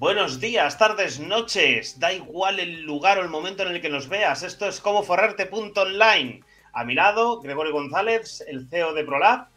Buenos 0.00 0.40
días, 0.40 0.78
tardes, 0.78 1.20
noches. 1.20 2.00
Da 2.00 2.10
igual 2.10 2.58
el 2.58 2.84
lugar 2.84 3.18
o 3.18 3.22
el 3.22 3.28
momento 3.28 3.64
en 3.64 3.74
el 3.74 3.82
que 3.82 3.90
nos 3.90 4.08
veas. 4.08 4.42
Esto 4.42 4.66
es 4.66 4.80
como 4.80 5.02
forrarte.online. 5.02 6.40
A 6.72 6.84
mi 6.84 6.94
lado, 6.94 7.42
Gregorio 7.42 7.74
González, 7.74 8.42
el 8.48 8.66
CEO 8.66 8.94
de 8.94 9.04
ProLab, 9.04 9.48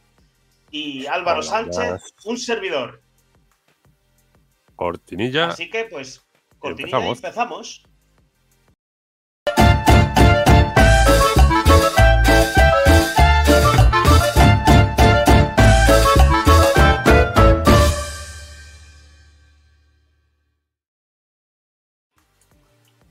y 0.70 1.06
Álvaro 1.06 1.40
Hola, 1.40 1.50
Sánchez, 1.50 2.14
un 2.26 2.38
servidor. 2.38 3.02
Cortinilla. 4.76 5.48
Así 5.48 5.70
que, 5.70 5.86
pues, 5.86 6.22
cortinilla 6.60 7.00
y 7.00 7.12
Empezamos. 7.12 7.86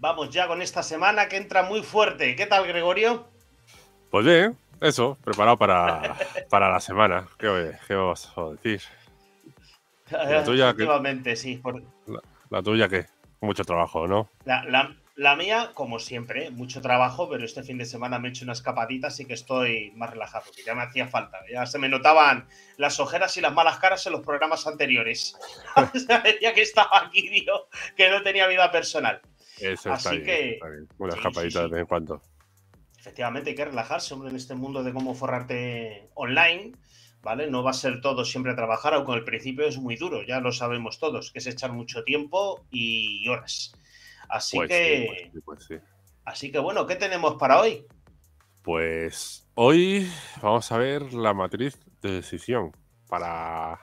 Vamos 0.03 0.31
ya 0.31 0.49
con 0.49 0.61
esta 0.63 0.83
semana 0.83 1.29
que 1.29 1.37
entra 1.37 1.63
muy 1.63 1.81
fuerte. 1.81 2.35
¿Qué 2.35 2.47
tal, 2.47 2.67
Gregorio? 2.67 3.29
Pues 4.11 4.27
bien, 4.27 4.59
eso, 4.81 5.17
preparado 5.23 5.57
para, 5.57 6.17
para 6.51 6.69
la 6.69 6.81
semana. 6.81 7.29
¿Qué, 7.39 7.71
qué 7.87 7.95
os 7.95 8.37
a 8.37 8.47
decir? 8.51 8.83
La 10.11 10.43
tuya. 10.43 10.71
Efectivamente, 10.71 11.37
sí. 11.37 11.59
por- 11.59 11.85
La 12.51 12.63
tuya, 12.65 12.89
¿qué? 12.89 13.07
Mucho 13.41 13.63
trabajo, 13.65 14.09
¿no? 14.09 14.29
La, 14.45 14.65
la- 14.65 14.97
la 15.15 15.37
mía, 15.37 15.71
como 15.75 15.99
siempre, 16.01 16.51
mucho 16.51 16.81
trabajo, 16.81 17.29
pero 17.29 17.45
este 17.45 17.63
fin 17.63 17.77
de 17.77 17.85
semana 17.85 18.19
me 18.19 18.27
he 18.29 18.31
hecho 18.31 18.45
una 18.45 18.55
escapadita, 18.55 19.09
así 19.09 19.27
que 19.27 19.35
estoy 19.35 19.93
más 19.95 20.09
relajado, 20.11 20.47
que 20.57 20.63
ya 20.65 20.75
me 20.75 20.83
hacía 20.83 21.07
falta. 21.07 21.39
Ya 21.53 21.67
se 21.67 21.79
me 21.79 21.89
notaban 21.91 22.49
las 22.79 22.99
ojeras 22.99 23.37
y 23.37 23.43
las 23.43 23.53
malas 23.53 23.77
caras 23.79 24.05
en 24.07 24.13
los 24.13 24.23
programas 24.23 24.67
anteriores. 24.67 25.37
Decía 26.25 26.55
que 26.55 26.63
estaba 26.63 27.05
aquí, 27.07 27.29
tío, 27.29 27.69
que 27.95 28.09
no 28.11 28.23
tenía 28.23 28.47
vida 28.49 28.73
personal. 28.73 29.21
Eso 29.63 29.93
está 29.93 30.11
Así 30.11 30.17
bien, 30.19 30.25
que- 30.25 30.51
está 30.55 30.69
bien. 30.69 30.89
Una 30.99 31.13
sí, 31.13 31.19
escapadita 31.19 31.43
sí, 31.61 31.65
sí. 31.65 31.65
de 31.65 31.69
vez 31.71 31.81
en 31.81 31.87
cuando. 31.87 32.23
Efectivamente, 32.99 33.51
hay 33.51 33.57
que 33.57 33.65
relajarse, 33.65 34.15
hombre, 34.15 34.31
en 34.31 34.37
este 34.37 34.55
mundo 34.55 34.83
de 34.85 34.93
cómo 34.93 35.15
forrarte 35.15 36.09
online, 36.15 36.73
¿vale? 37.23 37.51
No 37.51 37.63
va 37.65 37.71
a 37.71 37.75
ser 37.75 38.01
todo 38.01 38.25
siempre 38.25 38.55
trabajar, 38.55 38.95
aunque 38.95 39.13
al 39.13 39.25
principio 39.25 39.67
es 39.67 39.77
muy 39.79 39.97
duro, 39.97 40.23
ya 40.23 40.41
lo 40.41 40.53
sabemos 40.53 40.99
todos, 41.01 41.33
que 41.33 41.41
es 41.41 41.47
echar 41.49 41.73
mucho 41.73 42.05
tiempo 42.05 42.65
y 42.71 43.29
horas. 43.29 43.73
Así 44.29 44.57
Pues 44.57 44.69
que, 44.71 45.31
pues 45.33 45.45
pues 45.45 45.65
sí. 45.67 45.75
así 46.25 46.53
que 46.53 46.59
bueno, 46.61 46.87
¿qué 46.87 46.95
tenemos 46.97 47.35
para 47.35 47.61
hoy? 47.61 47.85
Pues 48.63 49.49
hoy 49.55 50.09
vamos 50.41 50.71
a 50.71 50.79
ver 50.79 51.13
la 51.13 51.35
matriz 51.35 51.79
de 52.01 52.13
decisión 52.13 52.71
para 53.09 53.81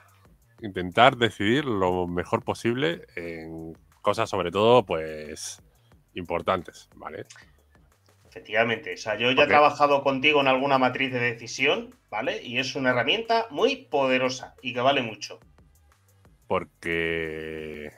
intentar 0.62 1.16
decidir 1.16 1.66
lo 1.66 2.06
mejor 2.06 2.42
posible 2.42 3.02
en 3.16 3.76
cosas 4.00 4.30
sobre 4.30 4.50
todo 4.50 4.84
pues 4.86 5.62
importantes, 6.14 6.88
¿vale? 6.96 7.26
Efectivamente, 8.28 8.94
o 8.94 8.96
sea, 8.96 9.16
yo 9.18 9.30
ya 9.32 9.44
he 9.44 9.46
trabajado 9.46 10.02
contigo 10.02 10.40
en 10.40 10.48
alguna 10.48 10.78
matriz 10.78 11.12
de 11.12 11.18
decisión, 11.20 11.94
¿vale? 12.10 12.42
Y 12.42 12.58
es 12.58 12.74
una 12.76 12.90
herramienta 12.90 13.46
muy 13.50 13.76
poderosa 13.86 14.54
y 14.62 14.72
que 14.72 14.80
vale 14.80 15.02
mucho. 15.02 15.38
porque 16.46 17.92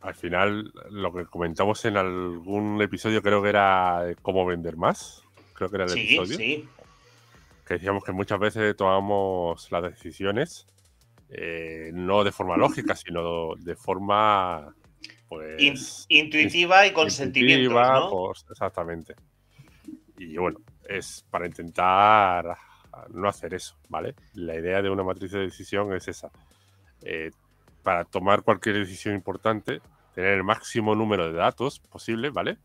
al 0.00 0.14
final 0.14 0.72
lo 0.90 1.12
que 1.12 1.26
comentamos 1.26 1.84
en 1.84 1.96
algún 1.96 2.80
episodio 2.82 3.22
creo 3.22 3.42
que 3.42 3.48
era 3.50 4.14
cómo 4.22 4.46
vender 4.46 4.76
más, 4.76 5.22
creo 5.54 5.68
que 5.70 5.76
era 5.76 5.84
el 5.84 5.90
Sí, 5.90 6.00
episodio, 6.00 6.36
sí, 6.36 6.68
que 7.66 7.74
decíamos 7.74 8.04
que 8.04 8.12
muchas 8.12 8.38
veces 8.38 8.76
tomamos 8.76 9.70
las 9.72 9.82
decisiones 9.82 10.66
eh, 11.28 11.90
no 11.92 12.24
de 12.24 12.32
forma 12.32 12.56
lógica, 12.56 12.94
sino 12.94 13.54
de 13.56 13.74
forma 13.76 14.74
pues 15.28 16.06
In- 16.08 16.24
intuitiva 16.24 16.86
y 16.86 16.92
con 16.92 17.10
sentimientos, 17.10 18.08
pues, 18.10 18.44
exactamente. 18.50 19.14
Y 20.18 20.36
bueno, 20.36 20.60
es 20.88 21.24
para 21.30 21.46
intentar 21.46 22.56
no 23.10 23.28
hacer 23.28 23.52
eso, 23.54 23.76
¿vale? 23.88 24.14
La 24.34 24.54
idea 24.54 24.80
de 24.80 24.88
una 24.90 25.02
matriz 25.02 25.32
de 25.32 25.40
decisión 25.40 25.92
es 25.94 26.08
esa. 26.08 26.30
Eh, 27.02 27.30
para 27.82 28.04
tomar 28.04 28.42
cualquier 28.42 28.76
decisión 28.78 29.14
importante, 29.14 29.80
tener 30.14 30.32
el 30.32 30.44
máximo 30.44 30.94
número 30.94 31.26
de 31.30 31.34
datos 31.38 31.78
posible, 31.80 32.30
¿vale? 32.30 32.56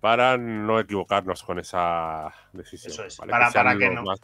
Para 0.00 0.36
no 0.36 0.78
equivocarnos 0.78 1.42
con 1.42 1.58
esa 1.58 2.32
decisión. 2.52 2.92
Eso 2.92 3.04
es, 3.04 3.18
¿vale? 3.18 3.30
para- 3.32 3.76
que 3.76 3.86
los 3.86 3.94
no- 3.94 4.02
más- 4.04 4.20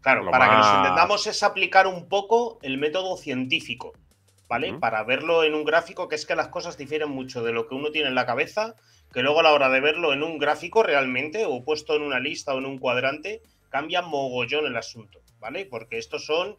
Claro, 0.00 0.30
para 0.30 0.48
que 0.50 0.56
nos 0.56 0.76
entendamos 0.76 1.26
es 1.26 1.42
aplicar 1.42 1.86
un 1.88 2.08
poco 2.08 2.58
el 2.62 2.78
método 2.78 3.16
científico, 3.16 3.92
¿vale? 4.48 4.74
Para 4.74 5.02
verlo 5.04 5.44
en 5.44 5.54
un 5.54 5.64
gráfico, 5.64 6.08
que 6.08 6.14
es 6.14 6.26
que 6.26 6.36
las 6.36 6.48
cosas 6.48 6.76
difieren 6.76 7.10
mucho 7.10 7.42
de 7.42 7.52
lo 7.52 7.66
que 7.68 7.74
uno 7.74 7.90
tiene 7.90 8.08
en 8.08 8.14
la 8.14 8.26
cabeza, 8.26 8.74
que 9.12 9.22
luego 9.22 9.40
a 9.40 9.42
la 9.42 9.52
hora 9.52 9.68
de 9.68 9.80
verlo 9.80 10.12
en 10.12 10.22
un 10.22 10.38
gráfico 10.38 10.82
realmente, 10.82 11.44
o 11.46 11.64
puesto 11.64 11.94
en 11.94 12.02
una 12.02 12.20
lista 12.20 12.54
o 12.54 12.58
en 12.58 12.66
un 12.66 12.78
cuadrante, 12.78 13.42
cambia 13.68 14.02
mogollón 14.02 14.66
el 14.66 14.76
asunto, 14.76 15.20
¿vale? 15.38 15.66
Porque 15.66 15.98
estos 15.98 16.24
son 16.24 16.56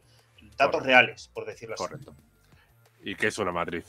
datos 0.58 0.58
Correcto. 0.58 0.80
reales, 0.82 1.30
por 1.34 1.46
decirlo 1.46 1.76
así. 1.76 1.84
Correcto. 1.84 2.16
¿Y 3.04 3.16
qué 3.16 3.28
es 3.28 3.38
una 3.38 3.52
matriz? 3.52 3.86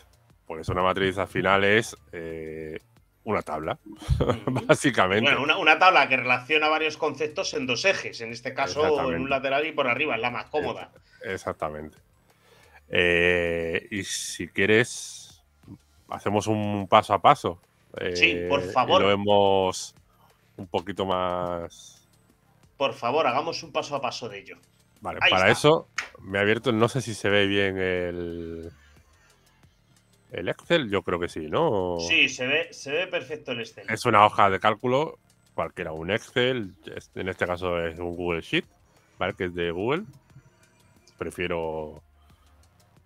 Pues 0.47 0.69
una 0.69 0.83
matriz 0.83 1.19
al 1.19 1.29
final 1.29 1.65
es 1.65 1.97
eh, 2.13 2.79
una 3.25 3.43
tabla, 3.43 3.79
básicamente. 4.67 5.25
Bueno, 5.25 5.43
una, 5.43 5.59
una 5.59 5.79
tabla 5.79 6.09
que 6.09 6.17
relaciona 6.17 6.69
varios 6.69 6.97
conceptos 6.97 7.53
en 7.55 7.67
dos 7.67 7.85
ejes, 7.85 8.21
en 8.21 8.33
este 8.33 8.55
caso 8.55 9.13
en 9.13 9.21
un 9.21 9.31
lateral 9.31 9.67
y 9.67 9.73
por 9.73 9.89
arriba, 9.89 10.15
es 10.15 10.21
la 10.21 10.31
más 10.31 10.47
cómoda. 10.47 10.91
Exactamente. 11.25 11.99
Eh, 12.91 13.87
y 13.91 14.05
si 14.05 14.49
quieres, 14.49 15.43
hacemos 16.09 16.47
un 16.47 16.87
paso 16.89 17.15
a 17.15 17.21
paso. 17.21 17.61
Sí, 18.15 18.47
por 18.49 18.61
eh, 18.63 18.71
favor. 18.73 19.01
Y 19.01 19.05
lo 19.05 19.09
vemos 19.09 19.95
un 20.57 20.67
poquito 20.67 21.05
más. 21.05 22.07
Por 22.77 22.95
favor, 22.95 23.27
hagamos 23.27 23.63
un 23.63 23.73
paso 23.73 23.97
a 23.97 24.01
paso 24.01 24.29
de 24.29 24.41
ello. 24.41 24.57
Vale, 25.01 25.19
Ahí 25.23 25.31
para 25.31 25.51
está. 25.51 25.59
eso 25.59 25.89
me 26.21 26.39
he 26.39 26.41
abierto, 26.41 26.73
no 26.73 26.89
sé 26.89 27.01
si 27.01 27.15
se 27.15 27.29
ve 27.29 27.47
bien 27.47 27.79
el. 27.79 28.71
El 30.31 30.49
Excel, 30.51 30.91
yo 30.91 31.03
creo 31.03 31.19
que 31.19 31.29
sí, 31.29 31.49
¿no? 31.49 31.97
Sí, 32.01 32.29
se 32.29 32.47
ve, 32.47 32.69
se 32.71 32.93
ve 32.93 33.07
perfecto 33.07 33.53
el 33.53 33.61
Excel. 33.61 33.87
Es 33.89 34.05
una 34.05 34.27
hoja 34.27 34.51
de 34.51 34.61
cálculo, 34.61 35.19
cualquiera, 35.55 35.93
un 35.93 36.11
Excel, 36.11 36.75
en 37.15 37.29
este 37.31 37.47
caso 37.47 37.83
es 37.83 37.99
un 37.99 38.15
Google 38.15 38.43
Sheet, 38.43 38.67
¿vale? 39.19 39.33
Que 39.33 39.47
es 39.47 39.55
de 39.55 39.71
Google. 39.71 40.05
Prefiero 41.17 42.03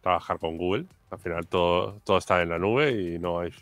trabajar 0.03 0.39
con 0.39 0.59
Google. 0.59 0.85
Al 1.11 1.19
final 1.19 1.47
todo, 1.47 2.01
todo 2.05 2.19
está 2.19 2.43
en 2.43 2.51
la 2.51 2.59
nube 2.59 2.91
y 2.91 3.19
no 3.19 3.41
hay. 3.41 3.51
no 3.51 3.57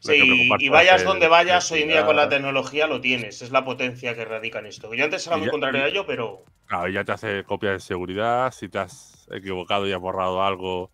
Sí, 0.00 0.56
y 0.58 0.68
vayas 0.68 1.04
donde 1.04 1.28
vayas, 1.28 1.70
hoy 1.70 1.82
en 1.82 1.88
día 1.88 2.04
con 2.04 2.16
la 2.16 2.28
tecnología 2.28 2.88
lo 2.88 3.00
tienes, 3.00 3.40
es 3.42 3.52
la 3.52 3.64
potencia 3.64 4.16
que 4.16 4.24
radica 4.24 4.58
en 4.58 4.66
esto. 4.66 4.92
Yo 4.92 5.04
antes 5.04 5.24
era 5.26 5.36
muy 5.36 5.46
ya- 5.46 5.50
contrario 5.52 5.84
a 5.84 5.86
ello, 5.88 6.04
pero 6.06 6.42
Claro, 6.66 6.88
ya 6.88 7.04
te 7.04 7.12
hace 7.12 7.44
copia 7.44 7.72
de 7.72 7.80
seguridad. 7.80 8.50
Si 8.52 8.68
te 8.68 8.78
has 8.78 9.28
equivocado 9.30 9.86
y 9.86 9.92
has 9.92 10.00
borrado 10.00 10.42
algo, 10.42 10.90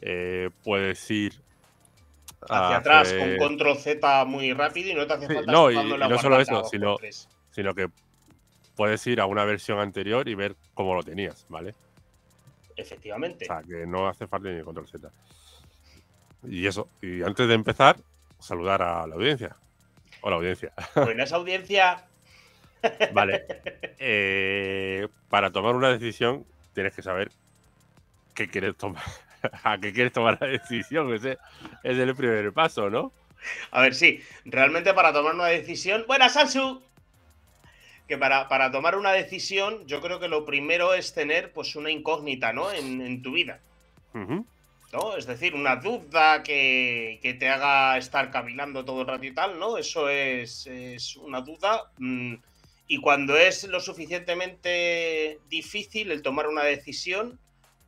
eh, 0.00 0.50
puedes 0.64 1.08
ir 1.10 1.32
hacia 2.48 2.78
atrás 2.78 3.14
con 3.18 3.36
control 3.38 3.76
Z 3.78 4.24
muy 4.24 4.52
rápido 4.52 4.90
y 4.90 4.94
no 4.94 5.06
te 5.06 5.12
hace 5.12 5.28
Sí, 5.28 5.34
falta 5.34 5.52
no, 5.52 5.70
estar 5.70 5.72
y- 5.72 5.76
dando 5.76 5.96
y 5.96 5.98
la 6.00 6.08
no 6.08 6.18
solo 6.18 6.40
eso, 6.40 6.64
sino- 6.64 6.98
sino 7.52 7.74
que 7.74 7.88
puedes 8.74 9.06
ir 9.06 9.20
a 9.20 9.26
una 9.26 9.44
versión 9.44 9.78
anterior 9.78 10.28
y 10.28 10.34
ver 10.34 10.56
cómo 10.74 10.94
lo 10.94 11.04
tenías, 11.04 11.46
¿vale? 11.48 11.74
Efectivamente. 12.76 13.44
O 13.44 13.46
sea, 13.46 13.62
que 13.62 13.86
no 13.86 14.08
hace 14.08 14.26
falta 14.26 14.48
ni 14.48 14.62
control 14.62 14.88
Z. 14.88 15.10
Y 16.44 16.66
eso, 16.66 16.88
y 17.00 17.22
antes 17.22 17.46
de 17.46 17.54
empezar, 17.54 17.96
saludar 18.38 18.82
a 18.82 19.06
la 19.06 19.14
audiencia. 19.14 19.56
Hola, 20.22 20.36
audiencia. 20.36 20.72
Buenas 20.94 21.32
audiencia. 21.32 22.06
Vale. 23.12 23.46
Eh, 23.98 25.08
para 25.28 25.50
tomar 25.50 25.74
una 25.74 25.90
decisión, 25.90 26.44
tienes 26.74 26.94
que 26.94 27.02
saber 27.02 27.30
qué 28.34 28.48
quieres 28.48 28.76
tomar. 28.76 29.02
a 29.64 29.78
qué 29.78 29.92
quieres 29.92 30.12
tomar 30.12 30.38
la 30.40 30.46
decisión. 30.46 31.12
Ese 31.14 31.38
es 31.82 31.98
el 31.98 32.14
primer 32.14 32.52
paso, 32.52 32.90
¿no? 32.90 33.12
A 33.70 33.82
ver, 33.82 33.94
sí, 33.94 34.22
realmente 34.44 34.94
para 34.94 35.12
tomar 35.12 35.34
una 35.34 35.46
decisión. 35.46 36.04
¡Buenas, 36.06 36.34
Sansu! 36.34 36.82
Que 38.12 38.18
para, 38.18 38.46
para 38.46 38.70
tomar 38.70 38.98
una 38.98 39.12
decisión, 39.12 39.86
yo 39.86 40.02
creo 40.02 40.20
que 40.20 40.28
lo 40.28 40.44
primero 40.44 40.92
es 40.92 41.14
tener 41.14 41.50
pues 41.50 41.76
una 41.76 41.90
incógnita, 41.90 42.52
¿no? 42.52 42.70
En, 42.70 43.00
en 43.00 43.22
tu 43.22 43.32
vida. 43.32 43.58
¿no? 44.92 45.16
Es 45.16 45.24
decir, 45.24 45.54
una 45.54 45.76
duda 45.76 46.42
que, 46.42 47.18
que 47.22 47.32
te 47.32 47.48
haga 47.48 47.96
estar 47.96 48.30
cavilando 48.30 48.84
todo 48.84 49.00
el 49.00 49.06
rato 49.06 49.24
y 49.24 49.32
tal, 49.32 49.58
¿no? 49.58 49.78
Eso 49.78 50.10
es, 50.10 50.66
es 50.66 51.16
una 51.16 51.40
duda. 51.40 51.90
mm, 51.96 52.34
y 52.86 52.98
cuando 52.98 53.34
es 53.38 53.64
lo 53.64 53.80
suficientemente 53.80 55.38
difícil 55.48 56.10
el 56.10 56.20
tomar 56.20 56.48
una 56.48 56.64
decisión, 56.64 57.38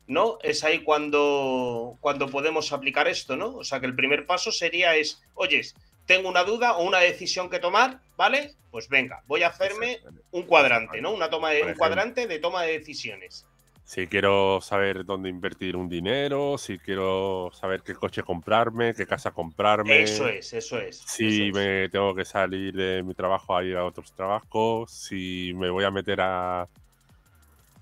¿no? 0.07 0.39
Es 0.43 0.65
ahí 0.65 0.79
cuando, 0.85 1.99
cuando 2.01 2.31
podemos 2.31 2.73
aplicar 2.73 3.09
esto, 3.09 3.37
¿no? 3.37 3.57
O 3.57 3.65
sea 3.65 3.79
que 3.79 3.87
el 3.87 3.95
primer 3.95 4.25
paso 4.25 4.51
sería 4.51 4.97
es, 4.97 5.23
oyes, 5.35 5.75
tengo 6.07 6.29
una 6.29 6.45
duda 6.45 6.77
o 6.77 6.85
una 6.85 6.99
decisión 6.99 7.49
que 7.51 7.59
tomar, 7.59 8.01
¿vale? 8.17 8.55
Pues 8.71 8.89
venga, 8.89 9.23
voy 9.27 9.43
a 9.43 9.49
hacerme 9.49 10.01
un 10.33 10.43
cuadrante, 10.43 11.01
¿no? 11.01 11.13
Una 11.13 11.31
toma 11.31 11.51
de, 11.51 11.63
un 11.63 11.75
cuadrante 11.75 12.27
de 12.27 12.39
toma 12.39 12.63
de 12.63 12.79
decisiones. 12.79 13.47
si 13.85 14.07
quiero 14.07 14.61
saber 14.61 15.05
dónde 15.05 15.29
invertir 15.29 15.77
un 15.77 15.89
dinero, 15.89 16.59
si 16.59 16.79
quiero 16.79 17.51
saber 17.53 17.83
qué 17.83 17.95
coche 17.95 18.23
comprarme, 18.23 18.95
qué 18.95 19.07
casa 19.07 19.31
comprarme. 19.31 20.03
Eso 20.03 20.29
es, 20.29 20.53
eso 20.53 20.79
es. 20.79 20.99
Si 20.99 21.27
eso 21.27 21.45
es. 21.45 21.55
me 21.55 21.89
tengo 21.89 22.15
que 22.15 22.25
salir 22.25 22.75
de 22.75 23.03
mi 23.03 23.15
trabajo 23.15 23.57
a 23.57 23.65
ir 23.65 23.77
a 23.77 23.85
otros 23.85 24.13
trabajos, 24.13 24.91
si 24.91 25.53
me 25.55 25.71
voy 25.71 25.85
a 25.85 25.91
meter 25.91 26.21
a, 26.21 26.69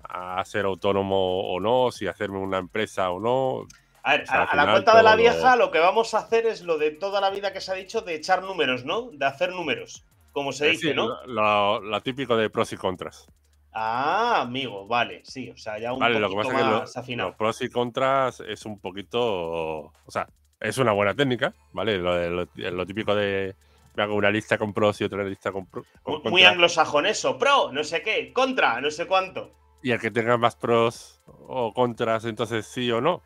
a 0.03 0.45
ser 0.45 0.65
autónomo 0.65 1.41
o 1.53 1.59
no, 1.59 1.91
si 1.91 2.07
hacerme 2.07 2.37
una 2.37 2.59
empresa 2.59 3.09
o 3.11 3.19
no. 3.19 3.67
A 4.03 4.11
ver, 4.13 4.23
O 4.23 4.25
sea, 4.25 4.43
a, 4.43 4.55
la 4.55 4.71
cuenta 4.71 4.97
de 4.97 5.03
la 5.03 5.15
vieja 5.15 5.55
lo 5.55 5.71
que 5.71 5.79
vamos 5.79 6.13
a 6.13 6.19
hacer 6.19 6.45
es 6.45 6.61
lo 6.61 6.77
de 6.77 6.91
toda 6.91 7.21
la 7.21 7.29
vida 7.29 7.53
que 7.53 7.61
se 7.61 7.71
ha 7.71 7.75
dicho 7.75 8.01
de 8.01 8.15
echar 8.15 8.43
números, 8.43 8.83
¿no? 8.85 9.09
De 9.11 9.25
hacer 9.25 9.51
números, 9.51 10.03
como 10.33 10.51
se 10.51 10.69
Es 10.69 10.81
dice, 10.81 10.93
¿no? 10.93 11.07
lo, 11.25 11.79
lo 11.79 12.01
típico 12.01 12.35
de 12.35 12.49
pros 12.49 12.73
y 12.73 12.77
contras. 12.77 13.27
Ah, 13.71 14.41
amigo, 14.41 14.85
vale, 14.87 15.21
sí, 15.23 15.49
o 15.49 15.57
sea, 15.57 15.79
ya 15.79 15.93
un 15.93 15.99
Vale, 15.99 16.19
lo 16.19 16.29
que 16.29 16.35
pasa 16.35 16.49
es 16.49 16.63
que 16.63 16.69
más 16.69 16.97
afinado. 16.97 17.29
los 17.29 17.35
pros 17.37 17.61
y 17.61 17.69
contras 17.69 18.39
es 18.41 18.65
un 18.65 18.79
poquito. 18.79 19.21
O 19.21 19.93
sea, 20.09 20.27
es 20.59 20.77
una 20.77 20.91
buena 20.91 21.13
técnica, 21.15 21.53
¿vale? 21.71 21.97
Lo, 21.97 22.85
típico 22.85 23.15
de. 23.15 23.55
Me 23.95 24.03
hago 24.03 24.15
una 24.15 24.31
lista 24.31 24.57
con 24.57 24.73
pros 24.73 24.99
y 25.01 25.03
otra 25.03 25.23
lista 25.23 25.51
con, 25.51 25.65
pro- 25.67 25.85
con 26.03 26.21
Muy, 26.21 26.31
muy 26.31 26.43
anglosajón 26.43 27.05
eso, 27.05 27.37
pro, 27.37 27.71
no 27.71 27.83
sé 27.83 28.01
qué, 28.01 28.31
contra, 28.33 28.81
no 28.81 28.89
sé 28.91 29.05
cuánto. 29.07 29.51
Y 29.81 29.91
el 29.91 29.99
que 29.99 30.11
tenga 30.11 30.37
más 30.37 30.55
pros 30.55 31.21
o 31.27 31.73
contras, 31.73 32.25
entonces 32.25 32.65
sí 32.65 32.91
o 32.91 33.01
no. 33.01 33.21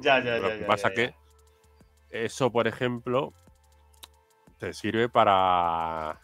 Ya, 0.00 0.22
ya, 0.22 0.38
Lo 0.38 0.48
ya, 0.48 0.54
que 0.54 0.60
ya, 0.60 0.66
pasa 0.66 0.88
ya, 0.88 0.94
que 0.94 1.14
eso, 2.10 2.50
por 2.52 2.68
ejemplo, 2.68 3.32
te 4.58 4.72
sirve 4.72 5.08
para, 5.08 6.20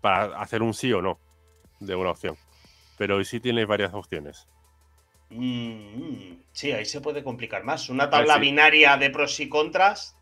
para 0.00 0.40
hacer 0.40 0.62
un 0.62 0.74
sí 0.74 0.92
o 0.92 1.02
no 1.02 1.18
de 1.80 1.94
una 1.94 2.10
opción. 2.10 2.36
Pero 2.98 3.16
hoy 3.16 3.24
sí 3.24 3.40
tienes 3.40 3.66
varias 3.66 3.92
opciones. 3.94 4.48
Mm, 5.30 6.34
sí, 6.52 6.72
ahí 6.72 6.84
se 6.84 7.00
puede 7.00 7.22
complicar 7.22 7.62
más. 7.64 7.88
Una 7.88 8.06
Vale, 8.06 8.26
tabla 8.26 8.34
sí. 8.34 8.40
binaria 8.40 8.96
de 8.96 9.10
pros 9.10 9.38
y 9.40 9.48
contras. 9.48 10.16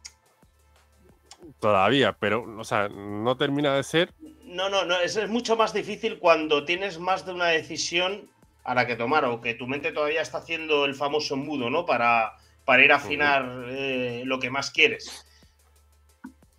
Todavía, 1.61 2.17
pero, 2.19 2.45
o 2.59 2.65
sea, 2.65 2.89
no 2.89 3.37
termina 3.37 3.75
de 3.75 3.83
ser. 3.83 4.13
No, 4.45 4.69
no, 4.69 4.85
no, 4.85 4.99
es, 5.01 5.17
es 5.17 5.29
mucho 5.29 5.57
más 5.57 5.73
difícil 5.73 6.19
cuando 6.19 6.65
tienes 6.65 6.99
más 6.99 7.27
de 7.27 7.33
una 7.33 7.47
decisión 7.47 8.31
a 8.65 8.75
la 8.75 8.87
que 8.87 8.97
tomar 8.97 9.25
o 9.27 9.41
que 9.41 9.55
tu 9.55 9.67
mente 9.67 9.93
todavía 9.93 10.23
está 10.23 10.39
haciendo 10.39 10.85
el 10.87 10.95
famoso 10.95 11.35
embudo, 11.35 11.69
¿no? 11.69 11.85
Para, 11.85 12.37
para 12.65 12.85
ir 12.85 12.93
a 12.93 12.97
afinar 12.97 13.67
eh, 13.69 14.23
lo 14.25 14.39
que 14.39 14.51
más 14.51 14.71
quieres. 14.71 15.27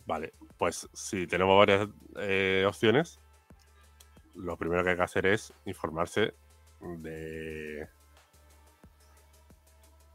Vale, 0.05 0.33
pues 0.57 0.87
si 0.93 1.27
tenemos 1.27 1.57
varias 1.57 1.87
eh, 2.19 2.63
opciones, 2.67 3.19
lo 4.35 4.57
primero 4.57 4.83
que 4.83 4.91
hay 4.91 4.95
que 4.95 5.03
hacer 5.03 5.25
es 5.25 5.53
informarse 5.65 6.33
de. 6.81 7.87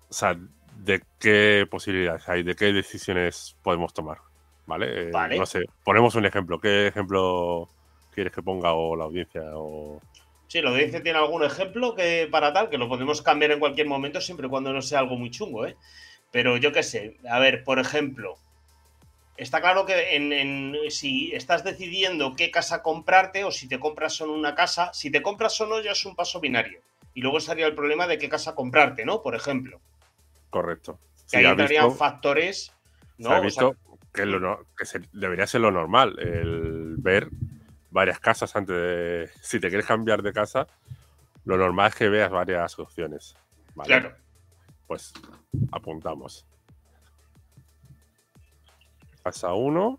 O 0.09 0.13
sea, 0.13 0.37
de 0.77 1.03
qué 1.19 1.67
posibilidades 1.71 2.29
hay, 2.29 2.43
de 2.43 2.55
qué 2.55 2.73
decisiones 2.73 3.57
podemos 3.63 3.93
tomar. 3.93 4.19
¿Vale? 4.67 5.09
Eh. 5.09 5.37
No 5.37 5.47
sé, 5.47 5.65
ponemos 5.85 6.15
un 6.15 6.27
ejemplo. 6.27 6.61
¿Qué 6.61 6.87
ejemplo 6.89 7.69
quieres 8.15 8.33
que 8.33 8.43
ponga 8.43 8.73
o 8.73 8.95
la 8.95 9.05
audiencia? 9.05 9.43
O... 9.55 10.01
Sí, 10.51 10.61
la 10.63 10.71
audiencia 10.71 11.01
tiene 11.01 11.17
algún 11.21 11.45
ejemplo 11.45 11.95
que 11.95 12.27
para 12.29 12.53
tal, 12.53 12.69
que 12.71 12.77
lo 12.77 12.89
podemos 12.89 13.23
cambiar 13.23 13.53
en 13.53 13.61
cualquier 13.61 13.87
momento, 13.87 14.21
siempre 14.21 14.49
y 14.49 14.51
cuando 14.51 14.73
no 14.73 14.83
sea 14.83 14.99
algo 14.99 15.17
muy 15.17 15.31
chungo, 15.31 15.65
¿eh? 15.65 15.77
Pero 16.33 16.57
yo 16.57 16.73
qué 16.73 16.83
sé, 16.83 17.19
a 17.31 17.39
ver, 17.39 17.63
por 17.63 17.79
ejemplo, 17.79 18.35
está 19.37 19.61
claro 19.61 19.87
que 19.87 20.17
en, 20.17 20.33
en- 20.33 20.77
si 20.91 21.33
estás 21.37 21.63
decidiendo 21.63 22.35
qué 22.35 22.51
casa 22.51 22.83
comprarte 22.83 23.45
o 23.45 23.53
si 23.53 23.69
te 23.69 23.79
compras 23.79 24.15
solo 24.15 24.33
una 24.33 24.57
casa, 24.57 24.93
si 24.93 25.09
te 25.13 25.23
compras 25.23 25.55
solo 25.55 25.81
ya 25.83 25.93
es 25.93 26.05
un 26.05 26.17
paso 26.17 26.41
binario. 26.41 26.81
Y 27.15 27.21
luego 27.23 27.39
estaría 27.39 27.67
el 27.69 27.77
problema 27.77 28.09
de 28.09 28.19
qué 28.19 28.29
casa 28.29 28.57
comprarte, 28.57 29.05
¿no? 29.05 29.23
Por 29.23 29.37
ejemplo. 29.37 29.81
Correcto. 30.51 30.99
Que 31.31 31.37
ahí 31.39 31.45
entrarían 31.47 31.85
visto- 31.91 31.97
factores. 31.99 32.75
¿no? 33.19 33.29
se 33.29 33.35
ha 33.35 33.39
O 33.39 33.51
sea, 33.51 33.65
visto 33.69 33.77
que, 34.13 34.27
lo 34.27 34.41
no- 34.41 34.59
que 34.77 34.85
se- 34.85 35.03
debería 35.13 35.47
ser 35.47 35.61
lo 35.61 35.71
normal, 35.71 36.19
el 36.19 36.97
ver 36.99 37.29
varias 37.91 38.21
casas 38.21 38.55
antes 38.57 38.75
de. 38.75 39.31
Si 39.41 39.61
te 39.61 39.69
quieres 39.69 39.87
cambiar 39.87 40.23
de 40.23 40.33
casa, 40.33 40.67
lo 41.45 41.57
normal 41.57 41.89
es 41.89 41.95
que 41.95 42.09
veas 42.09 42.31
varias 42.31 42.79
opciones. 42.79 43.37
¿vale? 43.75 43.89
claro. 43.89 44.17
Pues 44.87 45.13
apuntamos. 45.71 46.47
Casa 49.23 49.53
1. 49.53 49.99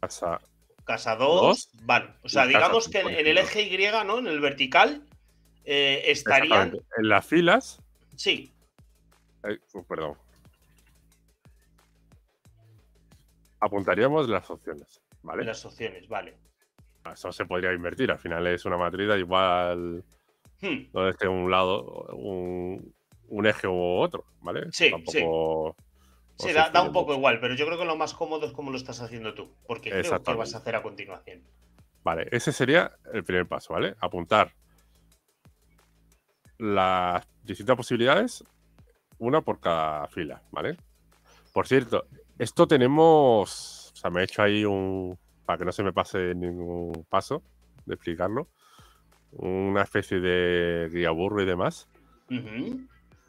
Casa. 0.00 0.40
Casa 0.84 1.16
2, 1.16 1.40
Dos. 1.42 1.70
vale. 1.82 2.14
O 2.22 2.28
sea, 2.28 2.46
digamos 2.46 2.88
que 2.88 3.00
en, 3.00 3.26
el 3.26 3.38
eje 3.38 3.62
Y, 3.62 4.06
¿no? 4.06 4.18
En 4.18 4.26
el 4.26 4.40
vertical, 4.40 5.06
eh, 5.64 6.04
estarían. 6.06 6.72
En 6.96 7.08
las 7.08 7.26
filas. 7.26 7.82
Sí, 8.16 8.54
eh, 9.44 9.58
oh, 9.72 9.82
perdón. 9.82 10.16
Apuntaríamos 13.60 14.28
las 14.28 14.50
opciones. 14.50 15.02
¿Vale? 15.22 15.44
las 15.44 15.64
opciones, 15.66 16.08
vale. 16.08 16.38
Eso 17.12 17.30
se 17.30 17.44
podría 17.44 17.72
invertir. 17.72 18.10
Al 18.10 18.18
final 18.18 18.46
es 18.46 18.64
una 18.64 18.78
matriz 18.78 19.08
igual 19.18 20.02
Hmm, 20.62 20.90
donde 20.92 21.10
esté 21.10 21.26
un 21.26 21.50
lado, 21.50 21.82
un, 22.12 22.94
un 23.28 23.46
eje 23.46 23.66
u 23.66 23.98
otro, 23.98 24.24
¿vale? 24.42 24.70
Sí, 24.72 24.90
Tampoco 24.90 25.76
Sí, 26.38 26.48
os 26.48 26.54
da, 26.54 26.70
da 26.70 26.82
un 26.82 26.92
poco 26.92 27.14
igual, 27.14 27.38
pero 27.40 27.54
yo 27.54 27.66
creo 27.66 27.78
que 27.78 27.84
lo 27.84 27.96
más 27.96 28.14
cómodo 28.14 28.46
es 28.46 28.52
como 28.52 28.70
lo 28.70 28.76
estás 28.76 29.00
haciendo 29.00 29.34
tú, 29.34 29.54
porque 29.66 29.90
creo 29.90 30.22
que 30.22 30.34
vas 30.34 30.54
a 30.54 30.58
hacer 30.58 30.74
a 30.74 30.82
continuación. 30.82 31.42
Vale, 32.02 32.28
ese 32.30 32.52
sería 32.52 32.92
el 33.12 33.24
primer 33.24 33.46
paso, 33.46 33.74
¿vale? 33.74 33.94
Apuntar 34.00 34.52
las 36.58 37.26
distintas 37.42 37.76
posibilidades, 37.76 38.44
una 39.18 39.42
por 39.42 39.60
cada 39.60 40.08
fila, 40.08 40.42
¿vale? 40.50 40.76
Por 41.52 41.66
cierto, 41.66 42.06
esto 42.40 42.66
tenemos, 42.66 43.92
o 43.92 43.96
sea, 43.96 44.08
me 44.08 44.22
he 44.22 44.24
hecho 44.24 44.42
ahí 44.42 44.64
un, 44.64 45.18
para 45.44 45.58
que 45.58 45.66
no 45.66 45.72
se 45.72 45.82
me 45.82 45.92
pase 45.92 46.34
ningún 46.34 47.04
paso 47.10 47.42
de 47.84 47.94
explicarlo, 47.96 48.48
una 49.32 49.82
especie 49.82 50.20
de 50.20 50.88
guía 50.90 51.10
burro 51.10 51.42
y 51.42 51.44
demás. 51.44 51.86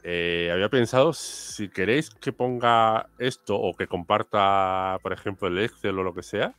Eh, 0.04 0.50
había 0.54 0.70
pensado, 0.70 1.12
si 1.12 1.68
queréis 1.68 2.10
que 2.10 2.32
ponga 2.32 3.10
esto 3.20 3.60
o 3.60 3.76
que 3.76 3.86
comparta, 3.86 4.98
por 5.04 5.12
ejemplo, 5.12 5.50
el 5.50 5.60
Excel 5.60 6.00
o 6.00 6.04
lo 6.04 6.14
que 6.14 6.24
sea, 6.24 6.56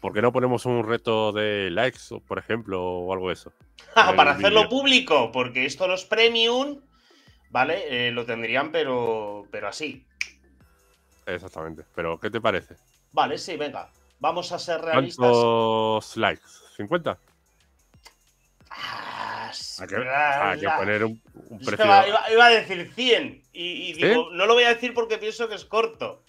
¿por 0.00 0.12
qué 0.12 0.22
no 0.22 0.32
ponemos 0.32 0.66
un 0.66 0.82
reto 0.82 1.30
de 1.30 1.70
likes, 1.70 2.00
por 2.26 2.40
ejemplo, 2.40 2.82
o 2.84 3.12
algo 3.12 3.28
de 3.28 3.34
eso? 3.34 3.52
Para 3.94 4.32
hacerlo 4.32 4.68
público, 4.68 5.30
porque 5.30 5.66
esto 5.66 5.86
los 5.86 6.04
premium, 6.04 6.80
¿vale? 7.50 8.08
Eh, 8.08 8.10
lo 8.10 8.26
tendrían, 8.26 8.72
pero, 8.72 9.46
pero 9.52 9.68
así. 9.68 10.04
Exactamente. 11.26 11.84
Pero, 11.94 12.18
¿qué 12.18 12.30
te 12.30 12.40
parece? 12.40 12.76
Vale, 13.12 13.38
sí, 13.38 13.56
venga. 13.56 13.88
Vamos 14.18 14.52
a 14.52 14.58
ser 14.58 14.80
realistas. 14.80 15.16
¿Cuántos 15.30 16.16
likes? 16.16 16.44
¿50? 16.78 17.16
Ah, 18.70 19.52
Hay 19.80 19.86
que, 19.86 19.96
hay 19.96 20.60
que 20.60 20.68
poner 20.78 21.04
un, 21.04 21.20
precio. 21.64 21.84
iba, 21.84 22.30
iba 22.30 22.46
a 22.46 22.50
decir 22.50 22.90
100 22.94 23.42
y, 23.52 23.62
y 23.90 23.94
¿Sí? 23.94 24.06
digo, 24.06 24.30
no 24.32 24.46
lo 24.46 24.54
voy 24.54 24.64
a 24.64 24.68
decir 24.74 24.94
porque 24.94 25.18
pienso 25.18 25.48
que 25.48 25.56
es 25.56 25.64
corto. 25.64 26.22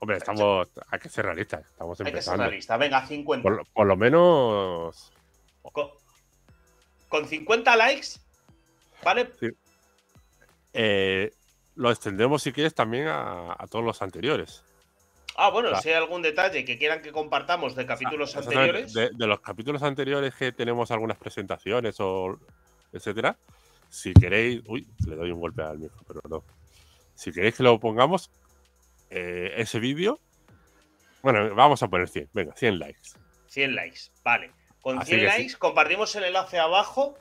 Hombre, 0.00 0.16
estamos. 0.18 0.68
Hay 0.90 0.98
que 0.98 1.08
ser 1.08 1.24
realistas. 1.26 1.60
Estamos 1.66 1.98
Hay 2.00 2.04
que 2.04 2.10
ser 2.10 2.14
empezando. 2.34 2.44
realista. 2.44 2.76
Venga, 2.76 3.06
50. 3.06 3.42
Por, 3.42 3.56
lo- 3.56 3.64
por 3.66 3.86
lo 3.86 3.96
menos. 3.96 5.12
Con, 5.62 5.88
con 7.08 7.26
50 7.28 7.76
likes, 7.76 8.08
¿vale? 9.04 9.30
eh, 10.72 11.32
lo 11.76 11.90
extendemos, 11.90 12.42
si 12.42 12.52
quieres, 12.52 12.74
también 12.74 13.06
a, 13.08 13.52
a 13.58 13.66
todos 13.68 13.84
los 13.84 14.02
anteriores. 14.02 14.64
Ah, 15.36 15.48
bueno, 15.50 15.68
Claro. 15.70 15.82
si 15.82 15.88
hay 15.90 15.94
algún 15.94 16.22
detalle 16.22 16.64
que 16.64 16.76
quieran 16.76 17.00
que 17.02 17.12
compartamos 17.12 17.74
de 17.74 17.86
capítulos 17.86 18.30
Exactamente. 18.34 18.60
anteriores. 18.82 18.92
De, 18.92 19.10
de 19.16 19.26
los 19.26 19.40
capítulos 19.40 19.82
anteriores 19.82 20.34
que 20.34 20.52
tenemos 20.52 20.90
algunas 20.90 21.16
presentaciones 21.16 21.96
o 22.00 22.38
etcétera. 22.92 23.36
Si 23.88 24.12
queréis. 24.12 24.62
Uy, 24.66 24.86
le 25.06 25.16
doy 25.16 25.30
un 25.30 25.40
golpe 25.40 25.62
al 25.62 25.78
micro, 25.78 25.98
pero 26.06 26.20
no. 26.28 26.44
Si 27.14 27.32
queréis 27.32 27.54
que 27.56 27.62
lo 27.62 27.78
pongamos, 27.80 28.30
eh, 29.08 29.52
ese 29.56 29.78
vídeo. 29.80 30.20
Bueno, 31.22 31.54
vamos 31.54 31.82
a 31.82 31.88
poner 31.88 32.08
100. 32.08 32.30
Venga, 32.32 32.54
100 32.54 32.78
likes. 32.78 33.10
100 33.48 33.74
likes, 33.74 34.00
vale. 34.24 34.50
Con 34.80 34.98
Así 34.98 35.10
100 35.12 35.20
que 35.20 35.30
sí. 35.32 35.38
likes 35.38 35.56
compartimos 35.58 36.14
el 36.16 36.24
enlace 36.24 36.58
abajo, 36.58 37.16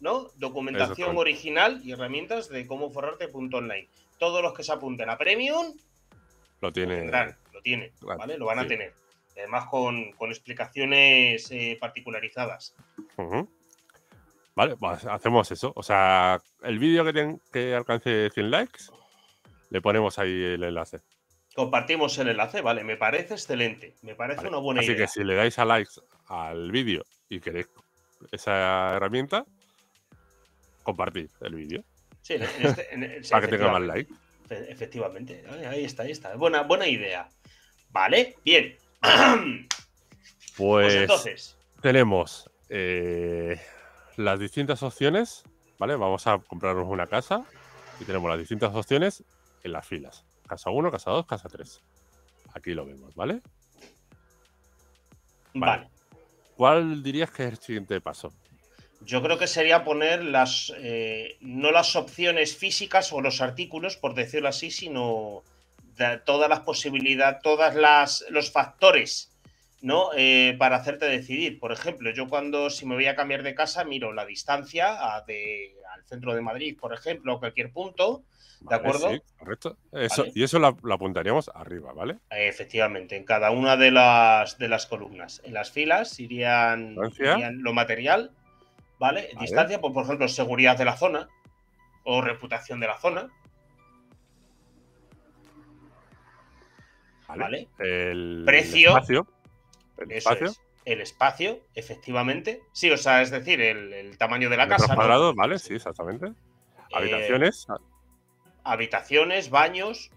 ¿no? 0.00 0.28
Documentación 0.36 1.16
original 1.16 1.80
y 1.84 1.92
herramientas 1.92 2.48
de 2.48 2.66
cómo 2.66 2.90
forrarte.online. 2.90 3.88
Todos 4.18 4.42
los 4.42 4.52
que 4.54 4.62
se 4.64 4.72
apunten 4.72 5.08
a 5.10 5.16
Premium 5.18 5.66
Lo 6.60 6.68
lo 6.68 6.72
tiene. 6.72 6.96
tendrán, 6.96 7.36
lo 7.52 7.62
tienen, 7.62 7.90
Claro, 8.00 8.18
¿vale? 8.18 8.38
Lo 8.38 8.46
van 8.46 8.58
a 8.58 8.66
tener. 8.66 8.92
Además 9.36 9.66
con, 9.70 10.12
con 10.12 10.30
explicaciones 10.30 11.50
eh, 11.50 11.78
particularizadas. 11.80 12.74
Vale, 14.54 14.76
pues 14.76 15.06
hacemos 15.06 15.50
eso. 15.52 15.72
O 15.76 15.82
sea, 15.82 16.40
el 16.62 16.78
vídeo 16.78 17.04
que, 17.04 17.12
ten- 17.12 17.40
que 17.52 17.74
alcance 17.74 18.28
100 18.30 18.50
likes, 18.50 18.84
le 19.70 19.80
ponemos 19.80 20.18
ahí 20.18 20.30
el 20.30 20.62
enlace. 20.64 20.98
Compartimos 21.54 22.16
el 22.18 22.28
enlace, 22.28 22.60
vale, 22.60 22.84
me 22.84 22.96
parece 22.96 23.34
excelente. 23.34 23.94
Me 24.02 24.14
parece 24.14 24.38
Vale, 24.38 24.48
una 24.50 24.58
buena 24.58 24.80
Así 24.80 24.90
idea. 24.92 25.06
que 25.06 25.08
si 25.08 25.24
le 25.24 25.34
dais 25.34 25.58
a 25.58 25.64
likes 25.64 25.94
al 26.28 26.70
vídeo 26.70 27.04
y 27.28 27.40
queréis 27.40 27.68
esa 28.32 28.96
herramienta, 28.96 29.46
compartir 30.82 31.30
el 31.40 31.54
vídeo. 31.54 31.84
Sí, 32.22 32.34
en 32.34 32.42
este- 32.66 32.94
en- 32.94 33.02
en- 33.04 33.24
sí, 33.24 33.30
Para 33.30 33.46
que 33.46 33.56
tenga 33.56 33.70
más 33.72 33.82
like. 33.82 34.12
Efe- 34.48 34.66
Efectivamente. 34.68 35.44
Ahí 35.48 35.64
ahí 35.64 35.84
está, 35.84 36.02
ahí 36.04 36.10
está. 36.10 36.34
Buena, 36.36 36.62
buena 36.62 36.86
idea. 36.86 37.28
Vale, 37.90 38.36
bien. 38.44 38.76
Pues, 40.56 40.92
Pues 40.92 40.94
entonces, 40.94 41.56
tenemos 41.80 42.50
eh, 42.68 43.58
las 44.16 44.38
distintas 44.38 44.82
opciones, 44.82 45.42
¿vale? 45.78 45.96
Vamos 45.96 46.26
a 46.26 46.38
comprarnos 46.38 46.86
una 46.86 47.06
casa 47.06 47.46
y 47.98 48.04
tenemos 48.04 48.28
las 48.28 48.38
distintas 48.38 48.74
opciones 48.74 49.24
en 49.62 49.72
las 49.72 49.86
filas. 49.86 50.24
Casa 50.46 50.68
1, 50.70 50.90
casa 50.90 51.12
2, 51.12 51.24
casa 51.24 51.48
3. 51.48 51.80
Aquí 52.52 52.74
lo 52.74 52.84
vemos, 52.84 53.14
¿vale? 53.14 53.40
vale. 55.54 55.88
¿Cuál 56.56 57.02
dirías 57.02 57.30
que 57.30 57.44
es 57.44 57.50
el 57.52 57.58
siguiente 57.58 58.00
paso? 58.02 58.30
Yo 59.02 59.22
creo 59.22 59.38
que 59.38 59.46
sería 59.46 59.82
poner 59.82 60.22
las 60.22 60.72
eh, 60.76 61.36
no 61.40 61.70
las 61.70 61.96
opciones 61.96 62.56
físicas 62.56 63.12
o 63.12 63.20
los 63.20 63.40
artículos, 63.40 63.96
por 63.96 64.14
decirlo 64.14 64.48
así, 64.48 64.70
sino 64.70 65.42
todas 66.24 66.48
las 66.48 66.60
posibilidades, 66.60 67.42
todas 67.42 67.74
las 67.74 68.24
los 68.30 68.50
factores, 68.50 69.32
¿no? 69.82 70.10
Eh, 70.16 70.54
para 70.58 70.76
hacerte 70.76 71.06
decidir. 71.06 71.58
Por 71.58 71.72
ejemplo, 71.72 72.10
yo 72.10 72.28
cuando 72.28 72.70
si 72.70 72.86
me 72.86 72.94
voy 72.94 73.06
a 73.06 73.16
cambiar 73.16 73.42
de 73.42 73.54
casa 73.54 73.84
miro 73.84 74.12
la 74.12 74.26
distancia 74.26 75.14
a 75.14 75.22
de, 75.22 75.74
al 75.94 76.04
centro 76.04 76.34
de 76.34 76.40
Madrid, 76.42 76.76
por 76.78 76.92
ejemplo, 76.92 77.34
o 77.34 77.38
cualquier 77.38 77.72
punto. 77.72 78.22
¿De 78.60 78.66
Vale, 78.66 78.88
acuerdo? 78.88 79.10
sí, 79.10 79.22
correcto. 79.38 79.76
Eso, 79.90 80.22
Vale. 80.22 80.32
Y 80.34 80.42
eso 80.42 80.58
lo, 80.58 80.76
lo 80.82 80.94
apuntaríamos 80.94 81.50
arriba, 81.54 81.94
¿vale? 81.94 82.18
Efectivamente, 82.28 83.16
en 83.16 83.24
cada 83.24 83.50
una 83.50 83.78
de 83.78 83.90
las, 83.90 84.58
de 84.58 84.68
las 84.68 84.84
columnas. 84.86 85.40
En 85.44 85.54
las 85.54 85.70
filas 85.70 86.20
irían 86.20 86.94
lo 86.94 87.72
material, 87.72 88.32
¿vale? 89.00 89.22
Vale. 89.32 89.40
Distancia, 89.40 89.80
pues, 89.80 89.92
por 89.92 90.04
ejemplo, 90.04 90.28
seguridad 90.28 90.78
de 90.78 90.84
la 90.84 90.96
zona 90.96 91.28
o 92.04 92.20
reputación 92.20 92.78
de 92.78 92.86
la 92.86 92.98
zona, 92.98 93.28
Vale. 97.26 97.42
¿vale? 97.42 97.68
El 97.78 98.42
Precio. 98.46 98.90
espacio. 98.90 99.26
El 99.98 100.12
espacio. 100.12 100.46
es. 100.46 100.60
El 100.86 101.00
espacio, 101.02 101.60
efectivamente. 101.74 102.62
Sí, 102.72 102.90
o 102.90 102.96
sea, 102.96 103.20
es 103.22 103.30
decir, 103.30 103.60
el, 103.60 103.92
el 103.92 104.16
tamaño 104.18 104.48
de 104.48 104.56
la 104.56 104.64
metros 104.64 104.80
casa. 104.82 104.94
¿no? 104.94 104.96
cuadrados, 104.96 105.34
¿vale? 105.36 105.58
Sí, 105.58 105.74
exactamente. 105.74 106.26
Eh, 106.28 106.32
Habitaciones. 106.94 107.66
habitaciones, 108.64 109.50
baños. 109.50 110.10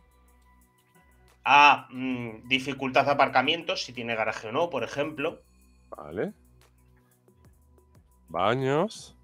A 1.46 1.88
mm, 1.92 2.48
dificultad 2.48 3.06
de 3.06 3.12
aparcamientos, 3.12 3.84
si 3.84 3.92
tiene 3.92 4.16
garaje 4.16 4.48
o 4.48 4.52
no, 4.54 4.70
por 4.70 4.84
ejemplo. 4.86 5.42
Vale. 5.90 6.32
Baños. 8.34 9.16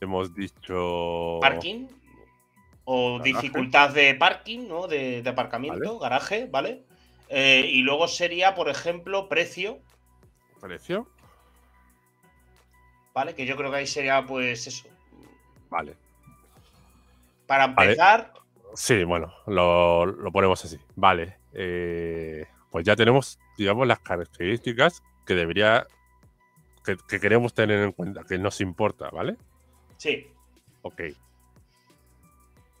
Hemos 0.00 0.34
dicho. 0.34 1.38
parking 1.40 1.86
o 2.84 3.18
Garaje. 3.18 3.32
dificultad 3.32 3.90
de 3.90 4.14
parking, 4.14 4.68
¿no? 4.68 4.86
De, 4.86 5.22
de 5.22 5.30
aparcamiento, 5.30 5.98
garaje, 5.98 6.46
¿vale? 6.50 6.82
Eh, 7.30 7.64
y 7.72 7.80
luego 7.82 8.06
sería, 8.06 8.54
por 8.54 8.68
ejemplo, 8.68 9.28
precio, 9.28 9.78
Precio. 10.60 11.08
¿vale? 13.14 13.34
Que 13.34 13.46
yo 13.46 13.56
creo 13.56 13.70
que 13.70 13.78
ahí 13.78 13.86
sería, 13.86 14.24
pues 14.26 14.66
eso. 14.66 14.88
Vale. 15.70 15.94
Para 17.46 17.68
Vale. 17.68 17.90
empezar, 17.92 18.32
Sí, 18.74 19.02
bueno, 19.04 19.32
lo, 19.46 20.04
lo 20.06 20.30
ponemos 20.30 20.62
así. 20.64 20.78
Vale. 20.94 21.36
eh, 21.54 22.46
pues 22.70 22.84
ya 22.84 22.94
tenemos, 22.94 23.38
digamos, 23.56 23.86
las 23.86 23.98
características 24.00 25.02
que 25.26 25.34
debería. 25.34 25.86
Que, 26.88 26.96
que 27.06 27.20
queremos 27.20 27.52
tener 27.52 27.80
en 27.82 27.92
cuenta, 27.92 28.24
que 28.24 28.38
nos 28.38 28.62
importa, 28.62 29.10
¿vale? 29.10 29.36
sí, 29.98 30.26
Ok. 30.80 31.02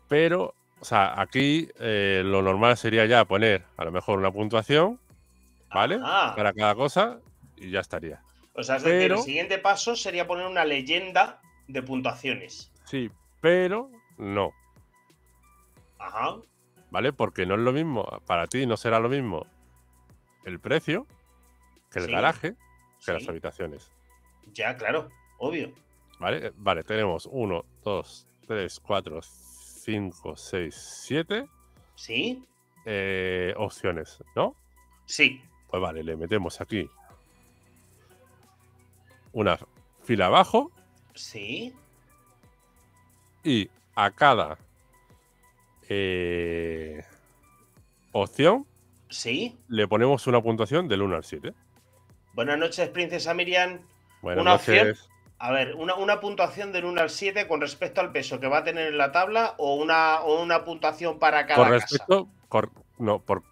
Pero, 0.08 0.54
o 0.80 0.84
sea, 0.86 1.20
aquí 1.20 1.68
eh, 1.78 2.22
lo 2.24 2.40
normal 2.40 2.78
sería 2.78 3.04
ya 3.04 3.26
poner 3.26 3.66
a 3.76 3.84
lo 3.84 3.92
mejor 3.92 4.18
una 4.18 4.32
puntuación, 4.32 4.98
¿vale? 5.74 5.98
Ah, 6.02 6.32
Para 6.34 6.54
cada 6.54 6.74
cosa 6.74 7.20
y 7.58 7.70
ya 7.70 7.80
estaría. 7.80 8.22
o 8.54 8.62
sea, 8.62 8.76
es 8.76 8.82
decir, 8.84 9.12
el 9.12 9.18
siguiente 9.18 9.58
paso 9.58 9.94
sería 9.94 10.26
poner 10.26 10.46
una 10.46 10.64
leyenda 10.64 11.42
de 11.66 11.82
puntuaciones. 11.82 12.72
Sí, 12.84 13.10
pero 13.42 13.90
no, 14.16 14.52
Ajá, 15.98 16.36
¿vale? 16.90 17.12
Porque 17.12 17.44
no 17.44 17.56
es 17.56 17.60
lo 17.60 17.72
mismo, 17.72 18.06
para 18.26 18.46
ti 18.46 18.64
no 18.64 18.78
será 18.78 19.00
lo 19.00 19.10
mismo 19.10 19.46
el 20.46 20.60
precio 20.60 21.06
que 21.90 21.98
el 21.98 22.06
Sí, 22.06 22.12
garaje 22.12 22.52
que 22.52 23.04
sí. 23.04 23.12
las 23.12 23.28
habitaciones, 23.28 23.92
ya, 24.54 24.76
claro, 24.76 25.08
obvio. 25.38 25.72
¿vale? 26.18 26.46
Eh, 26.48 26.52
Vale, 26.56 26.82
tenemos 26.84 27.28
1, 27.30 27.64
2, 27.84 28.26
3, 28.46 28.80
4, 28.80 29.20
5, 29.22 30.36
6, 30.36 30.74
7 31.06 31.46
¿Sí? 31.94 32.44
eh, 32.84 33.54
opciones, 33.56 34.22
¿no? 34.34 34.54
Sí, 35.06 35.40
Pues 35.70 35.80
vale, 35.82 36.02
le 36.02 36.16
metemos 36.16 36.60
aquí 36.60 36.88
una 39.32 39.58
fila 40.02 40.26
abajo 40.26 40.70
sí, 41.14 41.72
y 43.44 43.68
a 43.94 44.10
cada 44.10 44.58
eh, 45.88 47.02
opción 48.12 48.66
sí. 49.08 49.56
le 49.68 49.86
ponemos 49.88 50.26
una 50.26 50.42
puntuación 50.42 50.88
del 50.88 51.02
1 51.02 51.16
al 51.16 51.24
7. 51.24 51.54
Buenas 52.34 52.58
noches, 52.58 52.88
princesa 52.90 53.34
Miriam. 53.34 53.80
Buenas 54.22 54.42
Una 54.42 54.54
opción. 54.54 54.88
noches. 54.88 55.08
A 55.40 55.52
ver, 55.52 55.74
una, 55.76 55.94
una 55.94 56.18
puntuación 56.20 56.72
del 56.72 56.84
1 56.84 57.00
al 57.00 57.10
7 57.10 57.46
con 57.46 57.60
respecto 57.60 58.00
al 58.00 58.10
peso 58.10 58.40
que 58.40 58.48
va 58.48 58.58
a 58.58 58.64
tener 58.64 58.88
en 58.88 58.98
la 58.98 59.12
tabla 59.12 59.54
o 59.58 59.76
una, 59.76 60.20
o 60.22 60.42
una 60.42 60.64
puntuación 60.64 61.18
para 61.20 61.46
cada 61.46 61.56
Con 61.56 61.68
casa. 61.78 61.86
respecto, 61.90 62.28
cor- 62.48 62.72
no, 62.98 63.20
por, 63.20 63.44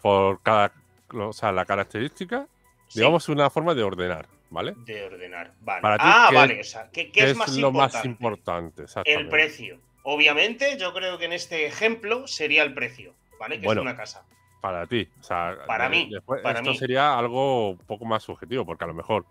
por 0.00 0.40
cada, 0.42 0.72
o 1.12 1.32
sea, 1.32 1.50
la 1.50 1.64
característica, 1.64 2.46
Sí, 2.86 3.00
digamos 3.00 3.28
una 3.28 3.50
forma 3.50 3.74
de 3.74 3.82
ordenar, 3.82 4.26
¿vale? 4.50 4.74
de 4.84 5.04
ordenar. 5.04 5.52
Vale. 5.62 5.82
Para 5.82 5.96
ah, 5.98 6.26
¿qué 6.30 6.34
vale. 6.36 6.60
O 6.60 6.64
sea, 6.64 6.88
¿qué, 6.92 7.06
qué 7.10 7.24
¿Qué 7.24 7.30
es, 7.32 7.36
más 7.36 7.48
lo 7.56 7.68
importante? 7.68 7.96
más 7.96 8.04
importante? 8.06 8.84
El 9.04 9.28
precio. 9.28 9.78
Obviamente, 10.04 10.78
yo 10.78 10.94
creo 10.94 11.18
que 11.18 11.24
en 11.24 11.32
este 11.32 11.66
ejemplo 11.66 12.28
sería 12.28 12.62
el 12.62 12.72
precio, 12.72 13.12
¿vale? 13.40 13.58
Que 13.58 13.66
Bueno, 13.66 13.80
es 13.80 13.86
una 13.86 13.96
casa. 13.96 14.22
Para 14.60 14.86
ti. 14.86 15.08
O 15.18 15.22
sea, 15.24 15.56
Para 15.66 15.88
de- 15.88 15.90
mí, 15.90 16.08
después 16.12 16.40
para 16.42 16.60
esto 16.60 16.70
mí. 16.70 16.78
sería 16.78 17.18
algo 17.18 17.70
un 17.70 17.78
poco 17.78 18.04
más 18.04 18.22
subjetivo, 18.22 18.64
porque 18.64 18.84
a 18.84 18.86
lo 18.86 18.94
mejor 18.94 19.24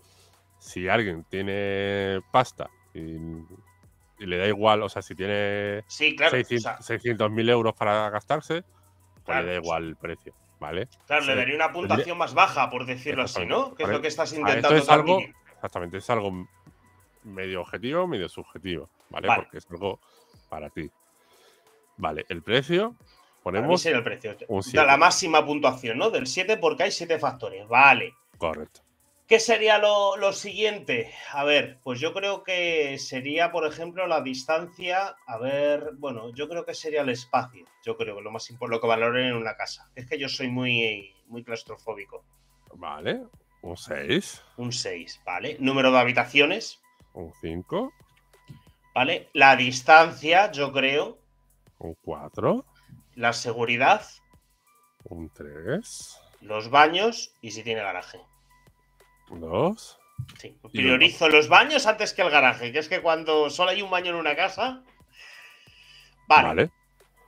si 0.60 0.88
alguien 0.88 1.24
tiene 1.30 2.20
pasta 2.32 2.70
y, 2.94 3.00
y 4.20 4.26
le 4.26 4.38
da 4.38 4.48
igual, 4.48 4.82
o 4.84 4.90
sea, 4.90 5.02
si 5.02 5.16
tiene 5.16 5.84
Sí, 5.88 6.16
claro. 6.16 6.38
o 6.40 6.44
sea, 6.60 6.78
600.000 6.80 7.50
euros 7.50 7.74
para 7.76 8.10
gastarse, 8.10 8.64
pues 8.64 9.24
Claro, 9.26 9.46
le 9.46 9.52
da 9.54 9.58
igual 9.60 9.84
el 9.84 9.96
precio, 9.96 10.34
¿vale? 10.60 10.88
claro, 11.08 11.26
le 11.26 11.36
daría 11.36 11.56
una 11.56 11.72
puntuación 11.72 12.18
más 12.18 12.34
baja, 12.34 12.70
por 12.70 12.86
decirlo 12.86 13.24
así, 13.24 13.46
¿no? 13.46 13.74
Que 13.76 13.84
es 13.84 13.90
lo 13.90 14.02
que 14.02 14.08
estás 14.08 14.32
Ah, 14.34 14.36
intentando 14.38 14.76
esto 14.78 14.84
es 14.84 14.90
algo, 14.90 15.20
exactamente, 15.56 15.98
es 15.98 16.10
algo 16.10 16.48
medio 17.24 17.62
objetivo, 17.62 18.08
medio 18.08 18.30
subjetivo, 18.30 18.90
¿vale? 19.10 19.28
Vale. 19.28 19.44
Porque 19.44 19.58
es 19.58 19.68
algo 19.72 20.00
para 20.50 20.70
ti. 20.70 20.90
Vale, 21.98 22.26
el 22.30 22.44
precio, 22.44 22.96
ponemos 23.42 23.82
sería 23.82 23.98
el 24.00 24.04
precio. 24.04 24.36
un 24.48 24.62
la 24.74 24.98
máxima 24.98 25.44
puntuación, 25.46 25.98
¿no? 25.98 26.10
Del 26.12 26.28
7 26.28 26.58
porque 26.58 26.84
hay 26.84 26.92
7 26.92 27.18
factores. 27.20 27.68
Vale. 27.68 28.14
correcto. 28.38 28.82
¿Qué 29.28 29.40
sería 29.40 29.80
lo, 29.80 30.18
lo 30.18 30.34
siguiente? 30.34 31.12
A 31.32 31.44
ver, 31.44 31.80
pues 31.84 32.00
yo 32.00 32.14
creo 32.14 32.44
que 32.44 33.00
sería, 33.00 33.52
por 33.52 33.66
ejemplo, 33.66 34.06
la 34.06 34.22
distancia. 34.22 35.16
A 35.26 35.38
ver, 35.40 35.94
bueno, 35.98 36.32
yo 36.36 36.48
creo 36.48 36.64
que 36.64 36.76
sería 36.76 37.02
el 37.02 37.10
espacio. 37.10 37.66
Yo 37.84 37.98
creo 37.98 38.16
que 38.18 38.22
lo 38.22 38.30
más 38.32 38.48
importante, 38.52 38.76
lo 38.76 38.82
que 38.82 38.88
valoren 38.88 39.28
en 39.30 39.36
una 39.36 39.56
casa. 39.58 39.90
Es 39.96 40.08
que 40.08 40.20
yo 40.20 40.30
soy 40.30 40.50
muy, 40.50 41.16
muy 41.26 41.44
claustrofóbico. 41.44 42.24
Vale, 42.76 43.24
un 43.64 43.76
6, 43.78 44.44
Un 44.58 44.72
6, 44.72 45.22
¿vale? 45.26 45.58
Número 45.60 45.92
de 45.92 45.98
habitaciones, 45.98 46.82
un 47.14 47.34
5, 47.42 47.94
¿vale? 48.94 49.30
La 49.34 49.56
distancia, 49.56 50.52
yo 50.52 50.72
creo. 50.72 51.18
un 51.80 51.96
4, 52.04 52.64
La 53.16 53.34
seguridad, 53.34 54.06
un 55.06 55.32
3, 55.32 56.22
los 56.42 56.70
baños 56.70 57.34
y 57.42 57.52
si 57.52 57.64
tiene 57.64 57.82
garaje. 57.82 58.20
2, 59.30 60.00
Sí, 60.40 60.58
priorizo 60.72 61.30
los 61.30 61.48
baños 61.50 61.86
antes 61.86 62.14
que 62.14 62.22
el 62.22 62.30
garaje, 62.30 62.72
que 62.72 62.80
es 62.80 62.88
que 62.88 63.02
cuando 63.02 63.50
solo 63.50 63.72
hay 63.72 63.82
un 63.82 63.90
baño 63.90 64.12
en 64.12 64.16
una 64.16 64.36
casa. 64.36 64.82
Vale. 66.28 66.48
vale. 66.48 66.72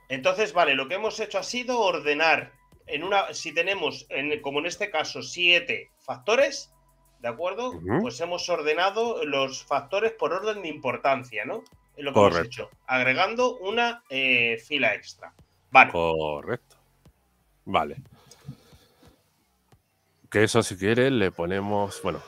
Entonces, 0.10 0.54
vale, 0.54 0.74
lo 0.74 0.88
que 0.88 0.96
hemos 0.96 1.20
hecho 1.20 1.38
ha 1.38 1.44
sido 1.44 1.80
ordenar 1.80 2.54
en 2.86 3.04
una. 3.04 3.34
Si 3.34 3.54
tenemos, 3.54 4.06
en, 4.10 4.42
como 4.42 4.60
en 4.60 4.66
este 4.68 4.90
caso, 4.90 5.22
siete 5.22 5.92
factores, 6.00 6.74
¿de 7.20 7.28
acuerdo? 7.28 7.74
Pues 8.02 8.20
hemos 8.22 8.48
ordenado 8.50 9.26
los 9.26 9.64
factores 9.64 10.14
por 10.14 10.34
orden 10.34 10.62
de 10.62 10.70
importancia, 10.70 11.46
¿no? 11.46 11.64
Es 11.96 12.04
lo 12.04 12.14
que 12.14 12.20
hemos 12.20 12.34
Correcto. 12.34 12.64
hecho. 12.64 12.70
Agregando 12.88 13.58
una 13.58 14.04
eh, 14.10 14.58
fila 14.66 14.94
extra. 14.94 15.34
Vale. 15.72 15.92
Correcto. 15.92 16.78
Vale. 17.66 17.98
Que 20.30 20.44
eso 20.44 20.62
si 20.64 20.78
quieres 20.78 21.12
le 21.12 21.32
ponemos, 21.32 22.02
bueno, 22.04 22.22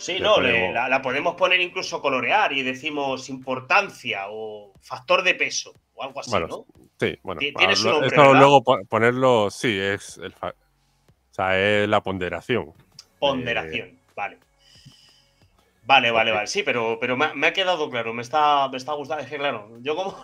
Sí, 0.00 0.18
no, 0.18 0.40
la, 0.40 1.02
podemos 1.02 1.34
poner 1.34 1.60
incluso 1.60 2.00
colorear 2.00 2.54
y 2.54 2.62
decimos 2.62 3.28
importancia 3.28 4.28
o 4.30 4.72
factor 4.80 5.22
de 5.22 5.34
peso 5.34 5.74
o 5.94 6.02
algo 6.02 6.20
así, 6.20 6.32
¿no? 6.32 6.64
Sí, 6.98 7.18
bueno. 7.22 7.40
Luego 8.32 8.64
ponerlo, 8.88 9.50
sí, 9.50 9.78
es, 9.78 10.16
el, 10.16 10.32
o 10.40 10.54
sea, 11.30 11.58
es 11.58 11.86
la 11.86 12.00
ponderación. 12.02 12.72
Ponderación, 13.18 13.98
vale. 14.16 14.38
Vale, 15.84 16.10
vale, 16.10 16.30
vale. 16.30 16.46
Sí, 16.46 16.62
pero, 16.62 16.96
pero 16.98 17.18
me, 17.18 17.46
ha 17.46 17.52
quedado 17.52 17.90
claro, 17.90 18.14
me 18.14 18.22
está, 18.22 18.70
me 18.70 18.78
está 18.78 18.94
gustando. 18.94 19.22
Es 19.22 19.28
que, 19.28 19.36
claro, 19.36 19.68
yo 19.82 19.96
como 19.96 20.16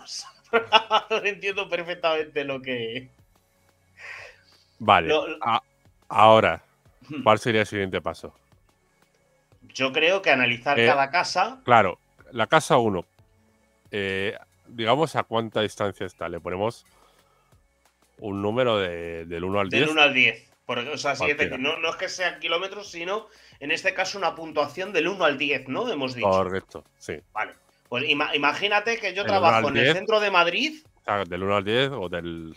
entiendo 1.23 1.69
perfectamente 1.69 2.43
lo 2.43 2.63
que. 2.63 3.11
Vale. 4.79 5.13
ahora. 6.09 6.63
¿Cuál 7.23 7.39
sería 7.39 7.61
el 7.61 7.67
siguiente 7.67 8.01
paso? 8.01 8.33
Yo 9.73 9.91
creo 9.91 10.21
que 10.21 10.31
analizar 10.31 10.79
eh, 10.79 10.87
cada 10.87 11.09
casa. 11.09 11.61
Claro, 11.63 11.99
la 12.31 12.47
casa 12.47 12.77
1. 12.77 13.05
Eh, 13.91 14.37
digamos 14.67 15.15
a 15.15 15.23
cuánta 15.23 15.61
distancia 15.61 16.05
está. 16.05 16.29
Le 16.29 16.39
ponemos 16.39 16.85
un 18.19 18.41
número 18.41 18.79
de, 18.79 19.25
del 19.25 19.43
1 19.43 19.59
al 19.59 19.69
10. 19.69 19.81
Del 19.81 19.89
1 19.91 20.01
al 20.01 20.13
10. 20.13 20.51
o 20.67 20.97
sea, 20.97 21.13
no, 21.57 21.77
no, 21.79 21.89
es 21.89 21.95
que 21.95 22.09
sean 22.09 22.39
kilómetros, 22.39 22.91
sino 22.91 23.27
en 23.59 23.71
este 23.71 23.93
caso 23.93 24.17
una 24.17 24.35
puntuación 24.35 24.93
del 24.93 25.07
1 25.07 25.23
al 25.23 25.37
10, 25.37 25.67
¿no? 25.69 25.91
Hemos 25.91 26.15
dicho. 26.15 26.29
Correcto, 26.29 26.83
sí. 26.97 27.19
Vale. 27.33 27.53
Pues 27.89 28.03
imagínate 28.07 28.97
que 28.97 29.13
yo 29.13 29.25
trabajo 29.25 29.69
en 29.69 29.77
el 29.77 29.93
centro 29.93 30.19
de 30.19 30.29
Madrid. 30.29 30.83
del 31.27 31.43
1 31.43 31.55
al 31.55 31.63
10 31.63 31.91
o 31.91 32.09
del, 32.09 32.53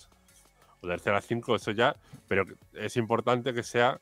o 0.80 0.87
del 0.87 1.00
0 1.00 1.16
al 1.16 1.23
5, 1.23 1.54
eso 1.54 1.71
ya. 1.71 1.95
Pero 2.26 2.45
es 2.75 2.97
importante 2.97 3.54
que 3.54 3.62
sea 3.62 4.00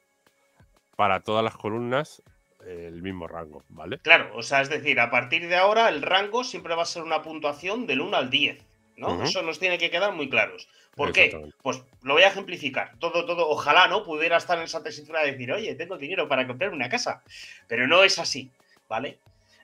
para 0.99 1.21
todas 1.21 1.45
las 1.45 1.57
columnas 1.57 2.25
el 2.67 3.03
mismo 3.03 3.29
rango, 3.29 3.63
¿vale? 3.69 3.99
Claro, 3.99 4.33
o 4.35 4.43
sea, 4.43 4.63
es 4.63 4.69
decir, 4.69 4.99
a 4.99 5.13
partir 5.13 5.47
de 5.47 5.55
ahora 5.55 5.89
el 5.89 6.03
rango 6.03 6.43
siempre 6.43 6.75
va 6.75 6.83
a 6.83 6.87
ser 6.87 7.05
una 7.05 7.23
puntuación 7.23 7.87
del 7.87 8.01
1 8.01 8.17
al 8.17 8.31
10, 8.31 8.59
¿no? 8.97 9.23
Eso 9.23 9.43
nos 9.43 9.61
tiene 9.61 9.79
que 9.79 9.91
quedar 9.91 10.13
muy 10.13 10.29
claros. 10.29 10.69
¿Por 10.97 11.13
qué? 11.13 11.53
Pues 11.63 11.85
lo 12.03 12.15
voy 12.15 12.25
a 12.25 12.29
ejemplificar. 12.29 12.99
Todo, 12.99 13.25
todo, 13.27 13.49
ojalá, 13.49 13.87
¿no? 13.87 14.03
Pudiera 14.03 14.39
estar 14.39 14.59
en 14.59 14.65
esa 14.65 14.83
tesitura 14.83 15.23
de 15.23 15.31
decir, 15.31 15.53
oye, 15.53 15.77
tengo 15.77 15.97
dinero 15.97 16.27
para 16.27 16.49
comprar 16.49 16.73
una 16.73 16.89
casa. 16.89 17.23
Pero 17.69 17.87
no 17.87 18.03
es 18.03 18.19
así, 18.19 18.51
¿vale? 18.89 19.21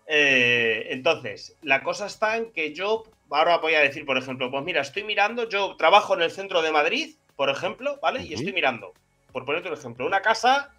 Eh, 0.07 0.87
entonces, 0.91 1.57
la 1.63 1.83
cosa 1.83 2.07
está 2.07 2.37
en 2.37 2.53
que 2.53 2.73
yo, 2.73 3.03
ahora 3.29 3.59
voy 3.59 3.75
a 3.75 3.81
decir, 3.81 4.07
por 4.07 4.19
ejemplo, 4.19 4.53
pues 4.53 4.63
mira, 4.63 4.83
estoy 4.83 5.03
mirando, 5.03 5.49
yo 5.49 5.75
trabajo 5.75 6.15
en 6.15 6.23
el 6.23 6.31
centro 6.31 6.63
de 6.63 6.71
Madrid, 6.71 7.17
por 7.35 7.51
ejemplo, 7.51 7.99
¿vale? 8.01 8.23
Y 8.23 8.35
estoy 8.35 8.53
mirando, 8.53 8.95
por 9.33 9.45
ponerte 9.45 9.69
un 9.69 9.75
ejemplo, 9.75 10.07
una 10.07 10.23
casa 10.23 10.71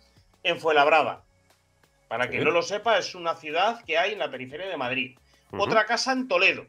en 0.46 0.60
Fuenlabrada. 0.60 1.24
Para 2.08 2.30
que 2.30 2.40
no 2.40 2.52
lo 2.52 2.62
sepa, 2.62 2.98
es 3.00 3.16
una 3.16 3.36
ciudad 3.36 3.84
que 3.84 3.98
hay 3.98 4.14
en 4.14 4.20
la 4.20 4.30
periferia 4.30 4.68
de 4.68 4.78
Madrid. 4.78 5.18
Otra 5.52 5.86
casa 5.86 6.12
en 6.12 6.28
Toledo, 6.28 6.68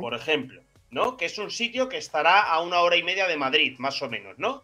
por 0.00 0.14
ejemplo, 0.14 0.62
¿no? 0.90 1.16
Que 1.16 1.26
es 1.26 1.38
un 1.38 1.50
sitio 1.50 1.88
que 1.88 1.98
estará 1.98 2.40
a 2.40 2.60
una 2.60 2.80
hora 2.80 2.96
y 2.96 3.02
media 3.02 3.26
de 3.26 3.36
Madrid, 3.36 3.76
más 3.78 4.00
o 4.00 4.08
menos, 4.08 4.38
¿no? 4.38 4.62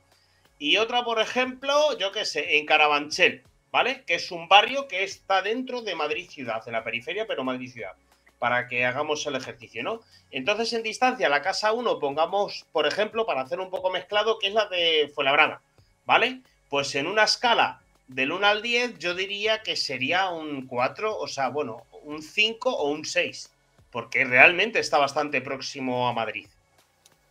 Y 0.59 0.79
otra, 0.79 1.05
por 1.05 1.21
ejemplo, 1.21 1.99
yo 1.99 2.13
qué 2.13 2.25
sé, 2.25 2.59
en 2.59 2.67
Carabanchel, 2.67 3.43
¿vale? 3.71 4.05
Que 4.07 4.15
es 4.15 4.31
un 4.31 4.49
barrio 4.49 4.89
que 4.89 5.05
está 5.05 5.43
dentro 5.43 5.83
de 5.83 5.95
Madrid 5.95 6.31
ciudad, 6.31 6.63
en 6.67 6.73
la 6.73 6.85
periferia, 6.85 7.27
pero 7.27 7.45
Madrid 7.45 7.71
ciudad, 7.71 7.93
para 8.39 8.69
que 8.69 8.87
hagamos 8.87 9.27
el 9.27 9.37
ejercicio, 9.37 9.83
¿no? 9.83 10.01
Entonces, 10.31 10.73
en 10.73 10.83
distancia, 10.83 11.29
la 11.29 11.43
casa 11.43 11.73
1, 11.73 11.99
pongamos, 11.99 12.65
por 12.73 12.87
ejemplo, 12.87 13.27
para 13.27 13.43
hacer 13.43 13.61
un 13.61 13.71
poco 13.71 13.91
mezclado, 13.91 14.39
que 14.39 14.49
es 14.49 14.55
la 14.55 14.67
de 14.67 15.11
Fuenlabrada, 15.15 15.61
¿vale? 16.07 16.41
Pues 16.71 16.95
en 16.95 17.07
una 17.07 17.25
escala 17.25 17.81
del 18.11 18.33
1 18.33 18.45
al 18.45 18.61
10, 18.61 18.99
yo 18.99 19.15
diría 19.15 19.63
que 19.63 19.77
sería 19.77 20.31
un 20.31 20.67
4, 20.67 21.17
o 21.17 21.29
sea, 21.29 21.49
bueno, 21.49 21.87
un 22.03 22.23
5 22.23 22.69
o 22.69 22.91
un 22.91 23.05
6, 23.05 23.53
porque 23.93 24.25
realmente 24.25 24.81
está 24.81 24.99
bastante 24.99 25.41
próximo 25.41 26.09
a 26.09 26.13
Madrid. 26.13 26.49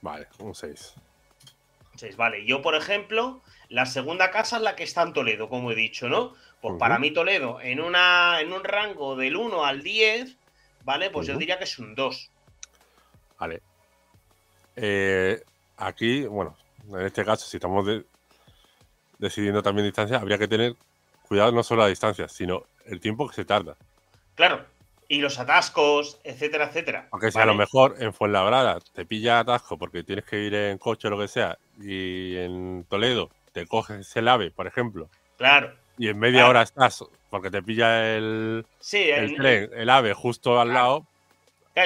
Vale, 0.02 0.28
un 0.40 0.56
6. 0.56 0.94
6, 1.98 2.16
vale. 2.16 2.46
Yo, 2.46 2.62
por 2.62 2.76
ejemplo, 2.76 3.42
la 3.68 3.86
segunda 3.86 4.32
casa 4.32 4.56
es 4.56 4.62
la 4.62 4.78
que 4.78 4.84
está 4.84 5.02
en 5.02 5.12
Toledo, 5.12 5.50
como 5.50 5.70
he 5.72 5.76
dicho, 5.76 6.08
¿no? 6.08 6.34
Pues 6.62 6.76
para 6.80 6.98
mí 6.98 7.12
Toledo, 7.12 7.60
en, 7.60 7.82
una, 7.82 8.40
en 8.40 8.54
un 8.54 8.64
rango 8.64 9.18
del 9.18 9.36
1 9.36 9.66
al 9.66 9.84
10, 9.84 10.38
¿vale? 10.86 11.10
Pues 11.10 11.28
yo 11.28 11.38
diría 11.38 11.58
que 11.58 11.66
es 11.66 11.78
un 11.78 11.94
2. 11.94 12.32
Vale. 13.38 13.62
Eh, 14.78 15.44
aquí, 15.76 16.26
bueno, 16.26 16.56
en 16.90 17.02
este 17.02 17.26
caso, 17.26 17.46
si 17.46 17.58
estamos 17.58 17.86
de, 17.86 18.06
decidiendo 19.20 19.62
también 19.62 19.86
distancia, 19.86 20.18
habría 20.18 20.38
que 20.38 20.48
tener 20.48 20.76
cuidado 21.28 21.52
no 21.52 21.62
solo 21.62 21.84
la 21.84 21.90
distancia, 21.90 22.28
sino 22.28 22.64
el 22.86 23.00
tiempo 23.00 23.28
que 23.28 23.36
se 23.36 23.46
tarda. 23.46 23.76
Claro, 24.34 24.66
y 25.08 25.20
los 25.20 25.40
atascos, 25.40 26.20
etcétera, 26.24 26.70
etcétera. 26.70 27.08
Aunque 27.12 27.32
sea 27.32 27.44
a 27.44 27.46
lo 27.46 27.56
mejor 27.56 27.96
en 28.00 28.14
Fuenlabrada 28.14 28.80
te 28.94 29.06
pilla 29.06 29.40
atasco 29.40 29.78
porque 29.78 30.04
tienes 30.04 30.26
que 30.26 30.40
ir 30.40 30.56
en 30.56 30.78
coche 30.78 31.08
o 31.08 31.12
lo 31.12 31.20
que 31.20 31.28
sea, 31.28 31.58
y 31.80 32.36
en 32.38 32.86
Toledo 32.90 33.30
te 33.52 33.68
coges 33.68 34.16
el 34.16 34.28
ave, 34.28 34.52
por 34.52 34.66
ejemplo. 34.68 35.10
Claro. 35.38 35.74
Y 35.98 36.08
en 36.08 36.18
media 36.18 36.48
hora 36.48 36.62
estás 36.62 37.04
porque 37.30 37.52
te 37.52 37.62
pilla 37.62 38.16
el, 38.16 38.66
sí, 38.80 39.10
el, 39.10 39.36
tren, 39.36 39.70
el 39.76 39.90
ave 39.90 40.14
justo 40.14 40.60
al 40.60 40.74
lado, 40.74 41.06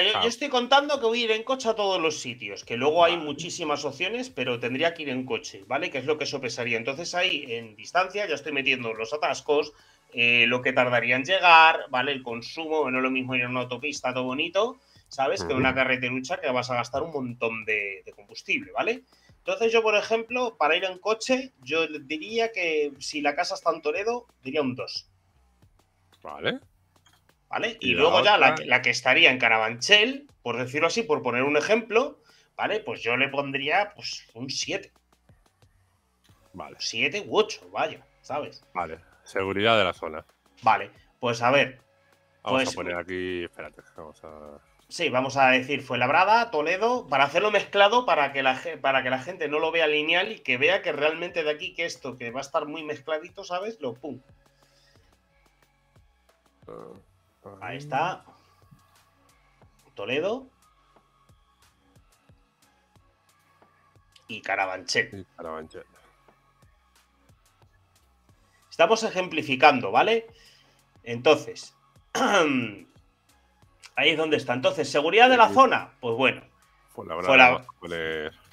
yo, 0.02 0.28
estoy 0.28 0.48
contando 0.48 0.98
que 0.98 1.06
voy 1.06 1.22
a 1.22 1.24
ir 1.24 1.30
en 1.32 1.42
coche 1.42 1.68
a 1.68 1.74
todos 1.74 2.00
los 2.00 2.20
sitios, 2.20 2.64
que 2.64 2.76
luego 2.76 3.04
hay 3.04 3.16
muchísimas 3.16 3.84
opciones, 3.84 4.30
pero 4.30 4.58
tendría 4.58 4.94
que 4.94 5.02
ir 5.02 5.08
en 5.08 5.24
coche, 5.24 5.64
¿vale? 5.66 5.90
Que 5.90 5.98
es 5.98 6.06
lo 6.06 6.18
que 6.18 6.26
sopesaría. 6.26 6.78
Entonces 6.78 7.14
ahí, 7.14 7.44
en 7.48 7.76
distancia, 7.76 8.26
ya 8.26 8.34
estoy 8.34 8.52
metiendo 8.52 8.94
los 8.94 9.12
atascos, 9.12 9.72
eh, 10.12 10.46
lo 10.46 10.62
que 10.62 10.72
tardaría 10.72 11.16
en 11.16 11.24
llegar, 11.24 11.86
¿vale? 11.90 12.12
El 12.12 12.22
consumo, 12.22 12.90
no 12.90 12.98
es 12.98 13.02
lo 13.02 13.10
mismo 13.10 13.34
ir 13.34 13.42
en 13.42 13.50
una 13.50 13.60
autopista 13.60 14.14
todo 14.14 14.24
bonito, 14.24 14.78
¿sabes? 15.08 15.44
Que 15.44 15.54
una 15.54 15.74
carreterucha 15.74 16.40
que 16.40 16.50
vas 16.50 16.70
a 16.70 16.76
gastar 16.76 17.02
un 17.02 17.12
montón 17.12 17.64
de, 17.64 18.02
de 18.04 18.12
combustible, 18.12 18.72
¿vale? 18.72 19.02
Entonces 19.38 19.72
yo, 19.72 19.82
por 19.82 19.94
ejemplo, 19.94 20.56
para 20.56 20.76
ir 20.76 20.84
en 20.84 20.98
coche, 20.98 21.52
yo 21.62 21.86
diría 21.86 22.50
que 22.50 22.92
si 22.98 23.20
la 23.20 23.34
casa 23.34 23.54
está 23.54 23.70
en 23.70 23.82
Toledo, 23.82 24.26
diría 24.42 24.62
un 24.62 24.74
2. 24.74 25.10
Vale. 26.22 26.60
¿Vale? 27.54 27.76
Y, 27.80 27.94
luego 27.94 28.24
ya 28.24 28.36
la, 28.36 28.82
que 28.82 28.90
estaría 28.90 29.30
en 29.30 29.38
Carabanchel, 29.38 30.26
por 30.42 30.56
decirlo 30.56 30.88
así, 30.88 31.04
por 31.04 31.22
poner 31.22 31.44
un 31.44 31.56
ejemplo, 31.56 32.18
¿vale? 32.56 32.80
Pues 32.80 33.00
yo 33.00 33.16
le 33.16 33.28
pondría 33.28 33.92
pues 33.94 34.26
un 34.34 34.50
7. 34.50 34.92
Vale. 36.52 36.76
7 36.80 37.24
u 37.28 37.38
8, 37.38 37.68
vaya, 37.70 38.04
¿sabes? 38.22 38.64
Vale, 38.74 38.98
seguridad 39.22 39.78
de 39.78 39.84
la 39.84 39.92
zona. 39.92 40.26
Vale, 40.62 40.90
pues 41.20 41.42
a 41.42 41.52
ver. 41.52 41.80
Vamos 42.42 42.64
pues 42.64 42.72
a 42.72 42.74
poner 42.74 42.96
aquí, 42.96 43.44
espérate, 43.44 43.82
vamos 43.96 44.22
a... 44.24 44.58
Sí, 44.88 45.08
vamos 45.08 45.36
a 45.36 45.50
decir 45.50 45.82
fue 45.82 45.96
Labrada, 45.96 46.50
Toledo, 46.50 47.06
para 47.06 47.24
hacerlo 47.24 47.52
mezclado, 47.52 48.04
para 48.04 48.32
que, 48.32 48.42
la, 48.42 48.60
para 48.80 49.04
que 49.04 49.10
la 49.10 49.20
gente 49.20 49.48
no 49.48 49.60
lo 49.60 49.70
vea 49.70 49.86
lineal 49.86 50.32
y 50.32 50.40
que 50.40 50.58
vea 50.58 50.82
que 50.82 50.92
realmente 50.92 51.44
de 51.44 51.50
aquí 51.50 51.72
que 51.72 51.84
esto, 51.84 52.18
que 52.18 52.32
va 52.32 52.40
a 52.40 52.42
estar 52.42 52.66
muy 52.66 52.82
mezcladito, 52.82 53.44
¿sabes? 53.44 53.80
Lo 53.80 53.94
pum. 53.94 54.20
Ah. 56.66 56.92
Ahí 57.60 57.78
está. 57.78 58.24
Toledo. 59.94 60.46
Y 64.28 64.40
Carabanchel. 64.40 65.26
Estamos 68.70 69.02
ejemplificando, 69.04 69.92
¿vale? 69.92 70.26
Entonces, 71.04 71.76
ahí 72.14 74.10
es 74.10 74.16
donde 74.16 74.36
está. 74.38 74.54
Entonces, 74.54 74.90
seguridad 74.90 75.28
de 75.28 75.36
la 75.36 75.48
zona, 75.50 75.92
pues 76.00 76.16
bueno. 76.16 76.42
Fue 76.88 77.06
la 77.06 77.64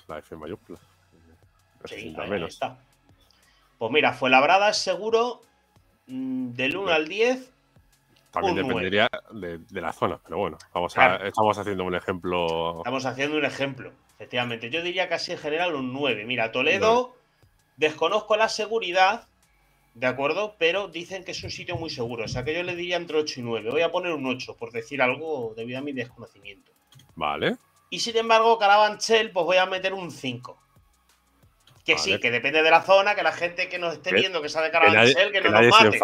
la... 0.07 0.17
F 0.19 0.35
mayúscula. 0.35 0.79
Sí, 1.85 2.13
ahí 2.19 2.43
está. 2.43 2.77
Pues 3.77 3.91
mira, 3.91 4.13
fue 4.13 4.29
labrada 4.29 4.69
es 4.69 4.77
seguro 4.77 5.41
mm, 6.07 6.51
del 6.51 6.77
1 6.77 6.91
al 6.91 7.07
10 7.07 7.51
también 8.31 8.55
dependería 8.55 9.09
de, 9.31 9.59
la 9.81 9.91
zona, 9.91 10.19
pero 10.23 10.37
bueno, 10.37 10.57
vamos 10.73 10.97
a, 10.97 11.17
estamos 11.17 11.57
haciendo 11.57 11.83
un 11.83 11.95
ejemplo. 11.95 12.77
Estamos 12.77 13.05
haciendo 13.05 13.37
un 13.37 13.45
ejemplo, 13.45 13.91
efectivamente. 14.15 14.69
Yo 14.69 14.81
diría 14.81 15.09
casi 15.09 15.33
en 15.33 15.37
general 15.37 15.75
un 15.75 15.91
9. 15.91 16.23
Mira, 16.25 16.51
Toledo, 16.51 17.13
desconozco 17.75 18.37
la 18.37 18.47
seguridad, 18.47 19.27
¿de 19.95 20.07
acuerdo? 20.07 20.55
Pero 20.57 20.87
dicen 20.87 21.25
que 21.25 21.31
es 21.31 21.43
un 21.43 21.51
sitio 21.51 21.75
muy 21.75 21.89
seguro. 21.89 22.23
O 22.23 22.27
sea 22.29 22.45
que 22.45 22.53
yo 22.53 22.63
le 22.63 22.75
diría 22.75 22.95
entre 22.95 23.17
8 23.17 23.41
y 23.41 23.43
9. 23.43 23.69
Voy 23.69 23.81
a 23.81 23.91
poner 23.91 24.13
un 24.13 24.25
8, 24.25 24.55
por 24.55 24.71
decir 24.71 25.01
algo 25.01 25.53
debido 25.57 25.79
a 25.79 25.81
mi 25.81 25.91
desconocimiento. 25.91 26.71
Vale. 27.15 27.57
Y 27.89 27.99
sin 27.99 28.15
embargo, 28.15 28.57
Carabanchel, 28.57 29.31
pues 29.31 29.45
voy 29.45 29.57
a 29.57 29.65
meter 29.65 29.93
un 29.93 30.09
5. 30.09 30.57
Que 31.83 31.97
sí, 31.97 32.17
que 32.19 32.31
depende 32.31 32.63
de 32.63 32.71
la 32.71 32.83
zona, 32.83 33.15
que 33.15 33.23
la 33.23 33.33
gente 33.33 33.67
que 33.67 33.77
nos 33.77 33.95
esté 33.95 34.13
viendo 34.13 34.41
que 34.41 34.47
sabe 34.47 34.67
de 34.67 34.71
Carabanchel, 34.71 35.31
que, 35.33 35.41
no 35.41 35.49
nos 35.49 35.81
mate. 35.81 35.99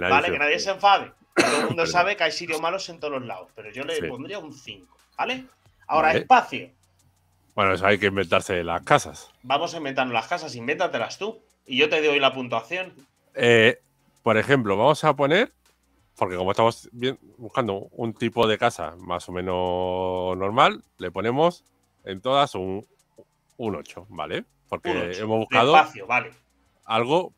vale, 0.00 0.32
que 0.32 0.38
nadie 0.38 0.58
se 0.58 0.70
enfade. 0.70 1.12
Todo 1.34 1.60
el 1.60 1.66
mundo 1.66 1.86
sabe 1.86 2.16
que 2.16 2.24
hay 2.24 2.32
sitios 2.32 2.60
malos 2.60 2.88
en 2.88 3.00
todos 3.00 3.14
los 3.14 3.24
lados, 3.26 3.48
pero 3.54 3.70
yo 3.70 3.84
le 3.84 4.02
pondría 4.08 4.38
un 4.38 4.52
5, 4.52 4.96
¿vale? 5.18 5.46
Ahora, 5.86 6.12
espacio. 6.14 6.70
Bueno, 7.54 7.74
eso 7.74 7.86
hay 7.86 7.98
que 7.98 8.06
inventarse 8.06 8.62
las 8.64 8.82
casas. 8.82 9.30
Vamos 9.42 9.74
a 9.74 9.76
inventarnos 9.78 10.12
las 10.14 10.26
casas, 10.26 10.54
invéntatelas 10.56 11.18
tú. 11.18 11.40
Y 11.66 11.76
yo 11.78 11.88
te 11.88 12.02
doy 12.02 12.18
la 12.20 12.32
puntuación. 12.32 12.94
Eh, 13.34 13.80
por 14.22 14.36
ejemplo, 14.36 14.76
vamos 14.76 15.02
a 15.04 15.14
poner 15.14 15.52
Porque 16.16 16.36
como 16.36 16.52
estamos 16.52 16.88
bien- 16.92 17.18
buscando 17.38 17.88
un 17.92 18.14
tipo 18.14 18.46
de 18.46 18.56
casa 18.58 18.94
más 18.98 19.28
o 19.28 19.32
menos 19.32 20.36
normal, 20.38 20.82
le 20.98 21.10
ponemos 21.10 21.64
en 22.04 22.20
todas 22.20 22.54
un, 22.54 22.86
un 23.56 23.74
8, 23.76 24.06
¿vale? 24.10 24.44
Porque 24.68 24.90
Un 24.90 25.12
hemos 25.12 25.38
buscado 25.38 25.72
vale. 26.06 26.32
algo 26.84 27.32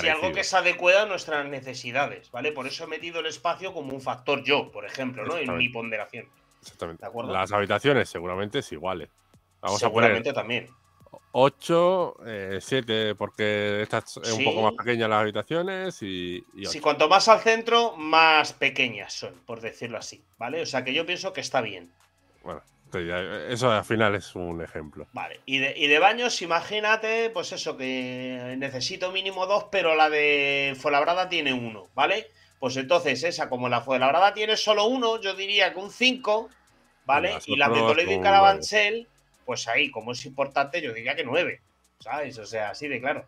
Si 0.00 0.02
parecido. 0.06 0.24
algo 0.24 0.34
que 0.34 0.44
se 0.44 0.56
adecue 0.56 0.98
a 0.98 1.06
nuestras 1.06 1.46
necesidades, 1.48 2.30
¿vale? 2.30 2.52
Por 2.52 2.66
eso 2.66 2.84
he 2.84 2.86
metido 2.86 3.20
el 3.20 3.26
espacio 3.26 3.72
como 3.72 3.92
un 3.94 4.00
factor 4.00 4.42
yo, 4.44 4.70
por 4.72 4.84
ejemplo, 4.84 5.24
¿no? 5.24 5.36
En 5.36 5.56
mi 5.56 5.68
ponderación. 5.68 6.28
Exactamente. 6.60 7.02
¿De 7.02 7.08
acuerdo? 7.08 7.32
Las 7.32 7.52
habitaciones 7.52 8.08
seguramente 8.08 8.60
es 8.60 8.72
iguales. 8.72 9.08
Vamos 9.60 9.82
a 9.82 9.90
poner 9.90 10.10
Seguramente 10.10 10.32
también. 10.32 10.68
8, 11.34 12.16
7, 12.60 13.14
porque 13.14 13.82
esta 13.82 13.98
es 13.98 14.16
un 14.16 14.44
poco 14.44 14.58
Sí. 14.58 14.62
más 14.64 14.72
pequeña 14.74 15.08
las 15.08 15.20
habitaciones 15.22 16.02
y, 16.02 16.44
y 16.54 16.64
Si 16.66 16.78
ocho. 16.78 16.82
cuanto 16.82 17.08
más 17.08 17.26
al 17.28 17.40
centro, 17.40 17.96
más 17.96 18.52
pequeñas 18.52 19.12
son, 19.14 19.34
por 19.46 19.60
decirlo 19.60 19.98
así, 19.98 20.22
¿vale? 20.38 20.62
O 20.62 20.66
sea 20.66 20.84
que 20.84 20.92
yo 20.92 21.06
pienso 21.06 21.32
que 21.32 21.40
está 21.40 21.60
bien. 21.60 21.90
Bueno, 22.42 22.62
eso 22.94 23.70
al 23.70 23.84
final 23.84 24.14
es 24.14 24.34
un 24.34 24.62
ejemplo. 24.62 25.06
Vale. 25.12 25.40
Y 25.46 25.58
de, 25.58 25.74
y 25.76 25.86
de 25.86 25.98
baños, 25.98 26.40
imagínate, 26.42 27.30
pues 27.30 27.52
eso, 27.52 27.76
que 27.76 28.54
necesito 28.58 29.12
mínimo 29.12 29.46
dos, 29.46 29.66
pero 29.70 29.94
la 29.94 30.10
de 30.10 30.76
Fuenlabrada 30.78 31.28
tiene 31.28 31.52
uno, 31.52 31.88
¿vale? 31.94 32.28
Pues 32.58 32.76
entonces, 32.76 33.22
esa, 33.24 33.48
como 33.48 33.68
la 33.68 33.80
Fuenlabrada 33.80 34.34
tiene 34.34 34.56
solo 34.56 34.86
uno, 34.86 35.20
yo 35.20 35.34
diría 35.34 35.72
que 35.72 35.80
un 35.80 35.90
5, 35.90 36.48
¿vale? 37.06 37.38
Y 37.46 37.56
la 37.56 37.68
de 37.68 37.80
Toledo 37.80 38.12
y 38.12 38.20
Carabanchel, 38.20 39.08
pues 39.44 39.66
ahí, 39.68 39.90
como 39.90 40.12
es 40.12 40.24
importante, 40.26 40.80
yo 40.80 40.92
diría 40.92 41.16
que 41.16 41.24
9, 41.24 41.60
¿sabes? 41.98 42.38
O 42.38 42.46
sea, 42.46 42.70
así 42.70 42.88
de 42.88 43.00
claro. 43.00 43.26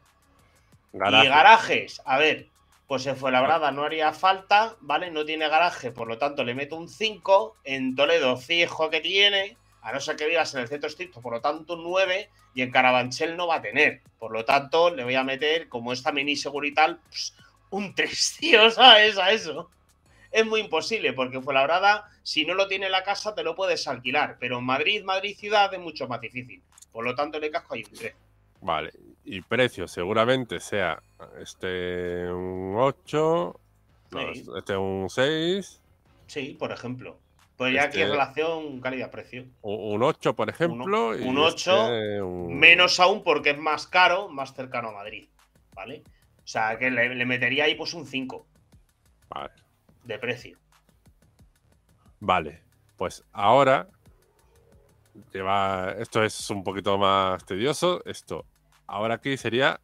Garaje. 0.93 1.27
Y 1.27 1.29
garajes, 1.29 2.03
a 2.05 2.19
ver, 2.19 2.47
pues 2.87 3.07
en 3.07 3.17
Fuenlabrada 3.17 3.71
no 3.71 3.85
haría 3.85 4.13
falta, 4.13 4.77
¿vale? 4.81 5.11
No 5.11 5.25
tiene 5.25 5.49
garaje, 5.49 5.91
por 5.91 6.07
lo 6.07 6.19
tanto 6.19 6.45
le 6.45 6.55
meto 6.55 6.77
un 6.77 6.89
5. 6.89 7.57
En 7.65 7.95
Toledo, 7.95 8.37
fijo 8.37 8.91
que 8.91 9.01
tiene, 9.01 9.57
a 9.81 9.93
no 9.93 10.01
ser 10.01 10.17
que 10.17 10.27
vivas 10.27 10.55
en 10.55 10.61
el 10.61 10.69
centro 10.69 10.89
estricto, 10.89 11.21
por 11.21 11.33
lo 11.33 11.41
tanto 11.41 11.75
un 11.75 11.85
9. 11.85 12.31
Y 12.55 12.63
en 12.63 12.71
Carabanchel 12.71 13.37
no 13.37 13.47
va 13.47 13.57
a 13.57 13.63
tener. 13.63 14.03
Por 14.19 14.33
lo 14.33 14.45
tanto, 14.45 14.95
le 14.95 15.03
voy 15.03 15.15
a 15.15 15.25
meter, 15.25 15.69
como 15.69 15.93
es 15.93 16.03
también 16.03 16.29
inseguro 16.29 16.67
y 16.67 16.75
tal, 16.75 17.01
pues, 17.09 17.35
un 17.71 17.95
3, 17.95 18.37
tío, 18.41 18.71
¿sabes? 18.71 19.19
A 19.19 19.33
eso. 19.33 19.71
Es 20.31 20.45
muy 20.45 20.61
imposible, 20.61 21.13
porque 21.13 21.37
en 21.37 21.43
Fuenlabrada, 21.43 22.09
si 22.23 22.45
no 22.45 22.55
lo 22.55 22.69
tiene 22.69 22.91
la 22.91 23.03
casa, 23.03 23.35
te 23.35 23.43
lo 23.43 23.55
puedes 23.55 23.89
alquilar. 23.89 24.37
Pero 24.39 24.59
en 24.59 24.65
Madrid, 24.65 25.03
Madrid 25.05 25.37
ciudad, 25.37 25.73
es 25.73 25.81
mucho 25.81 26.07
más 26.07 26.21
difícil. 26.21 26.63
Por 26.93 27.05
lo 27.05 27.15
tanto, 27.15 27.41
le 27.41 27.51
casco 27.51 27.75
ahí 27.75 27.85
un 27.91 27.99
3. 27.99 28.15
Vale. 28.65 28.93
Y 29.25 29.43
precio 29.43 29.87
seguramente 29.87 30.59
sea 30.59 31.03
este 31.39 32.27
un 32.33 32.75
8, 32.79 33.61
no, 34.11 34.35
Sí. 34.35 34.47
este 34.57 34.75
un 34.77 35.09
6, 35.11 35.83
Sí, 36.27 36.57
por 36.59 36.73
ejemplo. 36.73 37.19
Pues 37.59 37.75
ya 37.75 37.83
aquí 37.85 38.01
Este- 38.01 38.11
relación 38.11 38.81
calidad-precio. 38.81 39.45
un 39.61 40.03
8, 40.03 40.35
por 40.35 40.49
ejemplo. 40.49 40.85
un 40.85 41.39
8, 41.39 41.73
este 41.95 42.23
un- 42.23 42.59
Menos 42.59 42.99
aún 43.01 43.23
porque 43.23 43.51
es 43.51 43.59
más 43.59 43.87
caro, 43.87 44.29
más 44.31 44.55
cercano 44.55 44.89
a 44.89 44.93
Madrid. 44.93 45.29
¿Vale? 45.75 46.03
O 46.43 46.47
sea, 46.47 46.79
que 46.79 46.91
le, 46.91 47.15
le 47.15 47.27
metería 47.27 47.65
ahí 47.65 47.75
pues 47.75 47.93
un 47.93 48.07
5 48.07 48.47
Vale. 49.29 49.53
de 50.05 50.19
precio. 50.19 50.57
Vale, 52.21 52.63
pues 52.97 53.23
ahora 53.33 53.89
lleva, 55.33 55.95
esto 55.99 56.23
es 56.25 56.49
un 56.51 56.65
poquito 56.65 56.97
más 56.97 57.45
tedioso. 57.45 58.03
Esto, 58.07 58.47
ahora 58.87 59.15
aquí 59.15 59.37
sería 59.37 59.81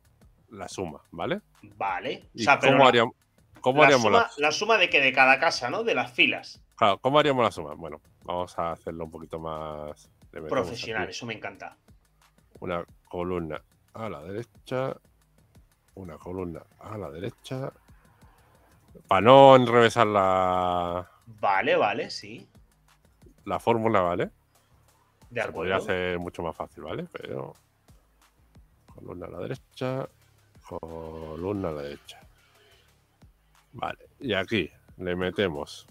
la 0.48 0.68
suma, 0.68 1.02
¿vale? 1.10 1.40
Vale. 1.76 2.28
O 2.34 2.38
¿Y 2.38 2.44
sea, 2.44 2.58
pero 2.58 2.72
cómo 2.72 2.84
la, 2.84 2.88
haríamos, 2.88 3.14
cómo 3.60 3.80
la 3.80 3.86
haríamos 3.86 4.06
suma, 4.06 4.18
la, 4.18 4.30
la 4.38 4.52
suma 4.52 4.78
de 4.78 4.90
que 4.90 5.00
de 5.00 5.12
cada 5.12 5.38
casa, 5.38 5.70
¿no? 5.70 5.84
De 5.84 5.94
las 5.94 6.12
filas. 6.12 6.62
claro, 6.76 6.98
¿cómo 6.98 7.18
haríamos 7.18 7.44
la 7.44 7.50
suma? 7.50 7.74
Bueno, 7.74 8.00
vamos 8.24 8.58
a 8.58 8.72
hacerlo 8.72 9.04
un 9.04 9.10
poquito 9.10 9.38
más 9.38 10.10
Profesional, 10.48 11.02
aquí 11.02 11.10
eso 11.10 11.26
me 11.26 11.34
encanta. 11.34 11.76
Una 12.60 12.84
columna 13.08 13.60
a 13.94 14.08
la 14.08 14.22
derecha, 14.22 14.96
una 15.94 16.18
columna 16.18 16.62
a 16.78 16.96
la 16.96 17.10
derecha. 17.10 17.72
Para 19.08 19.20
no 19.20 19.56
enrevesar 19.56 20.06
la, 20.06 21.08
Vale, 21.38 21.76
vale, 21.76 22.10
sí. 22.10 22.48
la 23.44 23.58
fórmula, 23.60 24.00
¿vale? 24.00 24.30
De 25.30 25.42
Se 25.42 25.52
podría 25.52 25.76
hacer 25.76 26.18
mucho 26.18 26.42
más 26.42 26.56
fácil, 26.56 26.84
¿vale? 26.84 27.06
Pero. 27.12 27.54
Columna 28.94 29.26
a 29.26 29.30
la 29.30 29.38
derecha. 29.40 30.08
Columna 30.66 31.68
a 31.68 31.72
la 31.72 31.82
derecha. 31.82 32.20
Vale. 33.72 34.08
Y 34.20 34.34
aquí 34.34 34.70
le 34.98 35.16
metemos. 35.16 35.86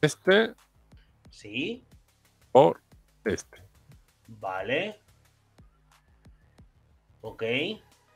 Este 0.00 0.54
Sí. 1.30 1.84
por 2.52 2.80
este. 3.24 3.62
Vale. 4.28 4.98
Ok. 7.22 7.42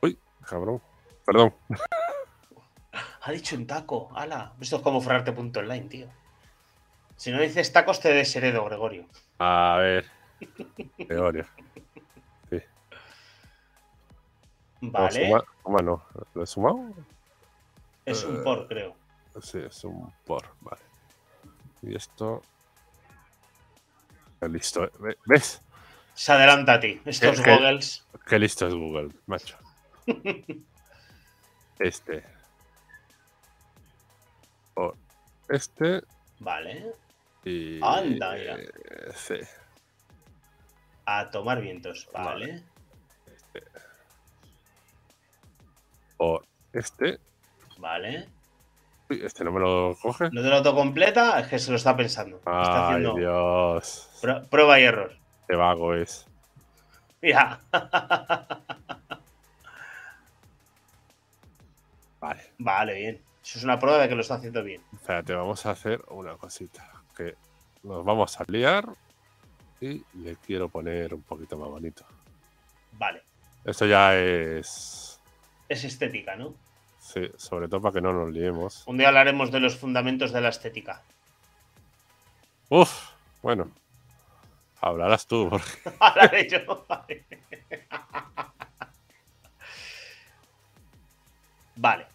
Uy, 0.01 0.17
cabrón. 0.47 0.81
Perdón. 1.25 1.53
Ha 3.21 3.31
dicho 3.31 3.55
en 3.55 3.67
taco. 3.67 4.09
Ala. 4.15 4.53
Esto 4.61 4.77
es 4.77 4.81
como 4.81 5.01
forrarte.online, 5.01 5.87
tío. 5.89 6.07
Si 7.15 7.31
no 7.31 7.39
dices 7.39 7.71
tacos, 7.71 7.99
te 7.99 8.09
desheredo, 8.13 8.65
Gregorio. 8.65 9.07
A 9.39 9.77
ver. 9.79 10.05
Gregorio. 10.97 11.45
Vale. 14.91 15.27
Suma, 15.27 15.43
suma 15.63 15.79
no. 15.81 16.03
¿Lo 16.33 16.43
he 16.43 16.47
sumado? 16.47 16.93
Es 18.05 18.23
un 18.23 18.35
Eh, 18.37 18.39
por, 18.43 18.67
creo. 18.67 18.95
Sí, 19.41 19.59
es 19.59 19.83
un 19.83 20.11
por. 20.25 20.43
Vale. 20.61 20.81
Y 21.81 21.95
esto. 21.95 22.41
Qué 24.39 24.49
Listo. 24.49 24.83
¿eh? 24.85 24.91
Ve- 24.99 25.17
¿Ves? 25.25 25.61
Se 26.13 26.31
adelanta 26.31 26.73
a 26.73 26.79
ti. 26.79 27.01
Estos 27.05 27.39
Es 27.39 27.41
que- 27.41 27.51
goggles. 27.55 28.05
Qué 28.27 28.39
listo 28.39 28.67
es 28.67 28.73
Google, 28.73 29.09
macho. 29.27 29.57
Este. 31.79 32.23
Por 34.73 34.95
este. 35.49 36.01
Vale. 36.39 36.93
Y. 37.43 37.79
Anda, 37.83 38.33
mira. 38.33 38.55
eh, 38.59 39.11
sí. 39.15 39.35
A 41.05 41.29
tomar 41.29 41.61
vientos. 41.61 42.09
Vale. 42.13 42.63
Por 46.17 46.45
este. 46.73 47.19
Vale. 47.77 48.27
Uy, 49.09 49.21
este 49.23 49.43
no 49.43 49.51
me 49.51 49.59
lo 49.59 49.95
coge. 50.01 50.29
No 50.31 50.41
te 50.41 50.47
lo 50.49 50.55
autocompleta, 50.55 51.39
es 51.39 51.47
que 51.47 51.59
se 51.59 51.69
lo 51.71 51.77
está 51.77 51.95
pensando. 51.95 52.37
Está 52.37 52.87
Ay, 52.87 52.93
haciendo 52.95 53.15
Dios. 53.15 54.09
prue- 54.21 54.47
prueba 54.49 54.79
y 54.79 54.83
error. 54.83 55.15
Qué 55.47 55.55
vago 55.55 55.93
es. 55.93 56.25
Mira. 57.21 57.59
Vale. 62.19 62.41
Vale, 62.57 62.93
bien. 62.95 63.21
Eso 63.43 63.59
es 63.59 63.63
una 63.63 63.77
prueba 63.79 63.99
de 63.99 64.09
que 64.09 64.15
lo 64.15 64.21
está 64.21 64.35
haciendo 64.35 64.63
bien. 64.63 64.81
Espérate, 64.93 65.33
vamos 65.35 65.65
a 65.65 65.71
hacer 65.71 66.01
una 66.09 66.35
cosita. 66.37 66.89
Que 67.15 67.35
nos 67.83 68.03
vamos 68.03 68.39
a 68.39 68.43
liar. 68.47 68.85
Y 69.81 70.03
le 70.15 70.35
quiero 70.37 70.69
poner 70.69 71.13
un 71.13 71.21
poquito 71.21 71.57
más 71.57 71.69
bonito. 71.69 72.03
Vale. 72.93 73.21
Esto 73.63 73.85
ya 73.85 74.15
es. 74.17 75.04
Es 75.69 75.83
estética, 75.83 76.35
¿no? 76.35 76.53
Sí, 76.99 77.29
sobre 77.37 77.67
todo 77.67 77.81
para 77.81 77.93
que 77.93 78.01
no 78.01 78.13
nos 78.13 78.31
liemos. 78.31 78.83
Un 78.87 78.97
día 78.97 79.09
hablaremos 79.09 79.51
de 79.51 79.59
los 79.59 79.75
fundamentos 79.75 80.31
de 80.31 80.41
la 80.41 80.49
estética. 80.49 81.01
Uf, 82.69 83.11
bueno. 83.41 83.69
Hablarás 84.81 85.27
tú, 85.27 85.47
porque 85.49 85.65
Hablaré 85.99 86.49
yo. 86.49 86.85
Vale. 86.87 87.25
Vale. 91.75 92.07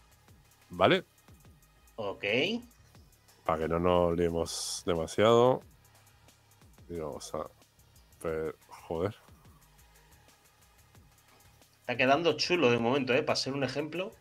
¿vale? 0.70 1.04
Ok. 1.96 2.24
Para 3.44 3.58
que 3.58 3.68
no 3.68 3.78
nos 3.78 4.16
liemos 4.16 4.82
demasiado. 4.86 5.62
Y 6.88 6.98
vamos 6.98 7.32
a 7.34 7.46
ver. 8.22 8.54
Joder. 8.68 9.14
Está 11.90 12.04
quedando 12.04 12.34
chulo 12.34 12.70
de 12.70 12.78
momento, 12.78 13.12
¿eh? 13.14 13.24
Para 13.24 13.34
ser 13.34 13.52
un 13.52 13.64
ejemplo. 13.64 14.12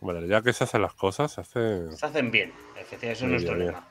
Bueno, 0.00 0.24
ya 0.24 0.40
que 0.40 0.52
se 0.52 0.62
hacen 0.62 0.82
las 0.82 0.94
cosas, 0.94 1.32
se 1.32 1.40
hacen. 1.40 1.96
Se 1.96 2.06
hacen 2.06 2.30
bien. 2.30 2.52
Efectivamente, 2.76 3.10
eso 3.10 3.24
es 3.24 3.30
nuestro 3.32 3.54
bien, 3.56 3.66
lema. 3.66 3.88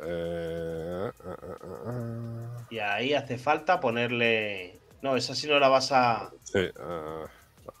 Eh, 0.00 1.12
eh, 1.24 1.36
eh, 1.40 1.56
eh, 1.86 2.64
Y 2.70 2.78
ahí 2.80 3.14
hace 3.14 3.38
falta 3.38 3.78
ponerle. 3.78 4.80
No, 5.02 5.14
esa 5.14 5.36
sí 5.36 5.46
no 5.46 5.60
la 5.60 5.68
vas 5.68 5.92
a. 5.92 6.32
Sí, 6.42 6.68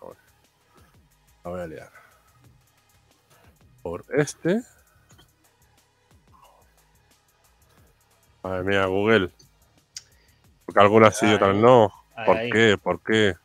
voy- 0.00 0.16
la 1.42 1.50
voy 1.50 1.60
a 1.60 1.66
liar. 1.66 1.90
Por 3.82 4.04
este. 4.16 4.62
Madre 8.44 8.62
mía, 8.62 8.86
Google. 8.86 9.32
Porque 10.66 10.80
algunas 10.80 11.16
sí 11.16 11.26
y 11.26 11.34
otras 11.34 11.56
no. 11.56 11.92
¿Por 12.26 12.36
ahí. 12.36 12.50
qué? 12.50 12.76
¿Por 12.76 13.00
qué? 13.00 13.36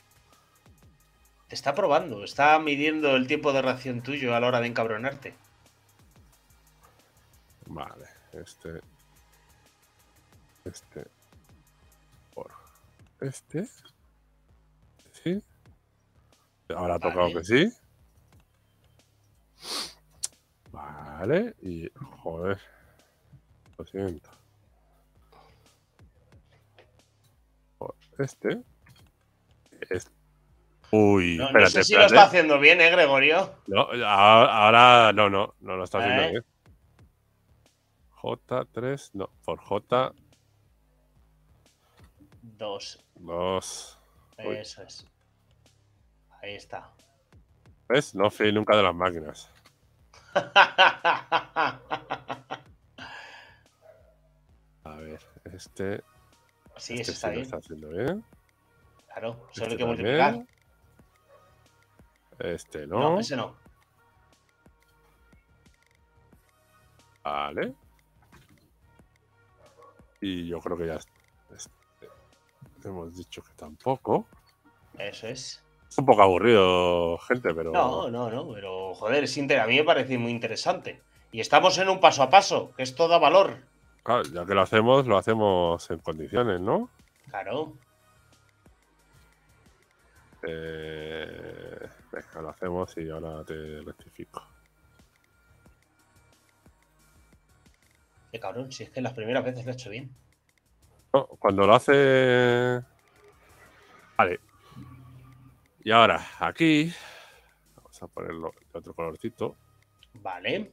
Te 1.47 1.55
está 1.55 1.75
probando, 1.75 2.23
está 2.23 2.57
midiendo 2.59 3.15
el 3.15 3.27
tiempo 3.27 3.53
de 3.53 3.61
reacción 3.61 4.01
tuyo 4.01 4.35
a 4.35 4.39
la 4.39 4.47
hora 4.47 4.59
de 4.59 4.67
encabronarte. 4.67 5.35
Vale, 7.67 8.05
este. 8.33 8.81
Este. 10.65 11.05
Por 12.33 12.51
este. 13.19 13.67
Sí. 15.23 15.43
Ahora 16.69 16.95
ha 16.95 16.99
tocado 16.99 17.33
que 17.33 17.43
sí. 17.43 17.73
Vale, 20.71 21.53
y. 21.61 21.89
Joder. 22.23 22.59
Lo 23.77 23.85
siento. 23.85 24.40
Este. 28.21 28.61
Este. 29.89 30.11
Uy, 30.91 31.37
No, 31.37 31.43
no 31.43 31.47
espérate, 31.49 31.71
sé 31.71 31.83
si 31.85 31.93
lo 31.93 32.05
está 32.05 32.23
haciendo 32.23 32.59
bien, 32.59 32.81
¿eh, 32.81 32.89
Gregorio? 32.89 33.55
No, 33.67 33.83
ahora, 34.05 34.57
ahora 34.57 35.13
no, 35.13 35.29
no, 35.29 35.55
no 35.61 35.77
lo 35.77 35.83
está 35.85 35.99
haciendo 35.99 36.23
¿Eh? 36.23 36.31
bien. 36.31 36.45
J3, 38.21 39.09
no, 39.13 39.29
por 39.43 39.59
J2. 39.61 40.13
Dos. 42.41 43.97
Uy. 44.37 44.55
Eso 44.57 44.83
es. 44.83 45.05
Ahí 46.41 46.55
está. 46.55 46.91
¿Ves? 47.87 48.15
No 48.15 48.29
fui 48.29 48.51
nunca 48.51 48.75
de 48.75 48.83
las 48.83 48.95
máquinas. 48.95 49.49
A 54.83 54.95
ver, 54.97 55.19
este. 55.53 56.03
Sí, 56.77 56.95
este 56.99 57.11
está 57.11 57.27
sí 57.27 57.27
lo 57.27 57.31
bien. 57.33 57.43
está 57.43 57.57
haciendo 57.57 57.87
bien. 57.89 58.25
Claro, 59.07 59.33
solo 59.33 59.47
Este 59.51 59.63
hay 59.71 59.77
que 59.77 59.85
multiplicar. 59.85 60.31
también. 60.33 60.47
Este 62.39 62.87
no. 62.87 62.99
No, 62.99 63.19
ese 63.19 63.35
no. 63.35 63.55
Vale. 67.23 67.73
Y 70.21 70.47
yo 70.47 70.59
creo 70.59 70.77
que 70.77 70.87
ya. 70.87 70.95
este, 70.95 71.69
hemos 72.83 73.15
dicho 73.15 73.41
que 73.43 73.53
tampoco. 73.53 74.25
Eso 74.97 75.27
es. 75.27 75.63
Es 75.89 75.97
un 75.97 76.05
poco 76.05 76.21
aburrido, 76.23 77.17
gente, 77.19 77.53
pero. 77.53 77.71
No, 77.71 78.09
no, 78.09 78.29
no, 78.31 78.53
pero 78.53 78.93
joder, 78.95 79.25
es 79.25 79.37
inter... 79.37 79.59
a 79.59 79.67
mí 79.67 79.75
me 79.77 79.83
parece 79.83 80.17
muy 80.17 80.31
interesante. 80.31 81.01
Y 81.31 81.41
estamos 81.41 81.77
en 81.77 81.89
un 81.89 81.99
paso 81.99 82.23
a 82.23 82.29
paso, 82.29 82.71
que 82.75 82.83
esto 82.83 83.07
da 83.07 83.17
valor. 83.17 83.63
Claro, 84.03 84.23
ya 84.23 84.45
que 84.45 84.55
lo 84.55 84.61
hacemos, 84.61 85.05
lo 85.05 85.17
hacemos 85.17 85.89
en 85.91 85.99
condiciones, 85.99 86.59
¿no? 86.59 86.89
Claro. 87.29 87.73
Eh, 90.43 91.89
venga, 92.11 92.41
lo 92.41 92.49
hacemos 92.49 92.97
y 92.97 93.09
ahora 93.09 93.43
te 93.43 93.81
rectifico. 93.81 94.43
Qué 98.31 98.39
cabrón, 98.39 98.71
si 98.71 98.83
es 98.83 98.89
que 98.89 99.01
las 99.01 99.13
primeras 99.13 99.43
veces 99.43 99.65
lo 99.65 99.71
he 99.71 99.73
hecho 99.73 99.89
bien. 99.89 100.09
No, 101.13 101.27
cuando 101.27 101.67
lo 101.67 101.75
hace. 101.75 102.81
Vale. 104.17 104.39
Y 105.83 105.91
ahora, 105.91 106.25
aquí. 106.39 106.91
Vamos 107.75 108.01
a 108.01 108.07
ponerlo 108.07 108.53
de 108.71 108.79
otro 108.79 108.93
colorcito. 108.93 109.55
Vale. 110.13 110.71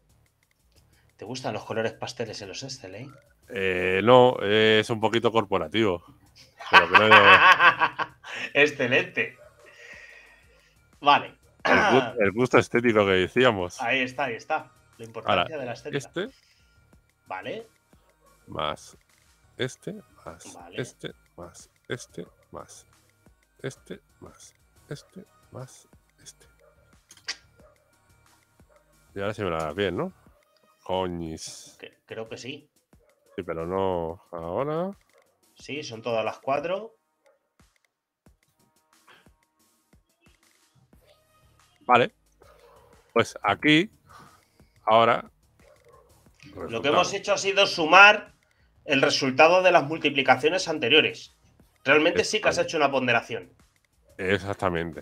¿Te 1.19 1.25
gustan 1.25 1.53
los 1.53 1.65
colores 1.65 1.93
pasteles 1.95 2.41
en 2.43 2.49
los 2.49 2.63
Excel, 2.63 2.95
eh? 2.95 3.11
Eh, 3.49 4.01
no, 4.05 4.37
es 4.41 4.89
un 4.89 5.01
poquito 5.01 5.33
corporativo. 5.33 6.05
Pero 6.71 6.89
que 6.89 6.99
no- 6.99 7.09
Excelente. 8.55 9.37
Vale. 11.01 11.35
el 12.21 12.31
gusto 12.31 12.59
estético 12.59 13.05
que 13.05 13.13
decíamos. 13.13 13.83
Ahí 13.83 14.03
está, 14.03 14.25
ahí 14.25 14.37
está. 14.37 14.71
La 14.97 15.05
importancia 15.05 15.59
de 15.59 15.67
la 15.67 15.73
estética. 15.73 15.99
Este 15.99 16.29
Vale. 17.27 17.67
más 18.47 18.97
este, 19.57 20.01
más 20.25 20.55
Vale. 20.55 20.81
este, 20.81 21.13
más 21.37 21.69
este, 21.89 22.27
más 22.53 22.87
este, 23.61 24.01
más 24.21 24.55
este, 24.89 25.25
más 25.51 25.89
este. 26.23 26.47
Y 29.17 29.21
ahora 29.21 29.35
sí 29.35 29.43
me 29.43 29.51
la 29.51 29.65
das 29.65 29.75
bien, 29.75 29.97
¿no? 29.97 30.13
Coñis. 30.89 31.77
Que- 31.79 31.99
creo 32.07 32.27
que 32.31 32.39
sí. 32.39 32.71
Sí, 33.37 33.43
pero 33.43 33.67
no 33.67 34.23
ahora. 34.33 34.97
Sí, 35.55 35.83
son 35.83 36.01
todas 36.01 36.25
las 36.25 36.39
cuatro. 36.39 36.97
Vale. 41.85 42.15
Pues 43.13 43.37
aquí, 43.43 43.91
ahora. 44.87 45.31
Lo 46.55 46.81
que 46.81 46.89
hemos 46.89 47.13
hecho 47.13 47.35
ha 47.35 47.39
sido 47.39 47.67
sumar 47.67 48.33
el 48.87 49.03
resultado 49.03 49.63
de 49.63 49.73
las 49.73 49.85
multiplicaciones 49.85 50.69
anteriores. 50.69 51.37
Realmente 51.85 52.25
sí 52.25 52.41
que 52.41 52.49
has 52.49 52.57
hecho 52.57 52.79
una 52.79 52.91
ponderación. 52.91 53.53
Exactamente. 54.17 55.01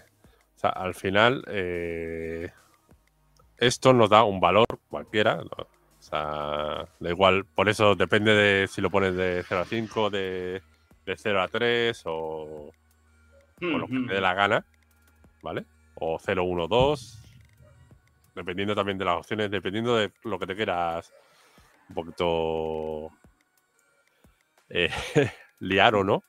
O 0.56 0.58
sea, 0.58 0.70
al 0.70 0.96
final, 0.96 1.44
eh, 1.46 2.50
esto 3.58 3.92
nos 3.92 4.10
da 4.10 4.24
un 4.24 4.40
valor 4.40 4.66
cualquiera. 4.90 5.40
O 6.06 6.08
sea, 6.08 6.88
da 7.00 7.10
igual, 7.10 7.44
por 7.46 7.68
eso 7.68 7.96
depende 7.96 8.32
de 8.32 8.68
si 8.68 8.80
lo 8.80 8.90
pones 8.90 9.16
de 9.16 9.42
0 9.48 9.62
a 9.62 9.64
5, 9.64 10.08
de, 10.08 10.62
de 11.04 11.16
0 11.16 11.42
a 11.42 11.48
3 11.48 12.00
o, 12.04 12.72
o 13.60 13.78
lo 13.78 13.88
que 13.88 14.06
te 14.06 14.14
dé 14.14 14.20
la 14.20 14.32
gana, 14.34 14.64
¿vale? 15.42 15.64
O 15.96 16.16
0, 16.20 16.44
1, 16.44 16.68
2. 16.68 17.18
Dependiendo 18.36 18.76
también 18.76 18.98
de 18.98 19.04
las 19.04 19.16
opciones, 19.16 19.50
dependiendo 19.50 19.96
de 19.96 20.12
lo 20.22 20.38
que 20.38 20.46
te 20.46 20.54
quieras 20.54 21.12
un 21.88 21.94
poquito 21.96 23.10
eh, 24.68 24.90
liar 25.58 25.96
o 25.96 26.04
no. 26.04 26.22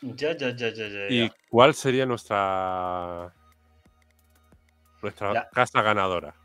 Ya, 0.00 0.36
ya, 0.36 0.54
ya, 0.54 0.68
ya, 0.68 0.86
ya, 0.88 1.06
¿Y 1.08 1.28
cuál 1.48 1.74
sería 1.74 2.06
nuestra 2.06 3.34
nuestra 5.02 5.32
La- 5.32 5.48
casa 5.50 5.82
ganadora? 5.82 6.36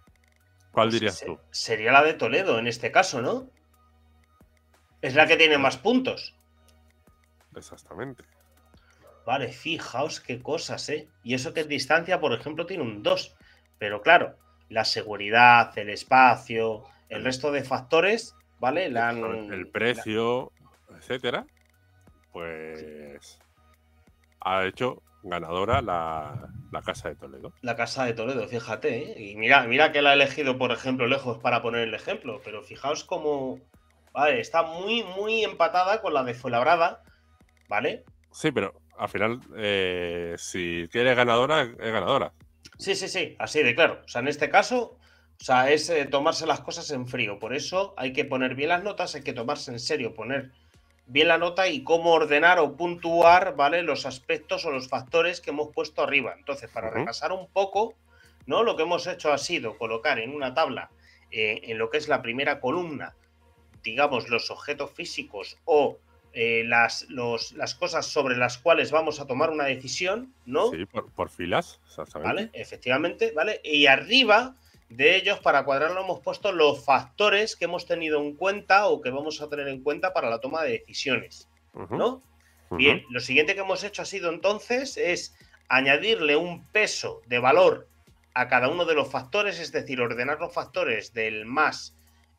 ¿Cuál 0.80 0.90
Pues 0.92 0.94
dirías 1.02 1.18
se- 1.18 1.26
tú? 1.26 1.38
Sería 1.52 1.92
la 1.92 2.04
de 2.04 2.14
Toledo 2.14 2.58
en 2.58 2.66
este 2.68 2.90
caso, 2.90 3.22
¿no? 3.22 3.50
Es 5.02 5.14
la 5.14 5.28
que 5.28 5.36
tiene 5.36 5.58
más 5.58 5.76
puntos. 5.76 6.36
Exactamente. 7.54 8.24
Vale, 9.26 9.50
fijaos 9.50 10.22
qué 10.22 10.42
cosas, 10.42 10.88
¿eh? 10.88 11.10
Y 11.22 11.34
eso 11.34 11.54
que 11.54 11.62
en 11.62 11.68
distancia, 11.68 12.22
por 12.22 12.32
ejemplo, 12.32 12.66
tiene 12.66 12.84
un 12.84 13.04
2. 13.04 13.36
Pero 13.78 14.02
claro, 14.02 14.38
la 14.70 14.86
seguridad, 14.86 15.78
el 15.78 15.90
espacio, 15.90 16.86
el 17.10 17.26
resto 17.26 17.52
de 17.52 17.66
factores, 17.66 18.34
¿vale? 18.60 18.90
La 18.90 19.10
han- 19.10 19.52
El 19.52 19.68
precio, 19.68 20.54
etcétera, 20.96 21.46
pues 22.32 23.38
ha 24.40 24.66
hecho 24.66 25.04
ganadora 25.24 25.82
la, 25.82 26.50
la 26.72 26.82
casa 26.82 27.10
de 27.10 27.16
Toledo. 27.16 27.54
La 27.62 27.76
casa 27.76 28.06
de 28.06 28.14
Toledo, 28.14 28.48
fíjate, 28.48 28.98
¿eh? 28.98 29.22
Y 29.22 29.36
mira, 29.36 29.64
mira 29.64 29.92
que 29.92 30.02
la 30.02 30.12
he 30.12 30.16
elegido, 30.16 30.58
por 30.58 30.72
ejemplo, 30.72 31.08
lejos 31.08 31.40
para 31.40 31.62
poner 31.62 31.88
el 31.88 31.94
ejemplo, 31.94 32.42
pero 32.44 32.64
fijaos 32.64 33.04
cómo. 33.04 33.60
Vale, 34.14 34.40
está 34.40 34.64
muy, 34.64 35.04
muy 35.04 35.44
empatada 35.44 36.02
con 36.02 36.14
la 36.14 36.24
de 36.24 36.34
Fuenlabrada, 36.34 37.04
¿vale? 37.68 38.04
Sí, 38.32 38.52
pero 38.52 38.74
al 38.98 39.10
final, 39.10 39.40
eh, 39.56 40.36
si 40.38 40.88
quieres 40.92 41.16
ganadora, 41.16 41.62
es 41.62 41.78
ganadora. 41.78 42.34
Sí, 42.78 42.96
sí, 42.96 43.08
sí, 43.08 43.36
así 43.40 43.62
de 43.62 43.76
claro. 43.76 44.02
O 44.04 44.08
sea, 44.08 44.22
en 44.22 44.28
este 44.28 44.50
caso, 44.50 44.98
o 45.40 45.44
sea, 45.44 45.72
es 45.72 45.90
eh, 45.90 46.06
tomarse 46.06 46.46
las 46.46 46.62
cosas 46.62 46.90
en 46.92 47.08
frío. 47.08 47.40
Por 47.40 47.54
eso 47.54 47.94
hay 47.98 48.14
que 48.14 48.26
poner 48.26 48.56
bien 48.56 48.70
las 48.70 48.84
notas, 48.84 49.16
hay 49.16 49.22
que 49.22 49.34
tomarse 49.34 49.72
en 49.72 49.80
serio, 49.80 50.14
poner 50.14 50.52
bien 51.10 51.28
la 51.28 51.38
nota 51.38 51.68
y 51.68 51.84
cómo 51.84 52.12
ordenar 52.14 52.60
o 52.60 52.78
puntuar, 52.78 53.56
¿vale? 53.56 53.82
Los 53.84 54.06
aspectos 54.06 54.64
o 54.66 54.72
los 54.72 54.88
factores 54.88 55.42
que 55.42 55.50
hemos 55.50 55.70
puesto 55.74 56.02
arriba. 56.04 56.34
Entonces, 56.38 56.70
para 56.72 56.90
Ujú. 56.90 57.00
repasar 57.00 57.32
un 57.32 57.48
poco, 57.52 57.96
¿no? 58.46 58.64
Lo 58.64 58.76
que 58.78 58.84
hemos 58.84 59.06
hecho 59.08 59.34
ha 59.34 59.38
sido 59.38 59.78
colocar 59.78 60.20
en 60.20 60.34
una 60.34 60.54
tabla, 60.54 60.92
eh, 61.32 61.62
en 61.64 61.78
lo 61.78 61.90
que 61.90 61.98
es 61.98 62.08
la 62.08 62.22
primera 62.22 62.60
columna, 62.60 63.16
digamos, 63.84 64.30
los 64.30 64.52
objetos 64.52 64.92
físicos 64.92 65.58
o 65.66 65.98
eh, 66.32 66.64
las, 66.66 67.10
los- 67.10 67.54
las 67.54 67.74
cosas 67.74 68.06
sobre 68.06 68.38
las 68.38 68.60
cuales 68.60 68.92
vamos 68.92 69.20
a 69.20 69.26
tomar 69.26 69.50
una 69.50 69.66
decisión, 69.66 70.32
¿no? 70.46 70.70
Sí, 70.72 70.86
por, 70.86 71.12
por 71.12 71.30
filas, 71.30 71.80
exactamente. 71.88 72.28
¿Vale? 72.36 72.50
Efectivamente, 72.54 73.32
¿vale? 73.36 73.62
Y 73.64 73.88
arriba 73.88 74.54
de 74.90 75.16
ellos, 75.16 75.40
para 75.40 75.64
cuadrarlo, 75.64 76.02
hemos 76.02 76.20
puesto 76.22 76.52
los 76.52 76.84
factores 76.84 77.56
que 77.56 77.66
hemos 77.66 77.86
tenido 77.86 78.20
en 78.20 78.36
cuenta 78.36 78.88
o 78.88 79.02
que 79.02 79.12
vamos 79.12 79.40
a 79.42 79.48
tener 79.50 79.68
en 79.68 79.84
cuenta 79.84 80.14
para 80.14 80.30
la 80.30 80.40
toma 80.40 80.64
de 80.64 80.80
decisiones, 80.80 81.48
Ujú, 81.74 81.96
¿no? 81.96 82.08
ujú. 82.70 82.76
Bien, 82.78 83.04
lo 83.10 83.20
siguiente 83.20 83.54
que 83.54 83.62
hemos 83.62 83.84
hecho 83.84 84.02
ha 84.02 84.06
sido 84.06 84.32
entonces 84.32 84.98
es 84.98 85.36
añadirle 85.68 86.36
un 86.36 86.66
peso 86.68 87.22
de 87.28 87.38
valor 87.40 87.88
a 88.34 88.48
cada 88.48 88.68
uno 88.68 88.86
de 88.86 88.96
los 88.96 89.12
factores, 89.12 89.60
es 89.60 89.72
decir, 89.72 90.02
ordenar 90.02 90.40
los 90.40 90.54
factores 90.54 91.14
del 91.14 91.46
más 91.46 91.96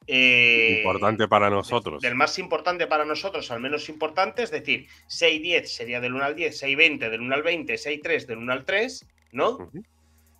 eh, 0.07 0.79
Importante 0.79 1.29
para 1.29 1.51
nosotros. 1.51 2.01
del 2.03 2.17
más 2.17 2.37
importante 2.39 2.87
para 2.89 3.05
nosotros 3.05 3.49
al 3.53 3.61
menos 3.61 3.89
importante, 3.89 4.43
es 4.43 4.51
decir, 4.51 4.89
6-10 5.09 5.67
sería 5.67 6.01
del 6.01 6.15
1 6.15 6.25
al 6.25 6.35
10, 6.35 6.63
6-20 6.65 7.11
del 7.11 7.21
1 7.21 7.35
al 7.35 7.43
20, 7.43 7.75
6-3 7.75 8.27
del 8.27 8.39
1 8.39 8.53
al 8.53 8.65
3, 8.65 9.07
¿no? 9.33 9.51
Ujú. 9.51 9.85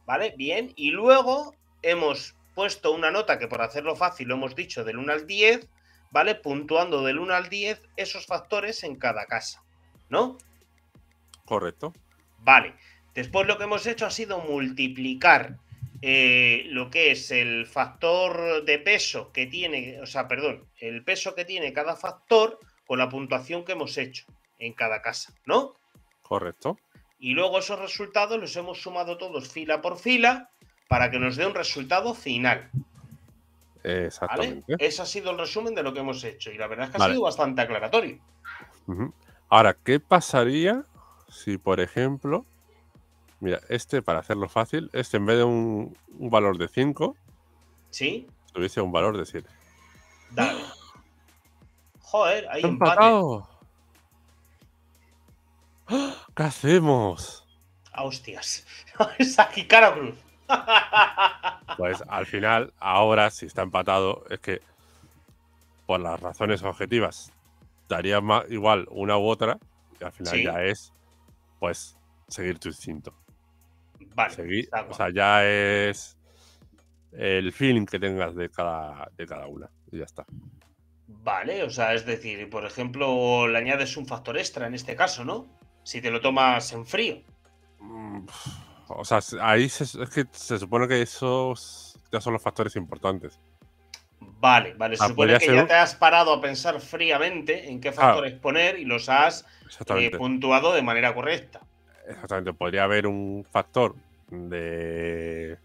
¿vale? 0.07 0.35
Bien. 0.37 0.73
Y 0.75 0.91
luego 0.91 1.55
hemos 1.83 2.35
puesto 2.55 2.93
una 2.93 3.11
nota 3.11 3.39
que 3.39 3.49
por 3.49 3.63
hacerlo 3.63 3.97
fácil 3.97 4.29
lo 4.29 4.35
hemos 4.35 4.55
dicho 4.55 4.85
del 4.85 4.99
1 4.99 5.13
al 5.13 5.27
10, 5.27 5.69
¿vale? 6.11 6.35
Puntuando 6.35 7.03
del 7.03 7.19
1 7.19 7.35
al 7.35 7.49
10 7.49 7.83
esos 7.97 8.27
factores 8.27 8.85
en 8.85 8.97
cada 8.97 9.27
casa, 9.27 9.63
¿no? 10.09 10.37
Correcto. 11.45 11.93
Vale. 12.39 12.75
Después 13.15 13.47
lo 13.47 13.59
que 13.59 13.65
hemos 13.65 13.87
hecho 13.87 14.07
ha 14.07 14.11
sido 14.11 14.41
multiplicar 14.41 15.57
eh, 16.03 16.65
lo 16.67 16.91
que 16.91 17.11
es 17.11 17.31
el 17.31 17.67
factor 17.67 18.65
de 18.65 18.79
peso 18.79 19.33
que 19.33 19.47
tiene, 19.47 20.01
o 20.01 20.07
sea, 20.07 20.29
perdón, 20.29 20.67
el 20.79 21.05
peso 21.05 21.35
que 21.35 21.45
tiene 21.45 21.73
cada 21.73 21.97
factor 21.97 22.59
con 22.87 22.99
la 22.99 23.09
puntuación 23.09 23.65
que 23.65 23.73
hemos 23.73 23.99
hecho 23.99 24.25
en 24.59 24.73
cada 24.73 25.03
casa, 25.03 25.35
¿no? 25.45 25.77
Correcto. 26.23 26.79
Y 27.19 27.35
luego 27.35 27.59
esos 27.59 27.79
resultados 27.79 28.39
los 28.39 28.57
hemos 28.57 28.81
sumado 28.81 29.19
todos 29.19 29.49
fila 29.49 29.83
por 29.83 29.99
fila 29.99 30.51
para 30.91 31.09
que 31.09 31.21
nos 31.21 31.37
dé 31.37 31.47
un 31.47 31.55
resultado 31.55 32.15
final. 32.15 32.69
Exactamente. 33.85 34.75
Ese 34.77 35.01
ha 35.01 35.07
sido 35.07 35.31
el 35.31 35.39
resumen 35.39 35.73
de 35.73 35.85
lo 35.85 35.95
que 35.95 36.01
hemos 36.01 36.25
hecho 36.25 36.51
y 36.51 36.59
la 36.59 36.67
verdad 36.67 36.87
es 36.87 36.91
que 36.91 37.01
ha 37.01 37.07
sido 37.07 37.23
bastante 37.23 37.63
aclaratorio. 37.63 38.19
Ahora, 39.49 39.77
¿qué 39.85 40.01
pasaría 40.01 40.85
si, 41.29 41.59
por 41.59 41.79
ejemplo, 41.79 42.45
mira, 43.39 43.61
este 43.69 44.03
para 44.03 44.19
hacerlo 44.19 44.49
fácil, 44.49 44.91
este 44.93 45.19
en 45.19 45.27
vez 45.27 45.37
de 45.37 45.45
un, 45.45 45.97
valor 46.09 46.59
de 46.59 46.67
5, 46.67 47.17
¿Sí? 47.91 48.27
tuviese 48.53 48.81
un 48.81 48.91
valor 48.91 49.17
de 49.17 49.27
7? 49.27 49.49
Dale. 50.33 50.65
Joder, 52.01 52.49
hay 52.51 52.63
empate. 52.63 53.45
¿Qué 56.35 56.43
hacemos? 56.43 57.47
Ah, 57.93 58.03
hostias. 58.03 58.67
es 59.19 59.39
aquí 59.39 59.69
cara 59.69 59.95
cruz. 59.95 60.17
Pues 61.77 62.03
al 62.09 62.27
final, 62.27 62.73
ahora, 62.79 63.31
si 63.31 63.47
está 63.47 63.63
empatado, 63.63 64.25
es 64.31 64.41
que 64.41 64.61
por 65.87 66.01
las 66.01 66.21
razones 66.21 66.63
objetivas, 66.63 67.33
daría 67.89 68.21
más, 68.21 68.45
igual 68.51 68.87
una 68.91 69.19
u 69.19 69.27
otra, 69.27 69.59
y 70.01 70.05
al 70.05 70.13
final 70.13 70.43
ya 70.43 70.63
es, 70.63 70.93
pues, 71.59 71.97
seguir 72.29 72.59
tu 72.59 72.69
instinto. 72.69 73.15
Vale. 74.15 74.35
Seguir, 74.35 74.69
o 74.89 74.95
sea, 74.95 75.11
ya 75.11 75.45
es 75.45 76.17
el 77.13 77.53
feeling 77.53 77.87
que 77.87 77.99
tengas 77.99 78.35
de 78.35 78.49
cada, 78.51 79.11
de 79.17 79.27
cada 79.27 79.47
una. 79.47 79.69
Y 79.91 79.99
ya 79.99 80.05
está. 80.05 80.25
Vale, 81.07 81.65
o 81.65 81.71
sea, 81.71 81.95
es 81.95 82.07
decir, 82.07 82.49
por 82.49 82.65
ejemplo, 82.65 83.49
le 83.49 83.59
añades 83.59 83.97
un 83.97 84.07
factor 84.07 84.39
extra 84.39 84.67
en 84.67 84.75
este 84.75 84.95
caso, 84.95 85.25
¿no? 85.25 85.49
Si 85.83 86.01
te 86.01 86.11
lo 86.11 86.21
tomas 86.21 86.73
en 86.73 86.87
frío. 86.87 87.23
Mm, 87.81 88.27
o 88.97 89.05
sea, 89.05 89.21
ahí 89.41 89.65
es 89.65 89.97
que 90.15 90.27
se 90.33 90.59
supone 90.59 90.89
que 90.89 91.03
esos 91.03 91.99
ya 92.13 92.21
son 92.21 92.33
los 92.33 92.43
factores 92.43 92.77
importantes. 92.77 93.39
Vale, 94.21 94.75
vale. 94.75 94.97
Se 94.97 95.07
supone 95.07 95.39
que 95.39 95.55
ya 95.55 95.67
te 95.67 95.75
has 95.75 95.95
parado 95.95 96.33
a 96.33 96.41
pensar 96.41 96.81
fríamente 96.81 97.71
en 97.71 97.81
qué 97.81 97.93
factores 97.93 98.33
poner 98.35 98.79
y 98.79 98.85
los 98.85 99.09
has 99.09 99.47
eh, 99.97 100.11
puntuado 100.17 100.73
de 100.73 100.83
manera 100.83 101.15
correcta. 101.15 101.61
Exactamente. 102.07 102.53
Podría 102.53 102.85
haber 102.85 103.07
un 103.07 103.47
factor 103.51 103.95
de 104.31 105.59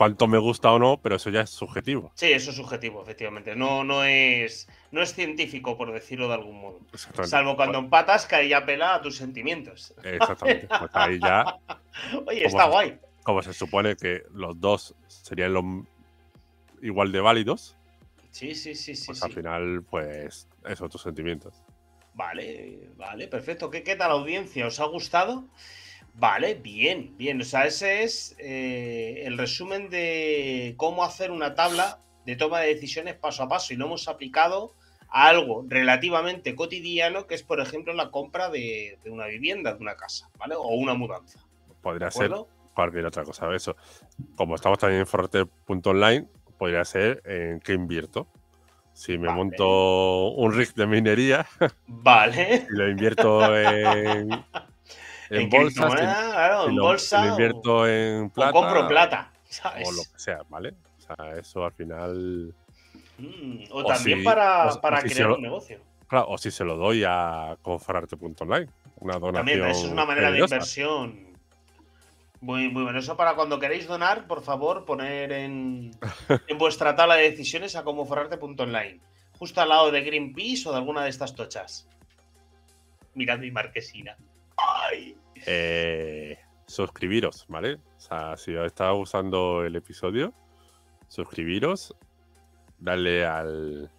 cuánto 0.00 0.26
me 0.26 0.38
gusta 0.38 0.72
o 0.72 0.78
no, 0.78 0.98
pero 1.02 1.16
eso 1.16 1.28
ya 1.28 1.42
es 1.42 1.50
subjetivo. 1.50 2.10
Sí, 2.14 2.32
eso 2.32 2.52
es 2.52 2.56
subjetivo, 2.56 3.02
efectivamente. 3.02 3.54
No, 3.54 3.84
no, 3.84 4.02
es, 4.02 4.66
no 4.92 5.02
es 5.02 5.12
científico, 5.12 5.76
por 5.76 5.92
decirlo 5.92 6.26
de 6.28 6.32
algún 6.32 6.58
modo. 6.58 6.80
Salvo 7.24 7.54
cuando 7.54 7.76
empatas, 7.76 8.24
que 8.24 8.34
ahí 8.34 8.48
ya 8.48 8.64
pela 8.64 8.94
a 8.94 9.02
tus 9.02 9.18
sentimientos. 9.18 9.92
Exactamente. 10.02 10.68
Pues 10.68 10.90
ahí 10.94 11.20
ya. 11.20 11.44
Oye, 12.26 12.46
está 12.46 12.64
guay. 12.64 12.98
Como 13.24 13.42
se 13.42 13.52
supone 13.52 13.94
que 13.94 14.22
los 14.32 14.58
dos 14.58 14.94
serían 15.06 15.52
los 15.52 15.64
igual 16.80 17.12
de 17.12 17.20
válidos. 17.20 17.76
Sí, 18.30 18.54
sí, 18.54 18.74
sí, 18.74 18.96
sí. 18.96 19.08
Pues 19.08 19.22
al 19.22 19.32
final, 19.32 19.82
pues, 19.82 20.48
eso, 20.64 20.88
tus 20.88 21.02
sentimientos. 21.02 21.62
Vale, 22.14 22.88
vale, 22.96 23.28
perfecto. 23.28 23.68
¿Qué, 23.68 23.82
qué 23.82 23.96
tal 23.96 24.12
audiencia? 24.12 24.66
¿Os 24.66 24.80
ha 24.80 24.86
gustado? 24.86 25.44
Vale, 26.14 26.54
bien, 26.54 27.16
bien. 27.16 27.40
O 27.40 27.44
sea, 27.44 27.66
ese 27.66 28.02
es 28.02 28.36
eh, 28.38 29.22
el 29.24 29.38
resumen 29.38 29.88
de 29.90 30.74
cómo 30.76 31.04
hacer 31.04 31.30
una 31.30 31.54
tabla 31.54 31.98
de 32.26 32.36
toma 32.36 32.60
de 32.60 32.74
decisiones 32.74 33.14
paso 33.14 33.42
a 33.42 33.48
paso 33.48 33.72
y 33.72 33.76
lo 33.76 33.86
hemos 33.86 34.08
aplicado 34.08 34.74
a 35.08 35.28
algo 35.28 35.64
relativamente 35.66 36.54
cotidiano 36.54 37.26
que 37.26 37.34
es, 37.34 37.42
por 37.42 37.60
ejemplo, 37.60 37.92
la 37.92 38.10
compra 38.10 38.50
de, 38.50 38.98
una 39.06 39.26
vivienda, 39.26 39.74
de 39.74 39.80
una 39.80 39.96
casa, 39.96 40.28
¿vale? 40.38 40.54
O 40.56 40.68
una 40.68 40.94
mudanza. 40.94 41.40
Podría 41.80 42.10
ser 42.10 42.32
cualquier 42.74 43.06
otra 43.06 43.24
cosa. 43.24 43.52
Eso, 43.54 43.76
como 44.36 44.54
estamos 44.54 44.78
también 44.78 45.00
en 45.00 45.06
Forrete.online, 45.06 46.28
podría 46.58 46.84
ser 46.84 47.22
en 47.24 47.60
qué 47.60 47.72
invierto. 47.72 48.28
Si 48.92 49.16
me 49.16 49.32
monto 49.32 50.30
un 50.32 50.52
rig 50.52 50.74
de 50.74 50.86
minería, 50.86 51.46
vale. 51.86 52.66
y 52.70 52.76
lo 52.76 52.88
invierto 52.88 53.56
en 53.56 54.28
en, 55.30 55.48
bolsa, 55.48 55.88
claro, 55.88 56.68
en 56.68 56.76
bolsa. 56.76 57.26
invierto 57.28 57.86
en 57.86 58.30
plata. 58.30 58.50
O 58.50 58.52
compro 58.52 58.88
plata, 58.88 59.32
¿sabes? 59.48 59.88
O 59.88 59.92
lo 59.92 60.02
que 60.02 60.18
sea, 60.18 60.40
¿vale? 60.48 60.74
O 60.98 61.00
sea, 61.00 61.38
eso 61.38 61.64
al 61.64 61.72
final. 61.72 62.54
Mm, 63.18 63.64
o, 63.70 63.84
también 63.84 64.24
para, 64.24 64.70
para 64.80 65.02
crear 65.02 65.30
un 65.30 65.42
negocio. 65.42 65.80
Claro, 66.08 66.26
o 66.28 66.38
si 66.38 66.50
se 66.50 66.64
lo 66.64 66.76
doy 66.76 67.04
a 67.06 67.56
conforarte.online. 67.62 68.68
Una 68.96 69.14
donación. 69.14 69.32
También, 69.32 69.64
eso 69.66 69.86
es 69.86 69.92
una 69.92 70.04
manera 70.04 70.32
de 70.32 70.40
inversión. 70.40 71.30
Muy, 72.40 72.68
muy 72.68 72.82
bueno. 72.82 72.98
Eso 72.98 73.16
para 73.16 73.34
cuando 73.34 73.58
queréis 73.58 73.86
donar, 73.86 74.26
por 74.26 74.42
favor, 74.42 74.84
poner 74.84 75.30
en, 75.30 75.92
en 76.48 76.58
vuestra 76.58 76.96
tabla 76.96 77.14
de 77.14 77.30
decisiones 77.30 77.76
a 77.76 77.84
comoforrarte.online. 77.84 79.00
Justo 79.38 79.60
al 79.60 79.68
lado 79.68 79.90
de 79.90 80.02
Greenpeace 80.02 80.68
o 80.68 80.72
de 80.72 80.78
alguna 80.78 81.04
de 81.04 81.10
estas 81.10 81.34
tochas. 81.34 81.88
Mirad 83.14 83.38
mi 83.38 83.50
marquesina. 83.50 84.16
¡Ay! 84.56 85.16
Eh, 85.46 86.38
suscribiros, 86.66 87.46
¿vale? 87.48 87.74
O 87.74 88.00
sea, 88.00 88.36
si 88.36 88.54
os 88.54 88.66
está 88.66 88.92
usando 88.92 89.64
el 89.64 89.76
episodio, 89.76 90.32
suscribiros, 91.08 91.94
darle 92.78 93.26
al, 93.26 93.90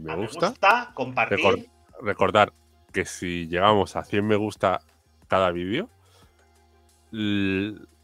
me, 0.00 0.16
gusta, 0.16 0.92
compartir. 0.94 1.68
recordar 2.00 2.52
que 2.92 3.04
si 3.04 3.46
llegamos 3.48 3.96
a 3.96 4.04
100 4.04 4.26
me 4.26 4.36
gusta 4.36 4.80
cada 5.28 5.50
vídeo, 5.50 5.88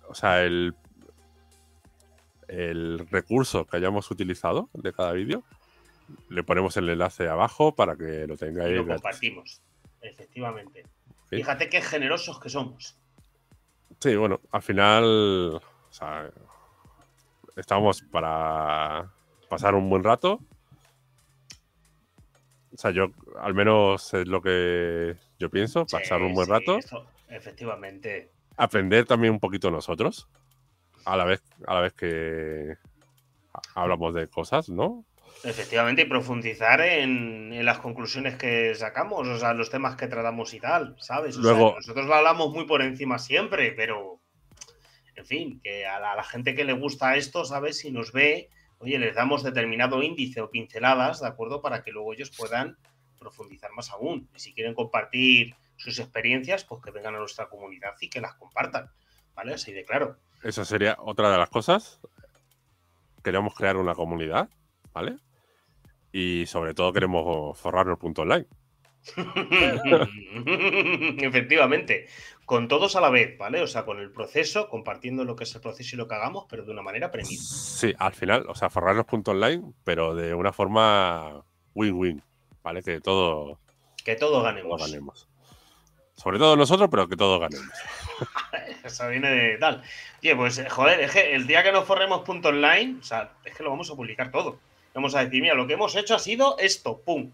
o 0.09 0.15
sea, 0.15 0.43
el, 0.43 0.75
el 2.49 3.07
recurso 3.11 3.65
que 3.65 3.77
hayamos 3.77 4.11
utilizado 4.11 4.69
de 4.75 4.93
cada 4.93 5.13
vídeo, 5.13 5.43
le 6.29 6.43
ponemos 6.43 6.77
el 6.77 6.89
enlace 6.89 7.29
abajo 7.29 7.75
para 7.75 7.97
que 7.97 8.27
lo 8.27 8.37
tengáis. 8.37 8.77
lo 8.77 8.87
compartimos, 8.87 9.63
efectivamente. 10.01 10.85
Fíjate 11.31 11.69
qué 11.69 11.81
generosos 11.81 12.41
que 12.41 12.49
somos. 12.49 12.99
Sí, 14.01 14.17
bueno, 14.17 14.41
al 14.51 14.63
final 14.63 15.61
estamos 17.57 18.03
para 18.03 19.13
pasar 19.49 19.75
un 19.75 19.89
buen 19.89 20.03
rato. 20.03 20.41
O 22.73 22.77
sea, 22.77 22.91
yo 22.93 23.11
al 23.39 23.55
menos 23.55 24.15
es 24.15 24.27
lo 24.27 24.41
que 24.41 25.17
yo 25.39 25.51
pienso, 25.51 25.87
pasar 25.87 26.23
un 26.23 26.35
buen 26.35 26.49
rato. 26.49 26.79
efectivamente. 27.29 28.31
Aprender 28.57 29.07
también 29.07 29.33
un 29.33 29.41
poquito 29.41 29.71
nosotros, 29.71 30.29
a 31.05 31.17
la 31.17 31.25
vez, 31.25 31.43
a 31.67 31.75
la 31.75 31.81
vez 31.81 31.93
que 31.93 32.77
hablamos 33.75 34.15
de 34.15 34.29
cosas, 34.29 34.69
¿no? 34.69 35.05
Efectivamente, 35.43 36.03
y 36.03 36.05
profundizar 36.05 36.81
en, 36.81 37.65
las 37.65 37.79
conclusiones 37.79 38.37
que 38.37 38.75
sacamos, 38.75 39.27
o 39.27 39.39
sea, 39.39 39.55
los 39.55 39.71
temas 39.71 39.97
que 39.97 40.07
tratamos 40.07 40.53
y 40.55 40.61
tal, 40.61 40.97
¿sabes? 40.99 41.37
Luego, 41.37 41.75
nosotros 41.77 42.07
lo 42.07 42.15
hablamos 42.15 42.53
muy 42.53 42.67
por 42.67 42.83
encima 42.83 43.19
siempre, 43.19 43.73
pero, 43.73 44.21
en 45.15 45.25
fin, 45.25 45.61
que 45.63 45.87
a 45.87 45.99
la, 45.99 46.23
gente 46.25 46.55
que 46.55 46.65
le 46.65 46.75
gusta 46.75 47.17
esto, 47.17 47.45
¿sabes? 47.45 47.79
Si 47.79 47.91
nos 47.91 48.13
ve, 48.13 48.51
oye, 48.79 48.99
les 48.99 49.15
damos 49.15 49.43
determinado 49.43 50.03
índice 50.03 50.41
o 50.43 50.51
pinceladas, 50.51 51.21
¿de 51.21 51.29
acuerdo? 51.29 51.63
Para 51.63 51.83
que 51.83 51.91
luego 51.91 52.13
ellos 52.13 52.31
puedan 52.37 52.77
profundizar 53.19 53.73
más 53.73 53.91
aún. 53.91 54.29
Y 54.35 54.41
si 54.41 54.53
quieren 54.53 54.75
compartir 54.75 55.55
sus 55.77 55.99
experiencias, 55.99 56.65
pues 56.65 56.83
que 56.83 56.91
vengan 56.91 57.15
a 57.15 57.19
nuestra 57.19 57.49
comunidad 57.49 57.95
y 58.01 58.11
que 58.11 58.21
las 58.21 58.35
compartan, 58.35 58.91
¿vale? 59.35 59.55
Así 59.55 59.73
de 59.73 59.85
claro. 59.85 60.19
Esa 60.43 60.65
sería 60.65 60.97
otra 60.99 61.31
de 61.31 61.39
las 61.39 61.49
cosas. 61.49 62.01
Queremos 63.23 63.55
crear 63.55 63.77
una 63.77 63.95
comunidad, 63.95 64.49
¿vale? 64.93 65.17
y 66.13 66.45
sobre 66.47 66.75
todo 66.75 66.93
queremos 66.93 67.59
forrarnos 67.59 67.99
punto 67.99 68.23
online. 68.23 68.47
Efectivamente, 71.23 72.07
con 72.45 72.69
todos 72.69 72.97
a 72.97 73.01
la 73.01 73.09
vez, 73.09 73.39
¿vale? 73.39 73.63
O 73.63 73.67
sea, 73.67 73.85
con 73.85 73.99
el 73.99 74.11
proceso, 74.11 74.69
compartiendo 74.69 75.25
lo 75.25 75.37
que 75.37 75.45
es 75.45 75.55
el 75.55 75.63
proceso 75.63 75.97
y 75.97 75.99
lo 75.99 76.07
que 76.07 76.17
hagamos, 76.17 76.45
pero 76.49 76.65
de 76.65 76.73
una 76.73 76.83
manera 76.83 77.11
premium. 77.11 77.41
Sí, 77.41 77.95
al 77.99 78.13
final, 78.13 78.45
o 78.49 78.55
sea, 78.55 78.69
forrarnos 78.69 79.07
punto 79.07 79.31
online, 79.31 79.73
pero 79.85 80.15
de 80.15 80.35
una 80.35 80.53
forma 80.53 81.43
win-win, 81.75 82.23
¿vale? 82.63 82.83
Que 82.83 83.01
todo. 83.01 83.59
Que 84.05 84.17
todo 84.17 84.43
ganemos. 84.43 84.81
ganemos. 84.81 85.29
Sobre 86.15 86.39
todo 86.39 86.57
nosotros, 86.57 86.91
pero 86.91 87.09
que 87.09 87.17
todos 87.17 87.41
ganemos. 87.41 87.73
Eso 88.85 89.09
viene 89.09 89.31
de 89.31 89.57
tal. 89.57 89.83
Oye, 90.23 90.37
pues 90.37 90.63
joder, 90.69 91.01
es 91.01 91.13
que 91.13 91.35
el 91.35 91.47
día 91.47 91.63
que 91.63 91.73
nos 91.73 91.87
forremos 91.87 92.21
punto 92.21 92.51
online, 92.51 92.99
o 93.01 93.03
sea, 93.03 93.33
es 93.45 93.55
que 93.55 93.63
lo 93.63 93.71
vamos 93.71 93.91
a 93.91 93.95
publicar 93.95 94.31
todo. 94.31 94.59
Vamos 94.95 95.15
a 95.15 95.25
decir, 95.25 95.43
mira, 95.43 95.55
lo 95.55 95.67
que 95.67 95.75
hemos 95.75 95.95
hecho 95.97 96.15
ha 96.15 96.19
sido 96.19 96.57
esto, 96.59 96.99
pum. 96.99 97.31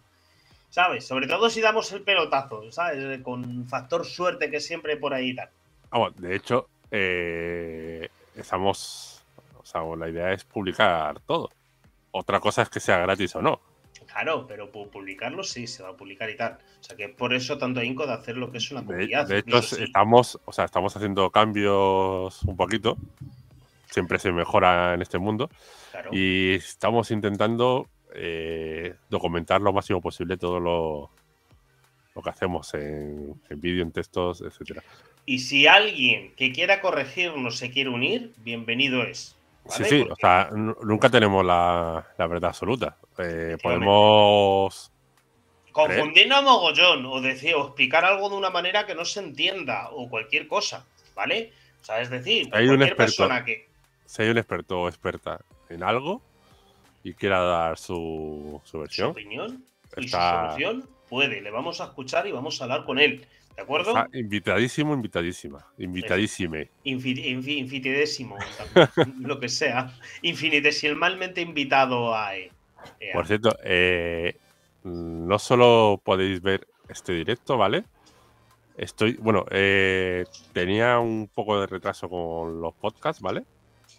¿Sabes? 0.70 1.06
Sobre 1.06 1.26
todo 1.26 1.48
si 1.48 1.60
damos 1.60 1.90
el 1.92 2.02
pelotazo, 2.02 2.70
¿sabes? 2.70 3.22
Con 3.22 3.66
factor 3.66 4.04
suerte 4.04 4.50
que 4.50 4.60
siempre 4.60 4.96
por 4.96 5.14
ahí 5.14 5.34
tal. 5.34 5.48
Vamos, 5.90 6.16
de 6.16 6.36
hecho, 6.36 6.68
eh, 6.90 8.08
estamos. 8.34 9.24
O 9.58 9.64
sea, 9.64 9.82
la 9.96 10.08
idea 10.08 10.32
es 10.32 10.44
publicar 10.44 11.20
todo. 11.20 11.50
Otra 12.10 12.40
cosa 12.40 12.62
es 12.62 12.68
que 12.68 12.80
sea 12.80 12.98
gratis 12.98 13.34
o 13.36 13.42
no. 13.42 13.60
Claro, 14.06 14.46
pero 14.46 14.70
publicarlo 14.70 15.42
sí, 15.42 15.66
se 15.66 15.82
va 15.82 15.90
a 15.90 15.92
publicar 15.92 16.30
y 16.30 16.36
tal. 16.36 16.58
O 16.80 16.82
sea 16.82 16.96
que 16.96 17.08
por 17.08 17.34
eso 17.34 17.58
tanto 17.58 17.80
ahínco 17.80 18.06
de 18.06 18.14
hacer 18.14 18.36
lo 18.36 18.50
que 18.50 18.58
es 18.58 18.70
una 18.70 18.84
comunidad. 18.84 19.26
De, 19.26 19.38
hecho, 19.38 19.58
estamos, 19.58 20.38
o 20.44 20.52
sea, 20.52 20.64
estamos 20.64 20.96
haciendo 20.96 21.30
cambios 21.30 22.42
un 22.44 22.56
poquito. 22.56 22.96
Siempre 23.90 24.18
se 24.18 24.32
mejora 24.32 24.94
en 24.94 25.02
este 25.02 25.18
mundo. 25.18 25.50
Y 26.12 26.54
estamos 26.54 27.10
intentando 27.10 27.88
eh, 28.14 28.94
documentar 29.08 29.60
lo 29.60 29.72
máximo 29.72 30.00
posible 30.00 30.36
todo 30.36 30.60
lo, 30.60 31.10
lo 32.14 32.22
que 32.22 32.30
hacemos 32.30 32.72
en, 32.74 33.40
vídeo, 33.50 33.82
en 33.82 33.92
textos, 33.92 34.40
etcétera. 34.40 34.82
Y 35.26 35.40
si 35.40 35.66
alguien 35.66 36.32
que 36.34 36.52
quiera 36.52 36.80
corregirnos 36.80 37.58
se 37.58 37.70
quiere 37.70 37.90
unir, 37.90 38.32
bienvenido 38.38 39.02
es. 39.02 39.36
Sí, 39.68 39.84
sí, 39.84 40.06
o 40.08 40.16
sea, 40.16 40.48
nunca 40.52 41.10
tenemos 41.10 41.44
la, 41.44 42.06
verdad 42.16 42.50
absoluta. 42.50 42.96
Eh, 43.18 43.56
podemos. 43.62 44.92
Confundirnos 45.72 46.38
a 46.38 46.42
mogollón, 46.42 47.04
o 47.04 47.20
decir, 47.20 47.54
o 47.54 47.66
explicar 47.66 48.04
algo 48.04 48.30
de 48.30 48.36
una 48.36 48.50
manera 48.50 48.86
que 48.86 48.94
no 48.94 49.04
se 49.04 49.20
entienda, 49.20 49.90
o 49.90 50.08
cualquier 50.08 50.48
cosa, 50.48 50.86
¿vale? 51.14 51.52
O 51.82 51.84
sea, 51.84 52.00
es 52.00 52.08
decir, 52.08 52.48
hay 52.52 52.68
un 52.68 52.82
experto, 52.82 52.96
persona 52.96 53.44
que. 53.44 53.68
Si 54.06 54.22
hay 54.22 54.30
un 54.30 54.38
experto 54.38 54.80
o 54.80 54.88
experta 54.88 55.40
en 55.68 55.82
algo 55.82 56.22
y 57.02 57.14
quiera 57.14 57.40
dar 57.40 57.78
su, 57.78 58.60
versión. 58.72 59.08
Su 59.08 59.10
opinión 59.10 59.64
y 59.96 60.08
su 60.08 60.16
solución, 60.16 60.88
puede. 61.08 61.40
Le 61.40 61.50
vamos 61.50 61.80
a 61.80 61.84
escuchar 61.84 62.26
y 62.26 62.32
vamos 62.32 62.60
a 62.60 62.64
hablar 62.64 62.84
con 62.84 62.98
él. 62.98 63.26
¿De 63.54 63.62
acuerdo? 63.62 63.94
invitadísimo, 64.12 64.92
invitadísima. 64.92 65.66
Invitadísime. 65.78 66.68
infinitésimo, 66.84 68.36
lo 69.20 69.40
que 69.40 69.48
sea. 69.48 69.92
Infinitesimalmente 70.22 71.40
invitado 71.40 72.14
a. 72.14 72.36
E, 72.36 72.50
Por 73.14 73.26
cierto, 73.26 73.56
eh, 73.64 74.36
no 74.84 75.38
solo 75.38 76.00
podéis 76.04 76.42
ver 76.42 76.68
este 76.88 77.12
directo, 77.14 77.56
¿vale? 77.56 77.84
Estoy, 78.76 79.14
bueno, 79.14 79.46
eh, 79.50 80.26
tenía 80.52 80.98
un 80.98 81.30
poco 81.34 81.58
de 81.58 81.66
retraso 81.66 82.10
con 82.10 82.60
los 82.60 82.74
podcasts, 82.74 83.22
¿vale? 83.22 83.44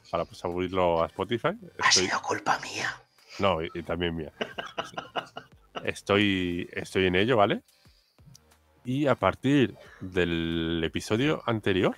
Para 0.10 0.26
subirlo 0.26 1.04
a 1.04 1.08
Spotify. 1.08 1.58
Ha 1.80 1.92
sido 1.92 2.22
culpa 2.22 2.60
mía. 2.60 3.02
No, 3.40 3.62
y, 3.62 3.70
y 3.74 3.84
también 3.84 4.16
mía. 4.16 4.32
estoy, 5.84 6.70
estoy 6.72 7.08
en 7.08 7.16
ello, 7.16 7.38
¿vale? 7.38 7.62
Y 8.86 9.08
a 9.08 9.16
partir 9.16 9.76
del 10.00 10.82
episodio 10.84 11.44
anterior, 11.46 11.98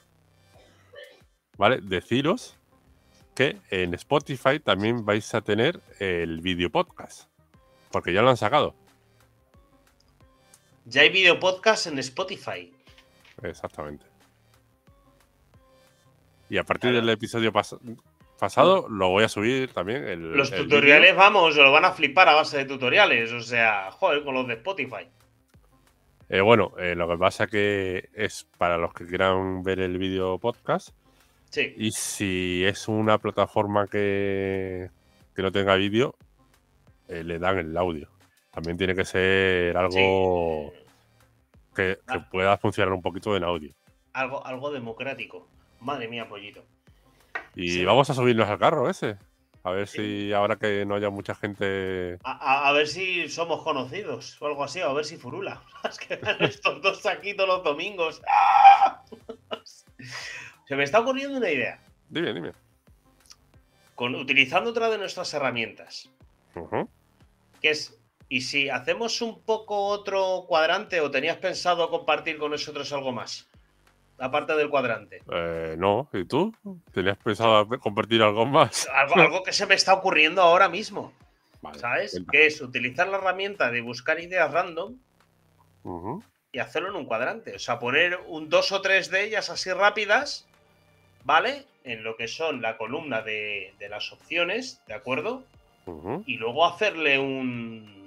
¿vale? 1.58 1.80
Deciros 1.82 2.56
que 3.36 3.58
en 3.70 3.94
Spotify 3.94 4.60
también 4.60 5.06
vais 5.06 5.34
a 5.34 5.42
tener 5.42 5.80
el 6.00 6.42
video 6.42 6.70
podcast. 6.70 7.30
Porque 7.92 8.12
ya 8.12 8.22
lo 8.22 8.30
han 8.30 8.38
sacado. 8.38 8.76
Ya 10.86 11.04
hay 11.04 11.10
video 11.10 11.40
podcast 11.40 11.88
en 11.88 12.00
Spotify. 12.00 12.74
Exactamente. 13.44 14.09
Y 16.50 16.58
a 16.58 16.64
partir 16.64 16.92
del 16.92 17.08
episodio 17.10 17.54
pasado 18.40 18.88
lo 18.90 19.10
voy 19.10 19.24
a 19.24 19.30
subir 19.30 19.72
también. 19.72 20.36
los 20.36 20.52
tutoriales, 20.52 21.16
vamos, 21.16 21.56
lo 21.56 21.72
van 21.72 21.86
a 21.86 21.92
flipar 21.92 22.28
a 22.30 22.34
base 22.34 22.58
de 22.58 22.66
tutoriales. 22.66 23.32
O 23.32 23.42
sea, 23.42 23.92
joder, 23.92 24.24
con 24.24 24.34
los 24.34 24.48
de 24.48 24.56
Spotify. 24.56 25.08
Eh, 26.30 26.42
bueno, 26.42 26.74
eh, 26.78 26.96
lo 26.96 27.08
que 27.08 27.18
pasa 27.18 27.48
que 27.48 28.10
es 28.14 28.48
para 28.58 28.78
los 28.78 28.94
que 28.94 29.06
quieran 29.06 29.64
ver 29.64 29.80
el 29.80 29.98
vídeo 29.98 30.38
podcast. 30.38 30.90
Sí. 31.50 31.74
Y 31.78 31.92
si 31.92 32.64
es 32.66 32.88
una 32.88 33.18
plataforma 33.18 33.88
que, 33.88 34.90
no 35.36 35.52
tenga 35.52 35.76
vídeo, 35.76 36.16
eh, 37.08 37.24
le 37.24 37.40
dan 37.40 37.58
el 37.58 37.76
audio. 37.78 38.10
También 38.52 38.78
tiene 38.78 38.94
que 38.94 39.06
ser 39.06 39.76
algo 39.78 40.74
que, 41.74 41.98
ah. 42.08 42.28
pueda 42.30 42.58
funcionar 42.58 42.94
un 42.94 43.02
poquito 43.02 43.36
en 43.36 43.44
audio. 43.44 43.74
Algo, 44.14 44.46
algo 44.46 44.70
democrático. 44.72 45.48
Madre 45.80 46.08
mía, 46.08 46.28
pollito. 46.28 46.64
Y 47.56 47.84
vamos 47.86 48.10
a 48.10 48.14
subirnos 48.14 48.48
al 48.48 48.60
carro 48.60 48.90
ese. 48.90 49.18
A 49.64 49.72
ver 49.72 49.88
si 49.88 50.32
ahora 50.32 50.56
que 50.56 50.86
no 50.86 50.96
haya 50.96 51.10
mucha 51.10 51.36
gente. 51.36 52.18
A, 52.24 52.72
ver 52.72 52.88
si 52.88 53.28
somos 53.28 53.62
conocidos 53.62 54.42
o 54.42 54.48
algo 54.48 54.64
así, 54.64 54.80
a 54.80 54.92
ver 54.94 55.06
si 55.06 55.18
furula. 55.18 55.62
Es 55.90 55.98
que 55.98 56.20
estos 56.40 56.82
dos 56.82 57.06
aquí 57.06 57.34
todos 57.34 57.50
los 57.50 57.64
domingos. 57.64 58.22
Se 60.68 60.76
me 60.76 60.84
está 60.84 61.00
ocurriendo 61.00 61.38
una 61.38 61.50
idea. 61.50 61.80
Dime, 62.10 62.34
dime. 62.34 62.52
Con, 63.96 64.16
utilizando 64.16 64.70
otra 64.70 64.90
de 64.90 64.98
nuestras 64.98 65.34
herramientas. 65.34 66.10
Que 67.62 67.72
es. 67.72 67.96
¿Y 68.30 68.42
si 68.42 68.70
hacemos 68.70 69.22
un 69.22 69.42
poco 69.42 69.88
otro 69.88 70.46
cuadrante 70.48 71.02
o 71.02 71.10
tenías 71.10 71.38
pensado 71.38 71.90
compartir 71.90 72.38
con 72.38 72.52
nosotros 72.52 72.94
algo 72.94 73.12
más? 73.12 73.50
Aparte 74.20 74.56
del 74.56 74.70
cuadrante? 74.70 75.22
Eh, 75.32 75.76
no, 75.78 76.10
¿y 76.14 76.26
tú? 76.26 76.54
¿Tenías 76.92 77.18
pensado 77.18 77.68
compartir 77.80 78.22
algo 78.22 78.46
más? 78.46 78.88
Algo, 78.94 79.44
que 79.44 79.54
se 79.54 79.66
me 79.66 79.76
está 79.76 79.94
ocurriendo 79.94 80.42
ahora 80.42 80.70
mismo. 80.70 81.14
¿Sabes? 81.76 82.22
Que 82.32 82.46
es 82.46 82.62
utilizar 82.62 83.08
la 83.10 83.18
herramienta 83.18 83.70
de 83.70 83.82
buscar 83.82 84.20
ideas 84.20 84.50
random 84.52 84.96
y 86.52 86.60
hacerlo 86.60 86.90
en 86.90 86.96
un 86.96 87.06
cuadrante. 87.06 87.56
O 87.56 87.60
sea, 87.60 87.80
poner 87.80 88.20
un 88.28 88.50
dos 88.50 88.72
o 88.72 88.82
tres 88.82 89.10
de 89.10 89.26
ellas 89.26 89.50
así 89.50 89.72
rápidas, 89.72 90.48
¿vale? 91.24 91.66
En 91.84 92.04
lo 92.04 92.16
que 92.16 92.28
son 92.28 92.62
la 92.62 92.78
columna 92.78 93.22
de, 93.22 93.74
las 93.90 94.12
opciones, 94.14 94.82
¿de 94.88 94.94
acuerdo? 94.94 95.44
Y 96.26 96.38
luego 96.38 96.66
hacerle 96.66 97.18
un, 97.18 97.99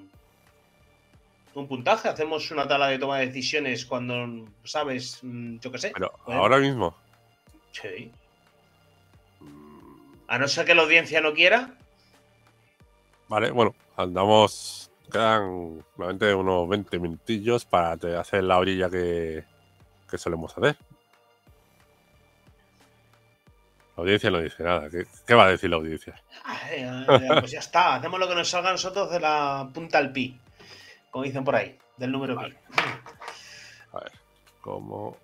un 1.55 1.69
puntaje, 1.69 2.09
hacemos 2.09 2.51
una 2.51 2.67
tabla 2.67 2.89
de 2.89 2.99
toma 2.99 3.19
de 3.19 3.27
decisiones 3.27 3.85
cuando 3.85 4.47
sabes, 4.65 5.19
mm, 5.23 5.59
yo 5.59 5.71
qué 5.71 5.79
sé. 5.79 5.93
Pero 5.95 6.13
ahora 6.27 6.59
mismo. 6.59 6.95
Sí. 7.73 8.11
A 10.29 10.39
no 10.39 10.49
ser 10.49 10.65
que 10.65 10.75
la 10.75 10.83
audiencia 10.83 11.21
no 11.21 11.33
quiera. 11.35 11.75
Vale, 13.29 13.51
bueno, 13.51 13.75
andamos. 13.97 14.91
Quedan 15.11 15.83
nuevamente 15.97 16.35
unos 16.35 16.67
20 16.71 16.99
minutillos 16.99 17.67
para 17.67 17.93
hacer 18.19 18.45
la 18.45 18.57
orilla 18.57 18.89
que, 18.89 19.45
que 20.11 20.17
solemos 20.17 20.57
hacer. 20.57 20.77
La 23.95 24.03
audiencia 24.03 24.31
no 24.31 24.39
dice 24.39 24.63
nada. 24.63 24.89
¿Qué, 24.89 25.35
va 25.35 25.45
a 25.45 25.51
decir 25.51 25.69
la 25.69 25.77
audiencia? 25.77 26.15
pues 27.41 27.51
ya 27.51 27.59
está, 27.59 27.97
hacemos 27.97 28.19
lo 28.19 28.27
que 28.27 28.35
nos 28.35 28.49
salga 28.49 28.71
a 28.71 28.73
nosotros 28.73 29.11
de 29.11 29.21
la 29.21 29.69
punta 29.75 29.99
al 29.99 30.13
pi 30.13 30.41
como 31.13 31.25
dicen 31.25 31.45
por 31.45 31.55
ahí, 31.55 31.79
del 31.99 32.11
número 32.11 32.35
vale. 32.35 32.59
A 33.93 34.01
ver, 34.01 34.13
¿cómo? 34.63 35.17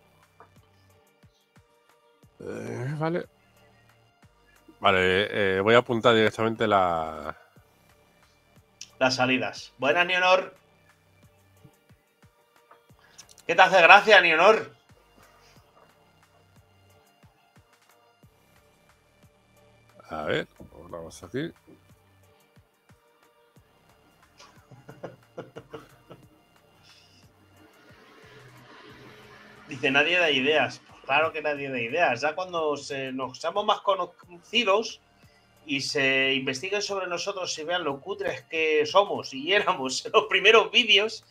Eh, 2.41 2.95
vale. 2.99 3.27
Vale, 4.81 5.57
eh, 5.57 5.61
voy 5.61 5.75
a 5.75 5.79
apuntar 5.79 6.15
directamente 6.15 6.69
la... 6.69 7.35
Las 8.99 9.17
salidas. 9.17 9.73
Buenas, 9.79 10.07
Nionor. 10.07 10.55
¿Qué 13.47 13.55
te 13.55 13.63
hace 13.63 13.81
gracia, 13.81 14.21
Nionor? 14.21 14.77
A 20.11 20.23
ver, 20.25 20.47
vamos 20.91 21.23
aquí. 21.23 21.51
Dice, 29.69 29.91
nadie 29.91 30.19
da 30.19 30.31
ideas. 30.31 30.81
Pues 30.87 31.03
claro 31.05 31.33
que 31.33 31.43
nadie 31.43 31.71
da 31.71 31.81
ideas. 31.81 32.21
Ya 32.21 32.35
cuando 32.35 32.75
nos 33.13 33.39
seamos 33.39 33.65
más 33.65 33.81
conocidos 33.81 35.01
y 35.67 35.83
se 35.83 36.33
investiguen 36.33 36.81
sobre 36.81 37.07
nosotros 37.07 37.57
y 37.59 37.65
vean 37.65 37.85
lo 37.85 38.01
cutres 38.01 38.43
que 38.45 38.87
somos 38.87 39.35
y 39.35 39.53
éramos 39.53 40.07
en 40.07 40.13
los 40.13 40.25
primeros 40.25 40.71
vídeos, 40.71 41.25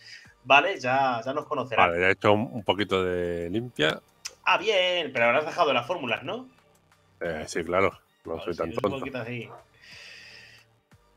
¿vale? 0.43 0.79
Ya, 0.79 1.21
ya 1.25 1.33
nos 1.33 1.45
conocerán. 1.45 1.89
Vale, 1.89 2.01
ya 2.01 2.07
he 2.09 2.11
hecho 2.11 2.33
un, 2.33 2.63
poquito 2.63 3.03
de 3.03 3.49
limpia. 3.49 3.99
Ah, 4.45 4.57
bien, 4.57 5.11
pero 5.11 5.25
habrás 5.25 5.45
dejado 5.45 5.73
las 5.73 5.87
fórmulas, 5.87 6.23
¿no? 6.23 6.47
Eh, 7.19 7.45
sí, 7.47 7.63
claro. 7.63 7.99
No 8.25 8.39
soy 8.41 8.55
tan 8.55 8.71
tonto. 8.73 8.99
Vale. 9.11 9.49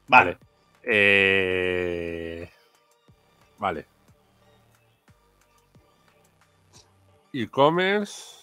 Vale. 0.08 0.38
Eh... 0.82 2.48
Vale. 3.58 3.86
E-commerce. 7.32 8.36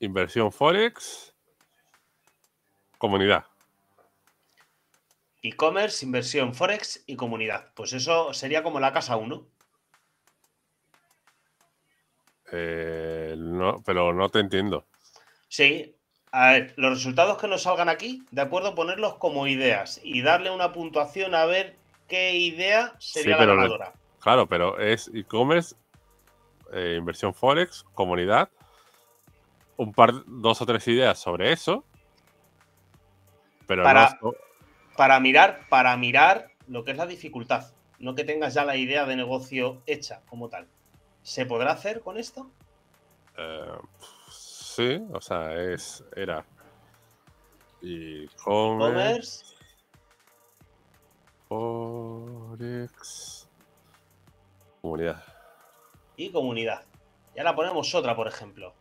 inversión 0.00 0.52
Forex, 0.52 1.34
comunidad. 2.98 3.44
E-commerce, 5.42 6.04
inversión 6.04 6.54
Forex 6.54 7.04
y 7.06 7.16
comunidad. 7.16 7.72
Pues 7.74 7.92
eso 7.92 8.32
sería 8.34 8.62
como 8.62 8.80
la 8.80 8.92
casa 8.92 9.16
1. 9.16 9.46
Eh, 12.52 13.34
no, 13.38 13.82
pero 13.84 14.12
no 14.12 14.28
te 14.28 14.40
entiendo. 14.40 14.86
Sí. 15.48 15.94
A 16.32 16.52
ver, 16.52 16.74
los 16.76 16.90
resultados 16.90 17.38
que 17.38 17.48
nos 17.48 17.62
salgan 17.62 17.88
aquí, 17.88 18.22
de 18.30 18.42
acuerdo, 18.42 18.74
ponerlos 18.74 19.16
como 19.16 19.46
ideas 19.46 20.00
y 20.02 20.22
darle 20.22 20.50
una 20.50 20.72
puntuación 20.72 21.34
a 21.34 21.46
ver 21.46 21.76
qué 22.08 22.34
idea 22.36 22.94
sería 22.98 23.38
la 23.38 23.46
ganadora. 23.46 23.92
claro, 24.20 24.46
pero 24.46 24.78
es 24.78 25.10
e-commerce, 25.14 25.74
eh, 26.72 26.96
inversión 26.98 27.34
Forex, 27.34 27.84
comunidad, 27.94 28.50
un 29.76 29.92
par, 29.92 30.12
dos 30.26 30.60
o 30.60 30.66
tres 30.66 30.86
ideas 30.88 31.18
sobre 31.18 31.52
eso. 31.52 31.84
Pero 33.66 33.82
para, 33.82 34.18
para 34.96 35.20
mirar, 35.20 35.60
para 35.68 35.96
mirar 35.96 36.50
lo 36.68 36.84
que 36.84 36.92
es 36.92 36.96
la 36.96 37.06
dificultad, 37.06 37.72
no 37.98 38.14
que 38.14 38.24
tengas 38.24 38.54
ya 38.54 38.64
la 38.64 38.76
idea 38.76 39.06
de 39.06 39.16
negocio 39.16 39.82
hecha 39.86 40.22
como 40.28 40.48
tal. 40.48 40.68
¿Se 41.22 41.46
podrá 41.46 41.72
hacer 41.72 42.00
con 42.00 42.16
esto? 42.16 42.50
Eh, 43.36 43.78
sí, 44.30 45.02
o 45.12 45.20
sea, 45.20 45.54
es 45.54 46.04
era 46.14 46.44
e-commerce, 47.82 49.44
Forex, 51.48 53.48
comunidad. 54.80 55.35
Y 56.16 56.30
comunidad. 56.30 56.84
Y 57.34 57.38
ahora 57.38 57.54
ponemos 57.54 57.94
otra, 57.94 58.16
por 58.16 58.28
ejemplo. 58.28 58.74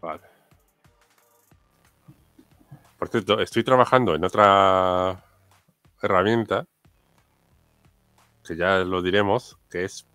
Vale. 0.00 0.22
Por 2.98 3.08
cierto, 3.08 3.40
estoy 3.40 3.64
trabajando 3.64 4.14
en 4.14 4.24
otra 4.24 5.24
herramienta 6.02 6.66
que 8.46 8.56
ya 8.56 8.78
lo 8.78 9.00
diremos, 9.02 9.58
que 9.70 9.84
es 9.84 10.06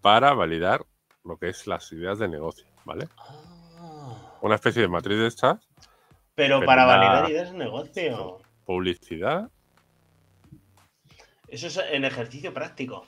para 0.00 0.32
validar 0.34 0.84
lo 1.24 1.36
que 1.36 1.48
es 1.48 1.66
las 1.66 1.90
ideas 1.92 2.18
de 2.18 2.28
negocio, 2.28 2.66
¿vale? 2.84 3.08
Ah. 3.18 4.38
Una 4.40 4.54
especie 4.54 4.82
de 4.82 4.88
matriz 4.88 5.18
de 5.18 5.26
estas. 5.26 5.68
Pero, 6.34 6.64
para 6.64 6.84
validar 6.84 7.30
ideas 7.30 7.52
de 7.52 7.58
negocio. 7.58 8.38
Publicidad. 8.64 9.50
Eso 11.48 11.66
es 11.66 11.76
en 11.90 12.04
ejercicio 12.04 12.52
práctico. 12.52 13.06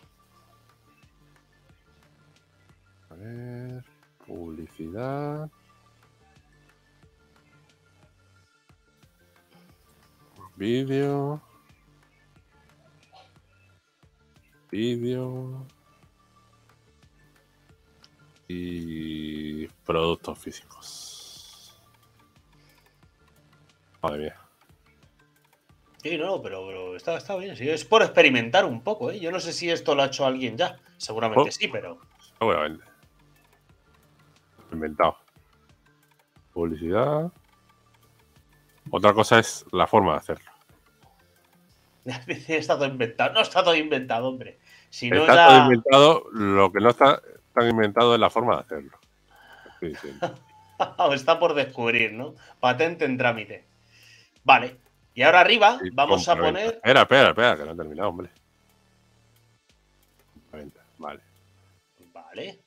Ver, 3.18 3.84
publicidad. 4.26 5.50
Vídeo. 10.56 11.40
Vídeo. 14.70 15.66
y 18.48 19.66
productos 19.84 20.38
físicos. 20.38 21.78
Madre 24.02 24.18
mía. 24.18 24.36
Sí, 26.02 26.16
no, 26.16 26.40
pero, 26.40 26.96
está, 26.96 27.18
está, 27.18 27.36
bien. 27.36 27.54
es 27.58 27.84
por 27.84 28.02
experimentar 28.02 28.64
un 28.64 28.82
poco, 28.82 29.10
¿eh? 29.10 29.20
Yo 29.20 29.30
no 29.30 29.40
sé 29.40 29.52
si 29.52 29.68
esto 29.68 29.94
lo 29.94 30.02
ha 30.02 30.06
hecho 30.06 30.24
alguien 30.24 30.56
ya. 30.56 30.78
Seguramente 30.96 31.50
oh. 31.50 31.52
sí, 31.52 31.68
pero. 31.68 31.98
Seguramente. 32.38 32.84
Inventado. 34.72 35.16
Publicidad. 36.52 37.32
Otra 38.90 39.12
cosa 39.12 39.38
es 39.38 39.64
la 39.72 39.86
forma 39.86 40.12
de 40.12 40.18
hacerlo. 40.18 40.50
está 42.48 42.76
todo 42.76 42.86
inventado. 42.86 43.34
No 43.34 43.40
está 43.40 43.62
todo 43.62 43.76
inventado, 43.76 44.28
hombre. 44.28 44.58
Si 44.90 45.10
no 45.10 45.20
está 45.20 45.48
todo 45.48 45.62
inventado. 45.64 46.24
Lo 46.32 46.72
que 46.72 46.80
no 46.80 46.90
está 46.90 47.20
han 47.58 47.70
inventado 47.70 48.14
es 48.14 48.20
la 48.20 48.30
forma 48.30 48.56
de 48.56 48.60
hacerlo. 48.60 48.98
está 51.14 51.38
por 51.38 51.54
descubrir, 51.54 52.12
¿no? 52.12 52.34
Patente 52.60 53.04
en 53.04 53.18
trámite. 53.18 53.66
Vale. 54.44 54.76
Y 55.14 55.22
ahora 55.22 55.40
arriba 55.40 55.80
vamos 55.92 56.28
a 56.28 56.36
poner. 56.36 56.74
Espera, 56.74 57.02
espera, 57.02 57.28
espera, 57.30 57.56
que 57.56 57.64
no 57.64 57.72
he 57.72 57.76
terminado, 57.76 58.08
hombre. 58.08 58.30
Vale. 60.98 61.20
Vale. 62.12 62.60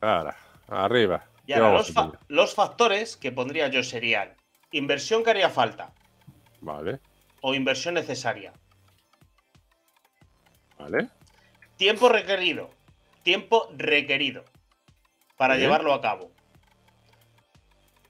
Ahora, 0.00 0.36
arriba. 0.70 1.26
Y 1.46 1.52
ahora 1.52 1.82
los, 2.28 2.54
factores 2.54 3.16
que 3.16 3.32
pondría 3.32 3.68
yo 3.68 3.82
serían 3.82 4.36
inversión 4.70 5.24
que 5.24 5.30
haría 5.30 5.50
falta. 5.50 5.92
Vale. 6.60 7.00
O 7.40 7.54
inversión 7.54 7.94
necesaria. 7.94 8.52
Vale. 10.78 11.08
Tiempo 11.76 12.08
requerido 12.08 12.70
tiempo 13.22 13.68
requerido 13.76 14.44
para 15.36 15.56
llevarlo 15.56 15.92
a 15.94 16.00
cabo. 16.00 16.32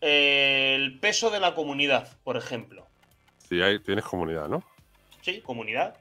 El 0.01 0.99
peso 0.99 1.31
de 1.31 1.41
la 1.41 1.55
comunidad, 1.55 2.17
por 2.25 2.37
ejemplo. 2.37 2.87
Si 3.39 3.61
hay, 3.61 3.81
tienes 3.81 4.05
comunidad, 4.05 4.49
¿no? 4.49 4.65
Sí, 5.21 5.41
comunidad. 5.43 5.97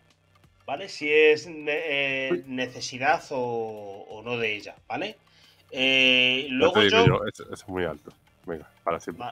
¿Vale? 0.66 0.88
Si 0.88 1.12
es 1.12 1.47
eh, 1.49 2.43
necesidad 2.45 3.24
o, 3.32 4.22
no 4.24 4.38
de 4.38 4.55
ella, 4.55 4.76
¿vale? 4.88 5.18
Eh, 5.72 6.47
luego 6.49 6.82
yo... 6.84 7.22
es, 7.26 7.67
muy 7.67 7.86
alto. 7.86 8.11
Venga, 8.45 8.70
para 8.84 8.99
siempre. 8.99 9.28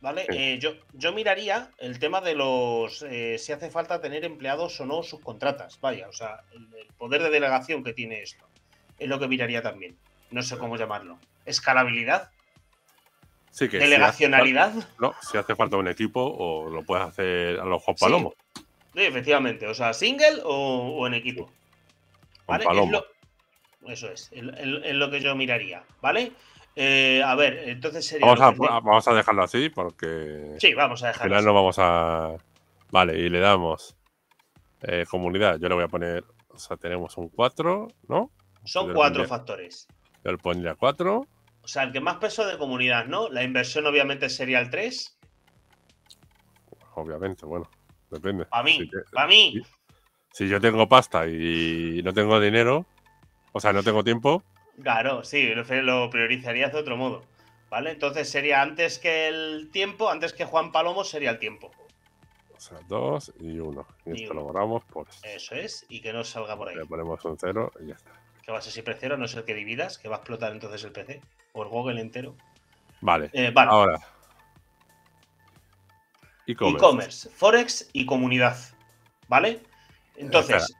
¿Vale? 0.00 0.26
Eh, 0.28 0.58
yo, 0.60 0.74
yo 0.92 1.12
miraría 1.12 1.70
el 1.78 1.98
tema 1.98 2.20
de 2.20 2.34
los. 2.34 2.98
si 2.98 3.52
hace 3.52 3.70
falta 3.70 4.00
tener 4.00 4.24
empleados 4.24 4.80
o 4.80 4.86
no 4.86 5.02
subcontratas. 5.02 5.80
Vaya, 5.80 6.08
o 6.08 6.12
sea, 6.12 6.42
el 6.52 6.86
poder 6.96 7.22
de 7.22 7.30
delegación 7.30 7.82
que 7.82 7.92
tiene 7.92 8.22
esto 8.22 8.48
es 8.98 9.08
lo 9.08 9.18
que 9.18 9.28
miraría 9.28 9.62
también. 9.62 9.96
No 10.30 10.42
sé 10.42 10.58
cómo 10.58 10.76
llamarlo. 10.76 11.18
¿Escalabilidad? 11.44 12.30
Sí, 13.50 13.68
que 13.68 13.78
¿Delegacionalidad? 13.78 14.72
no, 15.00 15.14
si 15.22 15.38
hace 15.38 15.56
falta 15.56 15.76
un 15.76 15.88
equipo 15.88 16.20
o 16.22 16.68
lo 16.68 16.82
puedes 16.82 17.06
hacer 17.06 17.58
a 17.58 17.64
los 17.64 17.82
Juan 17.82 17.96
Palomo. 17.98 18.34
Sí, 18.54 19.04
efectivamente. 19.04 19.66
O 19.66 19.74
sea, 19.74 19.92
single 19.94 20.42
o, 20.44 21.06
en 21.06 21.14
equipo. 21.14 21.50
¿Vale? 22.46 22.64
Eso 23.86 24.10
es, 24.10 24.30
es, 24.32 24.94
lo 24.94 25.10
que 25.10 25.20
yo 25.20 25.34
miraría, 25.36 25.84
¿vale? 26.00 26.32
Eh, 26.74 27.22
a 27.24 27.34
ver, 27.34 27.68
entonces 27.68 28.06
sería. 28.06 28.26
Vamos 28.26 29.08
a, 29.08 29.14
dejarlo 29.14 29.42
así 29.42 29.68
porque. 29.68 30.56
Sí, 30.58 30.74
vamos 30.74 31.02
a 31.02 31.08
dejarlo. 31.08 31.34
Al 31.34 31.40
final 31.40 31.44
no 31.44 31.54
vamos 31.54 31.76
a. 31.78 32.36
Vale, 32.90 33.18
y 33.18 33.28
le 33.28 33.40
damos 33.40 33.96
eh, 34.82 35.04
comunidad. 35.10 35.58
Yo 35.58 35.68
le 35.68 35.74
voy 35.74 35.84
a 35.84 35.88
poner. 35.88 36.24
O 36.48 36.58
sea, 36.58 36.76
tenemos 36.76 37.16
un 37.16 37.28
4, 37.28 37.88
¿no? 38.08 38.30
Son 38.64 38.92
cuatro 38.92 39.24
factores. 39.26 39.86
Yo 40.24 40.32
le 40.32 40.38
pondría 40.38 40.74
cuatro. 40.74 41.26
O 41.62 41.68
sea, 41.68 41.84
el 41.84 41.92
que 41.92 42.00
más 42.00 42.16
peso 42.16 42.46
de 42.46 42.58
comunidad, 42.58 43.06
¿no? 43.06 43.28
La 43.28 43.42
inversión 43.42 43.86
obviamente 43.86 44.28
sería 44.28 44.58
el 44.60 44.70
3. 44.70 45.18
Obviamente, 46.94 47.46
bueno, 47.46 47.68
depende. 48.10 48.46
Para 48.46 48.62
mí, 48.62 48.90
para 49.12 49.26
mí. 49.26 49.60
Si, 50.32 50.48
yo 50.48 50.60
tengo 50.60 50.88
pasta 50.88 51.26
y 51.26 52.00
no 52.04 52.12
tengo 52.12 52.40
dinero, 52.40 52.86
o 53.52 53.60
sea, 53.60 53.72
no 53.72 53.82
tengo 53.82 54.04
tiempo. 54.04 54.42
Claro, 54.82 55.24
sí, 55.24 55.52
lo 55.54 56.10
priorizarías 56.10 56.72
de 56.72 56.78
otro 56.78 56.96
modo. 56.96 57.22
¿Vale? 57.70 57.90
Entonces 57.90 58.30
sería 58.30 58.62
antes 58.62 58.98
que 58.98 59.28
el 59.28 59.68
tiempo, 59.70 60.08
antes 60.08 60.32
que 60.32 60.46
Juan 60.46 60.72
Palomo 60.72 61.04
sería 61.04 61.30
el 61.30 61.38
tiempo. 61.38 61.70
O 62.56 62.60
sea, 62.60 62.78
dos 62.88 63.32
y 63.40 63.58
uno. 63.58 63.86
Y, 64.06 64.22
esto 64.22 64.32
lo 64.32 64.44
borramos 64.44 64.84
por. 64.84 65.06
Eso 65.22 65.54
es, 65.54 65.84
y 65.88 66.00
que 66.00 66.12
no 66.12 66.24
salga 66.24 66.56
por 66.56 66.68
ahí. 66.68 66.76
Le 66.76 66.86
ponemos 66.86 67.22
un 67.26 67.36
cero 67.38 67.70
y 67.80 67.88
ya 67.88 67.94
está 67.94 68.18
que 68.48 68.52
va 68.52 68.60
a 68.60 68.62
ser 68.62 68.72
siempre 68.72 68.96
cero, 68.98 69.18
no 69.18 69.28
ser 69.28 69.44
que 69.44 69.52
dividas, 69.52 69.98
que 69.98 70.08
va 70.08 70.16
a 70.16 70.18
explotar 70.20 70.52
entonces 70.52 70.82
el 70.82 70.90
PC 70.90 71.20
o 71.52 71.62
el 71.64 71.68
Google 71.68 72.00
entero. 72.00 72.34
Vale. 73.02 73.28
Eh, 73.34 73.52
Ahora. 73.54 73.98
E-commerce. 76.46 77.28
Forex 77.28 77.90
y 77.92 78.06
comunidad. 78.06 78.56
¿Vale? 79.28 79.60
Entonces. 80.16 80.74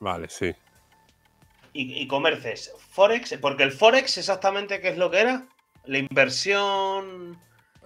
Vale, 0.00 0.28
sí. 0.28 0.52
E-commerce 1.74 2.70
Forex, 2.90 3.36
porque 3.40 3.64
el 3.64 3.72
Forex 3.72 4.18
exactamente 4.18 4.80
qué 4.80 4.90
es 4.90 4.98
lo 4.98 5.10
que 5.10 5.20
era? 5.20 5.46
La 5.86 5.98
inversión. 5.98 7.38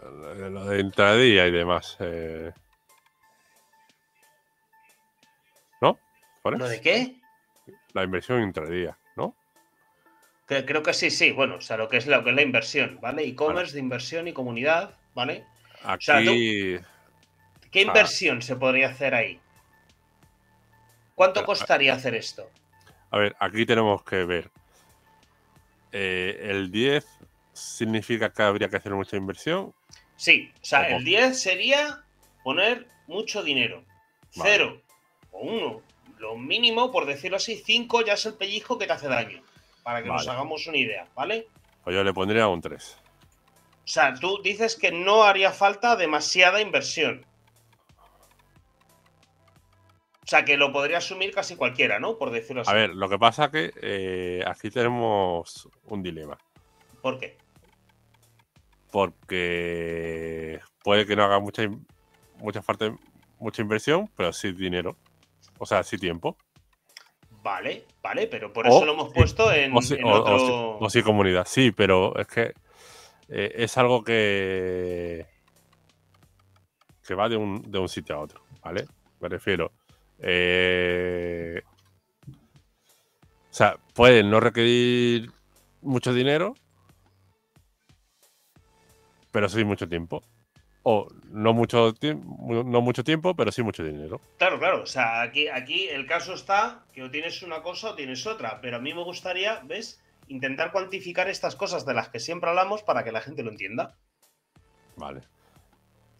Lo 0.02 0.64
de 0.66 0.80
intradía 0.80 1.46
y 1.46 1.50
demás. 1.50 1.96
Eh. 2.00 2.52
¿No? 5.80 5.98
¿Lo 6.44 6.68
de 6.68 6.80
qué? 6.80 7.18
la 7.94 8.04
inversión 8.04 8.42
intradía, 8.42 8.96
¿no? 9.16 9.34
Creo 10.46 10.82
que 10.82 10.94
sí, 10.94 11.10
sí. 11.10 11.32
Bueno, 11.32 11.56
o 11.56 11.60
sea, 11.60 11.76
lo 11.76 11.88
que 11.88 11.98
es, 11.98 12.06
lo 12.06 12.22
que 12.24 12.30
es 12.30 12.36
la 12.36 12.42
inversión, 12.42 12.98
¿vale? 13.00 13.24
E-commerce 13.24 13.74
de 13.74 13.80
inversión 13.80 14.28
y 14.28 14.32
comunidad, 14.32 14.94
¿vale? 15.14 15.44
Aquí. 15.84 16.78
¿Qué 17.70 17.82
inversión 17.82 18.40
se 18.40 18.56
podría 18.56 18.88
hacer 18.88 19.14
ahí? 19.14 19.40
¿Cuánto 21.14 21.44
costaría 21.44 21.94
hacer 21.94 22.14
esto? 22.14 22.50
A 23.10 23.18
ver, 23.18 23.36
aquí 23.38 23.64
tenemos 23.64 24.02
que 24.02 24.24
ver. 24.24 24.50
Eh, 25.92 26.38
el 26.50 26.70
10 26.70 27.06
significa 27.52 28.32
que 28.32 28.42
habría 28.42 28.68
que 28.68 28.76
hacer 28.76 28.92
mucha 28.92 29.16
inversión. 29.16 29.74
Sí, 30.16 30.52
o 30.60 30.64
sea, 30.64 30.88
el 30.88 31.04
10 31.04 31.40
sería 31.40 32.02
poner 32.42 32.86
mucho 33.06 33.42
dinero. 33.42 33.82
0 34.30 34.80
o 35.32 35.40
1, 35.40 35.82
lo 36.18 36.36
mínimo, 36.36 36.90
por 36.92 37.06
decirlo 37.06 37.38
así, 37.38 37.56
5 37.56 38.04
ya 38.04 38.14
es 38.14 38.26
el 38.26 38.34
pellizco 38.34 38.78
que 38.78 38.86
te 38.86 38.92
hace 38.92 39.08
daño. 39.08 39.42
Para 39.82 40.02
que 40.02 40.08
nos 40.08 40.28
hagamos 40.28 40.66
una 40.66 40.76
idea, 40.76 41.06
¿vale? 41.14 41.46
Pues 41.82 41.96
yo 41.96 42.04
le 42.04 42.12
pondría 42.12 42.48
un 42.48 42.60
3. 42.60 42.98
O 43.88 43.90
sea, 43.90 44.12
tú 44.14 44.42
dices 44.42 44.76
que 44.76 44.92
no 44.92 45.22
haría 45.22 45.50
falta 45.50 45.96
demasiada 45.96 46.60
inversión. 46.60 47.24
O 50.28 50.30
sea, 50.30 50.44
que 50.44 50.58
lo 50.58 50.70
podría 50.72 50.98
asumir 50.98 51.32
casi 51.32 51.56
cualquiera, 51.56 51.98
¿no? 51.98 52.18
Por 52.18 52.30
decirlo 52.30 52.60
así. 52.60 52.70
A 52.70 52.74
ver, 52.74 52.90
lo 52.90 53.08
que 53.08 53.18
pasa 53.18 53.50
que 53.50 53.72
eh, 53.80 54.44
aquí 54.46 54.68
tenemos 54.68 55.66
un 55.86 56.02
dilema. 56.02 56.36
¿Por 57.00 57.18
qué? 57.18 57.38
Porque 58.92 60.60
puede 60.84 61.06
que 61.06 61.16
no 61.16 61.24
haga 61.24 61.40
mucha, 61.40 61.62
mucha, 62.36 62.60
parte, 62.60 62.94
mucha 63.38 63.62
inversión, 63.62 64.10
pero 64.18 64.34
sí 64.34 64.52
dinero. 64.52 64.98
O 65.56 65.64
sea, 65.64 65.82
sí 65.82 65.96
tiempo. 65.96 66.36
Vale, 67.42 67.86
vale, 68.02 68.26
pero 68.26 68.52
por 68.52 68.66
eso 68.66 68.84
lo 68.84 68.92
hemos 68.92 69.10
puesto 69.14 69.50
en, 69.50 69.74
o 69.74 69.80
sí, 69.80 69.96
otro... 70.04 70.76
o, 70.78 70.90
sí, 70.90 71.02
comunidad. 71.02 71.46
Sí, 71.48 71.72
pero 71.72 72.14
es 72.18 72.26
que 72.26 72.52
eh, 73.30 73.52
es 73.54 73.78
algo 73.78 74.04
que, 74.04 75.24
que 77.06 77.14
va 77.14 77.30
de 77.30 77.38
un, 77.38 77.62
de 77.62 77.78
un 77.78 77.88
sitio 77.88 78.16
a 78.16 78.18
otro, 78.18 78.42
¿vale? 78.62 78.84
Me 79.20 79.30
refiero. 79.30 79.72
Eh, 80.20 81.62
o 83.50 83.54
sea, 83.54 83.76
pueden 83.94 84.30
no 84.30 84.40
requerir 84.40 85.30
mucho 85.82 86.12
dinero, 86.12 86.54
pero 89.32 89.48
sí 89.48 89.64
mucho 89.64 89.88
tiempo. 89.88 90.22
O 90.82 91.08
no 91.30 91.52
mucho, 91.52 91.92
no 92.00 92.80
mucho 92.80 93.04
tiempo, 93.04 93.34
pero 93.34 93.52
sí 93.52 93.62
mucho 93.62 93.84
dinero. 93.84 94.20
Claro, 94.38 94.58
claro. 94.58 94.82
O 94.82 94.86
sea, 94.86 95.20
aquí, 95.22 95.48
aquí 95.48 95.88
el 95.88 96.06
caso 96.06 96.32
está 96.34 96.84
que 96.92 97.02
o 97.02 97.10
tienes 97.10 97.42
una 97.42 97.62
cosa 97.62 97.90
o 97.90 97.94
tienes 97.94 98.26
otra. 98.26 98.60
Pero 98.60 98.76
a 98.78 98.80
mí 98.80 98.94
me 98.94 99.04
gustaría, 99.04 99.60
¿ves? 99.64 100.00
Intentar 100.28 100.72
cuantificar 100.72 101.28
estas 101.28 101.56
cosas 101.56 101.84
de 101.84 101.94
las 101.94 102.08
que 102.08 102.20
siempre 102.20 102.48
hablamos 102.48 102.82
para 102.82 103.04
que 103.04 103.12
la 103.12 103.20
gente 103.20 103.42
lo 103.42 103.50
entienda. 103.50 103.96
Vale. 104.96 105.22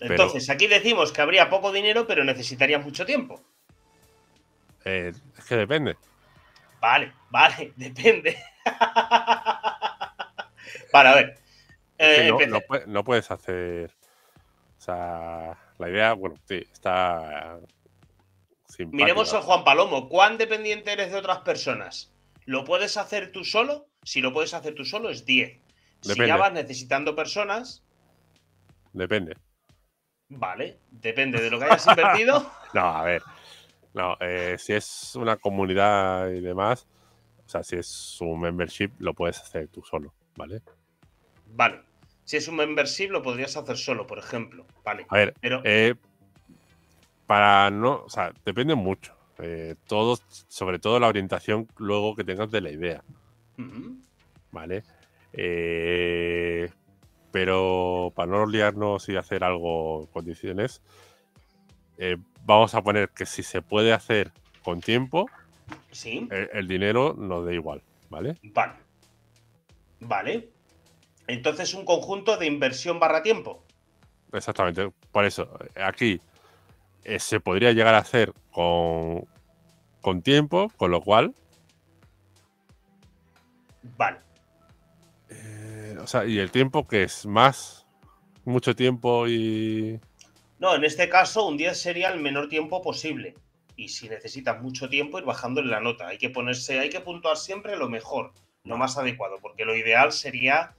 Entonces, 0.01 0.49
aquí 0.51 0.67
decimos 0.67 1.13
que 1.13 1.23
habría 1.23 1.51
poco 1.51 1.73
dinero, 1.73 2.07
pero 2.07 2.25
necesitaría 2.25 2.79
mucho 2.79 3.07
tiempo. 3.07 3.41
Eh, 4.89 5.13
es 5.37 5.45
que 5.45 5.57
depende. 5.57 5.97
Vale, 6.81 7.13
vale, 7.29 7.75
depende. 7.77 8.39
vale, 10.93 11.09
a 11.09 11.15
ver. 11.15 11.39
Eh, 11.99 12.33
no, 12.87 13.05
puedes 13.05 13.31
hacer. 13.31 13.95
O 14.79 14.81
sea, 14.81 15.59
la 15.79 15.91
idea, 15.91 16.15
bueno, 16.15 16.37
sí, 16.47 16.65
está. 16.73 17.59
Miremos 18.79 19.35
a 19.35 19.43
Juan 19.43 19.65
Palomo. 19.65 20.09
¿Cuán 20.09 20.39
dependiente 20.39 20.93
eres 20.93 21.11
de 21.13 21.19
otras 21.19 21.41
personas? 21.41 22.15
¿Lo 22.47 22.65
puedes 22.65 22.97
hacer 22.97 23.31
tú 23.31 23.45
solo? 23.45 23.89
Si 24.03 24.23
lo 24.23 24.33
puedes 24.33 24.55
hacer 24.55 24.75
tú 24.75 24.85
solo, 24.85 25.11
es 25.11 25.27
10. 25.27 25.61
Si 26.01 26.27
ya 26.27 26.37
vas 26.37 26.53
necesitando 26.53 27.15
personas. 27.15 27.85
Depende. 28.93 29.37
Vale, 30.29 30.79
depende 30.91 31.41
de 31.41 31.51
lo 31.51 31.59
que 31.59 31.67
hayas 31.67 31.87
invertido. 31.87 32.51
no, 32.73 32.81
a 32.81 33.03
ver. 33.03 33.23
No, 33.95 34.17
eh, 34.21 34.57
si 34.59 34.75
es 34.75 35.17
una 35.17 35.37
comunidad 35.37 36.31
y 36.31 36.41
demás, 36.41 36.87
o 37.45 37.49
sea, 37.49 37.63
si 37.63 37.77
es 37.77 38.21
un 38.21 38.41
membership, 38.41 38.91
lo 38.99 39.15
puedes 39.15 39.41
hacer 39.41 39.69
tú 39.69 39.83
solo, 39.83 40.13
¿vale? 40.37 40.61
Vale. 41.47 41.81
Si 42.25 42.37
es 42.37 42.47
un 42.47 42.57
membership, 42.57 43.09
lo 43.09 43.23
podrías 43.23 43.57
hacer 43.57 43.77
solo, 43.79 44.07
por 44.07 44.19
ejemplo. 44.19 44.67
Vale. 44.85 45.07
A 45.09 45.17
ver, 45.17 45.35
pero... 45.41 45.63
Eh, 45.65 45.95
para 47.27 47.71
no, 47.71 48.05
o 48.05 48.11
sea, 48.11 48.33
depende 48.45 48.75
mucho. 48.75 49.15
Eh, 49.39 49.75
todo, 49.87 50.19
sobre 50.49 50.79
todo 50.79 50.99
la 50.99 51.09
orientación 51.09 51.69
luego 51.77 52.15
que 52.17 52.25
tengas 52.25 52.51
de 52.51 52.61
la 52.61 52.71
idea. 52.71 53.05
¿Vale? 54.51 54.83
pero 57.31 58.13
para 58.17 58.33
no 58.33 58.47
liarnos 58.47 59.09
y 59.09 59.17
hacer 59.17 59.45
algo 59.45 60.09
condiciones, 60.13 60.83
eh, 61.99 62.17
vamos 62.49 62.75
a 62.75 62.83
poner 62.83 63.11
que 63.11 63.27
si 63.27 63.43
se 63.43 63.61
puede 63.61 63.93
hacer 63.93 64.33
con 64.65 64.81
tiempo, 64.81 65.27
¿Sí? 65.93 66.27
el, 66.31 66.67
dinero 66.67 67.15
nos 67.17 67.45
da 67.45 67.53
igual, 67.53 67.83
¿vale? 68.09 68.37
Vale. 68.43 68.73
Vale. 70.01 70.49
Entonces 71.27 71.75
un 71.75 71.85
conjunto 71.85 72.39
de 72.39 72.47
inversión 72.47 72.99
barra 72.99 73.23
tiempo. 73.23 73.63
Exactamente. 74.33 74.91
Por 75.13 75.27
eso, 75.27 75.59
aquí 75.77 76.23
eh, 77.05 77.19
se 77.19 77.39
podría 77.39 77.73
llegar 77.73 77.95
a 77.95 77.99
hacer 77.99 78.33
con, 78.51 79.27
con 80.01 80.23
tiempo, 80.23 80.73
con 80.79 80.91
lo 80.91 81.03
cual. 81.03 81.35
Vale. 83.99 84.21
Eh, 85.29 85.99
o 86.01 86.07
sea, 86.07 86.25
y 86.25 86.39
el 86.39 86.51
tiempo 86.51 86.89
que 86.89 87.03
es 87.03 87.27
más, 87.27 87.87
mucho 88.47 88.75
tiempo 88.75 89.29
y. 89.29 90.01
No, 90.59 90.75
en 90.75 90.85
este 90.85 91.09
caso 91.09 91.47
un 91.47 91.57
10 91.57 91.81
sería 91.81 92.11
el 92.11 92.21
menor 92.21 92.49
tiempo 92.49 92.83
posible. 92.83 93.35
Y 93.77 93.89
si 93.89 94.09
necesitas 94.09 94.61
mucho 94.61 94.89
tiempo, 94.89 95.19
ir 95.19 95.25
bajándole 95.25 95.71
la 95.71 95.81
nota. 95.81 96.09
Hay 96.09 96.19
que 96.19 96.31
ponerse, 96.31 96.81
hay 96.81 96.91
que 96.91 97.01
puntuar 97.01 97.37
siempre 97.37 97.77
lo 97.77 97.89
mejor, 97.89 98.33
lo 98.65 98.77
más 98.77 98.99
adecuado, 98.99 99.37
porque 99.41 99.65
lo 99.65 99.77
ideal 99.77 100.11
sería, 100.11 100.75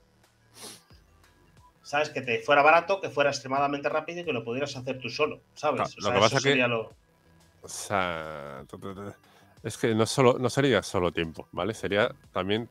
¿sabes? 1.81 2.09
Que 2.09 2.21
te 2.21 2.39
fuera 2.39 2.61
barato, 2.61 2.99
que 2.99 3.09
fuera 3.09 3.29
extremadamente 3.29 3.87
rápido 3.87 4.19
y 4.19 4.25
que 4.25 4.33
lo 4.33 4.43
pudieras 4.43 4.75
hacer 4.75 4.99
tú 4.99 5.09
solo, 5.09 5.39
¿sabes? 5.53 5.95
lo 5.97 6.11
que 6.11 6.19
pasa 6.19 6.39
que... 6.41 6.61
O 7.61 7.67
sea, 7.67 8.63
es 9.63 9.77
que 9.77 9.93
no, 9.93 10.05
solo, 10.05 10.37
no 10.39 10.49
sería 10.49 10.81
solo 10.81 11.11
tiempo, 11.11 11.47
¿vale? 11.51 11.73
Sería 11.73 12.13
también 12.31 12.69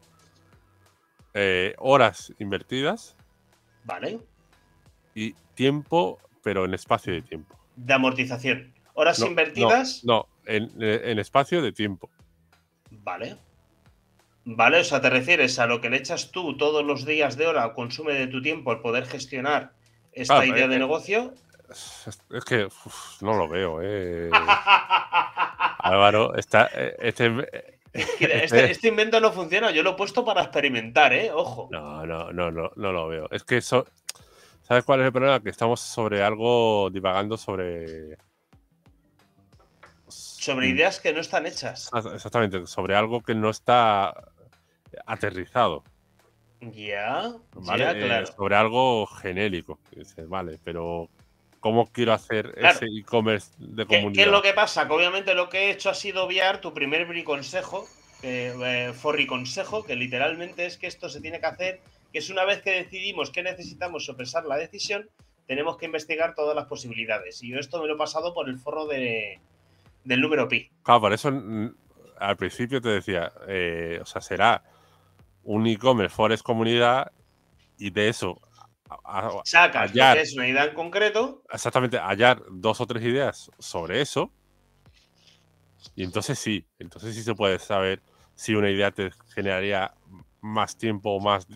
eh, 1.35 1.75
horas 1.79 2.33
invertidas. 2.39 3.17
Vale. 3.85 4.21
Y 5.15 5.33
tiempo 5.55 6.19
pero 6.49 6.65
en 6.65 6.73
espacio 6.73 7.13
de 7.13 7.21
tiempo. 7.21 7.59
De 7.77 7.93
amortización. 7.93 8.73
Horas 8.95 9.19
invertidas. 9.21 10.03
No, 10.03 10.27
en, 10.47 11.19
espacio 11.19 11.61
de 11.61 11.73
tiempo. 11.73 12.09
Vale. 12.91 13.37
Vale, 14.47 14.81
o 14.81 14.85
sea, 14.85 15.03
te 15.03 15.11
refieres 15.11 15.59
a 15.59 15.67
lo 15.67 15.83
que 15.83 15.91
le 15.91 15.99
echas 15.99 16.31
tú 16.31 16.57
todos 16.57 16.83
los 16.83 17.05
días 17.05 17.37
de 17.37 17.49
hora 17.49 17.67
o 17.67 17.75
consume 17.75 18.15
de 18.15 18.29
tu 18.29 18.41
tiempo 18.41 18.73
el 18.73 18.81
poder 18.81 19.05
gestionar 19.05 19.75
esta 20.11 20.47
idea 20.47 20.69
de 20.69 20.77
eh, 20.77 20.79
negocio. 20.79 21.35
Es, 21.69 22.45
que 22.47 22.67
no 23.21 23.35
lo 23.35 23.47
veo, 23.47 23.83
eh. 23.83 24.31
Álvaro, 25.81 26.35
está. 26.35 26.71
Eh, 26.73 26.97
este, 27.01 27.27
este, 27.93 28.45
este, 28.45 28.71
este, 28.71 28.89
invento 28.89 29.21
no 29.21 29.33
funciona, 29.33 29.71
yo 29.71 29.83
lo 29.83 29.91
he 29.91 29.97
puesto 29.97 30.25
para 30.25 30.45
experimentar, 30.45 31.13
¿eh? 31.13 31.31
Ojo. 31.31 31.69
No, 31.71 32.07
no, 32.07 32.33
no, 32.33 32.51
no, 32.51 32.71
no 32.75 32.93
lo 32.93 33.07
veo. 33.07 33.29
Es 33.31 33.45
que 33.45 33.59
eso, 33.59 33.85
¿Sabes 34.69 34.85
cuál 34.85 35.01
es 35.01 35.07
el 35.07 35.13
problema? 35.13 35.43
Que 35.43 35.49
estamos 35.49 35.81
sobre 35.81 36.23
algo, 36.23 36.91
divagando 36.91 37.39
sobre. 37.39 38.19
Sobre 40.09 40.67
mm. 40.67 40.71
ideas 40.71 41.01
que 41.01 41.15
no 41.15 41.21
están 41.21 41.47
hechas. 41.47 41.89
Ah, 41.91 42.03
exactamente, 42.13 42.67
sobre 42.67 42.95
algo 42.95 43.23
que 43.23 43.35
no 43.35 43.49
está 43.49 44.13
aterrizado. 45.07 45.85
Ya, 46.61 47.33
¿vale? 47.55 47.91
Eh, 47.91 48.05
claro. 48.05 48.27
sobre 48.27 48.57
algo 48.57 49.07
genérico. 49.07 49.79
Dices, 49.91 50.29
vale, 50.29 50.59
pero 50.63 51.09
¿cómo 51.61 51.87
quiero 51.91 52.13
hacer 52.13 52.53
ese 52.59 52.87
e-commerce 52.87 53.53
de 53.57 53.87
comunidad? 53.87 54.13
¿Qué, 54.13 54.23
es 54.23 54.33
lo 54.33 54.43
que 54.43 54.53
pasa? 54.53 54.87
Que 54.87 54.93
obviamente 54.93 55.33
lo 55.33 55.49
que 55.49 55.67
he 55.67 55.71
hecho 55.71 55.89
ha 55.89 55.95
sido 55.95 56.25
obviar 56.25 56.61
tu 56.61 56.75
primer 56.75 57.07
briconsejo, 57.07 57.87
eh, 58.23 58.53
eh, 58.63 58.93
forri 58.93 59.27
consejo, 59.27 59.85
que 59.85 59.97
literalmente 59.97 60.67
es 60.67 60.77
que 60.77 60.89
esto 60.89 61.09
se 61.09 61.23
tiene 61.23 61.41
que 61.41 61.47
hacer 61.47 61.81
que 62.13 62.19
es 62.19 62.31
una 62.31 62.45
vez 62.45 62.63
que 62.63 62.71
decidimos 62.71 63.31
que 63.31 63.43
necesitamos 63.43 64.05
sopesar 64.05 64.45
la 64.45 64.57
decisión, 64.57 65.09
tenemos 65.47 65.77
que 65.77 65.87
investigar 65.87 66.35
todas 66.35 66.55
las 66.55 66.67
posibilidades. 66.67 67.43
Y 67.43 67.51
yo 67.51 67.59
esto 67.59 67.81
me 67.81 67.89
lo 67.89 67.95
he 67.95 67.99
pasado 67.99 68.35
por 68.35 68.49
el 68.49 68.59
forro 68.59 68.87
de, 68.87 69.41
del 70.05 70.21
número 70.21 70.49
pi. 70.49 70.71
Claro, 70.83 71.01
por 71.01 71.13
eso 71.13 71.31
mm, 71.33 71.75
al 72.19 72.37
principio 72.37 72.81
te 72.81 72.91
decía, 72.91 73.33
eh, 73.47 73.99
o 74.01 74.07
sea, 74.07 74.21
será 74.21 74.63
un 75.45 75.67
e-commerce 75.67 76.15
forest 76.15 76.43
comunidad 76.43 77.11
y 77.79 77.91
de 77.91 78.09
eso 78.09 78.41
sacas 79.45 79.91
hallar, 79.91 80.19
es 80.19 80.35
una 80.35 80.49
idea 80.49 80.65
en 80.65 80.75
concreto. 80.75 81.43
Exactamente, 81.51 81.99
hallar 81.99 82.43
dos 82.51 82.81
o 82.81 82.87
tres 82.87 83.03
ideas 83.05 83.51
sobre 83.59 84.01
eso. 84.01 84.33
Y 85.95 86.05
entonces 86.05 86.39
sí, 86.39 86.67
entonces 86.79 87.15
sí 87.15 87.23
se 87.23 87.35
puede 87.35 87.59
saber 87.59 88.03
si 88.35 88.55
una 88.55 88.71
idea 88.71 88.91
te 88.91 89.11
generaría 89.35 89.95
más 90.41 90.77
tiempo 90.77 91.11
o 91.11 91.21
más 91.21 91.47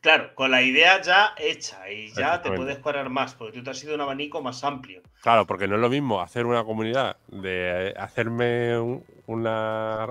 Claro, 0.00 0.34
con 0.34 0.50
la 0.50 0.62
idea 0.62 1.00
ya 1.02 1.34
hecha 1.36 1.90
y 1.90 2.10
ya 2.12 2.40
te 2.40 2.50
puedes 2.52 2.78
parar 2.78 3.10
más, 3.10 3.34
porque 3.34 3.58
tú 3.58 3.64
te 3.64 3.70
has 3.70 3.78
sido 3.78 3.94
un 3.94 4.00
abanico 4.00 4.40
más 4.40 4.64
amplio. 4.64 5.02
Claro, 5.20 5.46
porque 5.46 5.68
no 5.68 5.74
es 5.74 5.80
lo 5.82 5.90
mismo 5.90 6.22
hacer 6.22 6.46
una 6.46 6.64
comunidad, 6.64 7.18
de 7.28 7.92
hacerme 7.98 8.78
una 9.26 10.08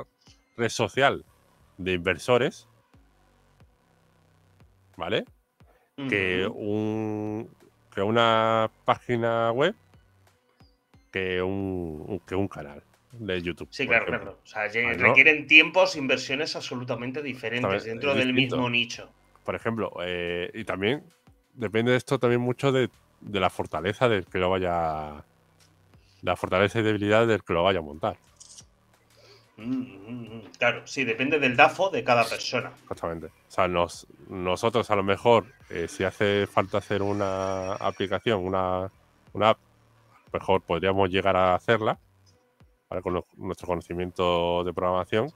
red 0.58 0.70
social 0.70 1.26
de 1.78 1.94
inversores, 1.94 2.68
¿vale? 4.96 5.26
Que, 6.08 6.48
un, 6.48 7.50
que 7.94 8.02
una 8.02 8.72
página 8.86 9.52
web 9.52 9.76
que 11.12 11.42
un, 11.42 12.22
que 12.26 12.36
un 12.36 12.48
canal 12.48 12.84
de 13.12 13.42
YouTube. 13.42 13.68
Sí, 13.72 13.86
claro, 13.86 14.06
claro. 14.06 14.40
O 14.44 14.48
sea, 14.48 14.68
requieren 14.68 15.48
tiempos, 15.48 15.96
inversiones 15.96 16.56
absolutamente 16.56 17.22
diferentes 17.22 17.84
dentro 17.84 18.14
del 18.14 18.34
mismo 18.34 18.70
nicho. 18.70 19.10
Por 19.44 19.56
ejemplo, 19.56 19.92
eh, 20.02 20.52
y 20.54 20.64
también 20.64 21.04
depende 21.54 21.92
de 21.92 21.98
esto 21.98 22.20
también 22.20 22.42
mucho 22.42 22.72
de, 22.72 22.90
la 23.32 23.50
fortaleza 23.50 24.08
del 24.08 24.26
que 24.26 24.40
lo 24.40 24.50
vaya. 24.50 25.24
La 26.22 26.36
fortaleza 26.36 26.80
y 26.80 26.84
debilidad 26.84 27.28
del 27.28 27.44
que 27.44 27.54
lo 27.54 27.64
vaya 27.64 27.80
a 27.80 27.82
montar. 27.82 28.18
Mm, 29.56 29.64
mm, 29.64 30.36
mm. 30.36 30.42
Claro, 30.58 30.86
sí, 30.86 31.04
depende 31.04 31.40
del 31.40 31.56
DAFO 31.56 31.90
de 31.90 32.04
cada 32.04 32.26
persona. 32.26 32.72
Exactamente. 32.82 33.28
O 33.28 33.52
sea, 33.52 33.68
nosotros 33.68 34.90
a 34.92 34.96
lo 34.96 35.04
mejor, 35.04 35.46
eh, 35.70 35.88
si 35.88 36.04
hace 36.04 36.46
falta 36.48 36.80
hacer 36.80 37.02
una 37.02 37.74
aplicación, 37.76 38.46
una, 38.46 38.92
una 39.34 39.50
app, 39.50 39.60
mejor 40.34 40.62
podríamos 40.62 41.10
llegar 41.10 41.36
a 41.36 41.56
hacerla 41.56 42.00
con 43.04 43.24
nuestro 43.38 43.68
conocimiento 43.68 44.64
de 44.64 44.74
programación, 44.74 45.32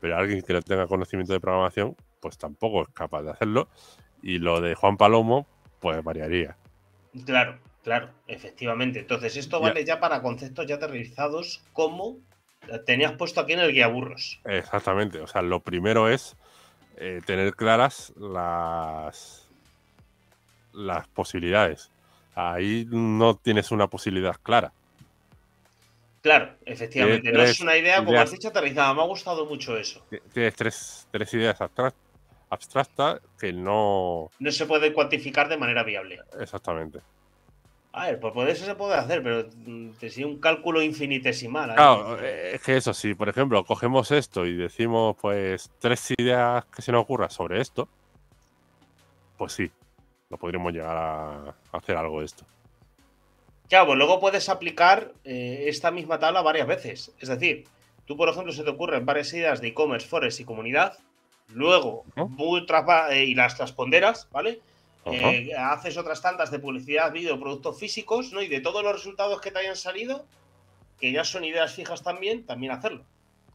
pero 0.00 0.16
alguien 0.16 0.42
que 0.42 0.52
no 0.52 0.62
tenga 0.62 0.86
conocimiento 0.86 1.32
de 1.32 1.40
programación, 1.40 1.96
pues 2.24 2.38
tampoco 2.38 2.80
es 2.80 2.88
capaz 2.94 3.20
de 3.22 3.32
hacerlo. 3.32 3.68
Y 4.22 4.38
lo 4.38 4.62
de 4.62 4.74
Juan 4.74 4.96
Palomo, 4.96 5.46
pues 5.78 6.02
variaría. 6.02 6.56
Claro, 7.26 7.58
claro, 7.82 8.08
efectivamente. 8.26 9.00
Entonces, 9.00 9.36
esto 9.36 9.60
vale 9.60 9.84
ya 9.84 10.00
para 10.00 10.22
conceptos 10.22 10.66
ya 10.66 10.76
aterrizados 10.76 11.62
como 11.74 12.16
tenías 12.86 13.12
puesto 13.12 13.42
aquí 13.42 13.52
en 13.52 13.60
el 13.60 13.74
guía 13.74 13.88
burros. 13.88 14.40
Exactamente. 14.46 15.20
O 15.20 15.26
sea, 15.26 15.42
lo 15.42 15.60
primero 15.60 16.08
es 16.08 16.34
eh, 16.96 17.20
tener 17.26 17.54
claras 17.54 18.14
las, 18.16 19.46
las 20.72 21.06
posibilidades. 21.08 21.90
Ahí 22.34 22.86
no 22.88 23.36
tienes 23.36 23.70
una 23.70 23.88
posibilidad 23.88 24.36
clara. 24.42 24.72
Claro, 26.22 26.56
efectivamente. 26.64 27.30
no 27.30 27.42
es 27.42 27.60
una 27.60 27.76
idea, 27.76 28.02
como 28.02 28.18
has 28.18 28.32
dicho, 28.32 28.48
aterrizada. 28.48 28.94
Me 28.94 29.02
ha 29.02 29.04
gustado 29.04 29.44
mucho 29.44 29.76
eso. 29.76 30.02
Tienes 30.32 30.54
tres, 30.54 31.06
tres 31.10 31.34
ideas 31.34 31.60
abstractas 31.60 32.03
que 33.38 33.52
no. 33.52 34.30
No 34.38 34.52
se 34.52 34.66
pueden 34.66 34.92
cuantificar 34.92 35.48
de 35.48 35.56
manera 35.56 35.82
viable. 35.82 36.20
Exactamente. 36.38 37.00
A 37.92 38.06
ver, 38.06 38.18
pues 38.18 38.34
por 38.34 38.48
eso 38.48 38.64
se 38.64 38.74
puede 38.74 38.94
hacer, 38.94 39.22
pero 39.22 39.48
mm, 39.66 39.90
si 40.08 40.24
un 40.24 40.40
cálculo 40.40 40.82
infinitesimal. 40.82 41.74
Claro, 41.74 42.18
eh, 42.20 42.56
es 42.56 42.62
que 42.62 42.76
eso, 42.76 42.92
si 42.92 43.14
por 43.14 43.28
ejemplo 43.28 43.64
cogemos 43.64 44.10
esto 44.10 44.46
y 44.46 44.56
decimos 44.56 45.16
pues 45.20 45.70
tres 45.78 46.12
ideas 46.18 46.64
que 46.66 46.82
se 46.82 46.90
nos 46.90 47.02
ocurran 47.02 47.30
sobre 47.30 47.60
esto, 47.60 47.88
pues 49.38 49.52
sí, 49.52 49.70
no 50.28 50.36
podríamos 50.38 50.72
llegar 50.72 50.96
a 50.96 51.54
hacer 51.72 51.96
algo 51.96 52.18
de 52.18 52.26
esto. 52.26 52.44
Claro, 53.68 53.86
pues 53.86 53.98
luego 53.98 54.20
puedes 54.20 54.48
aplicar 54.48 55.12
eh, 55.24 55.64
esta 55.68 55.90
misma 55.90 56.18
tabla 56.18 56.42
varias 56.42 56.66
veces. 56.66 57.12
Es 57.18 57.28
decir, 57.28 57.64
tú, 58.06 58.16
por 58.16 58.28
ejemplo, 58.28 58.52
se 58.52 58.62
te 58.62 58.70
ocurren 58.70 59.06
varias 59.06 59.32
ideas 59.32 59.60
de 59.60 59.68
e-commerce, 59.68 60.06
forex 60.06 60.40
y 60.40 60.44
comunidad. 60.44 60.98
Luego, 61.52 62.04
eh, 62.16 63.24
y 63.24 63.34
las 63.34 63.56
trasponderas, 63.56 64.28
¿vale? 64.32 64.60
Eh, 65.06 65.50
haces 65.56 65.96
otras 65.98 66.22
tantas 66.22 66.50
de 66.50 66.58
publicidad, 66.58 67.12
vídeo, 67.12 67.38
productos 67.38 67.78
físicos, 67.78 68.32
¿no? 68.32 68.40
Y 68.40 68.48
de 68.48 68.60
todos 68.60 68.82
los 68.82 68.92
resultados 68.92 69.40
que 69.40 69.50
te 69.50 69.58
hayan 69.58 69.76
salido, 69.76 70.24
que 70.98 71.12
ya 71.12 71.24
son 71.24 71.44
ideas 71.44 71.74
fijas 71.74 72.02
también, 72.02 72.44
también 72.46 72.72
hacerlo. 72.72 73.04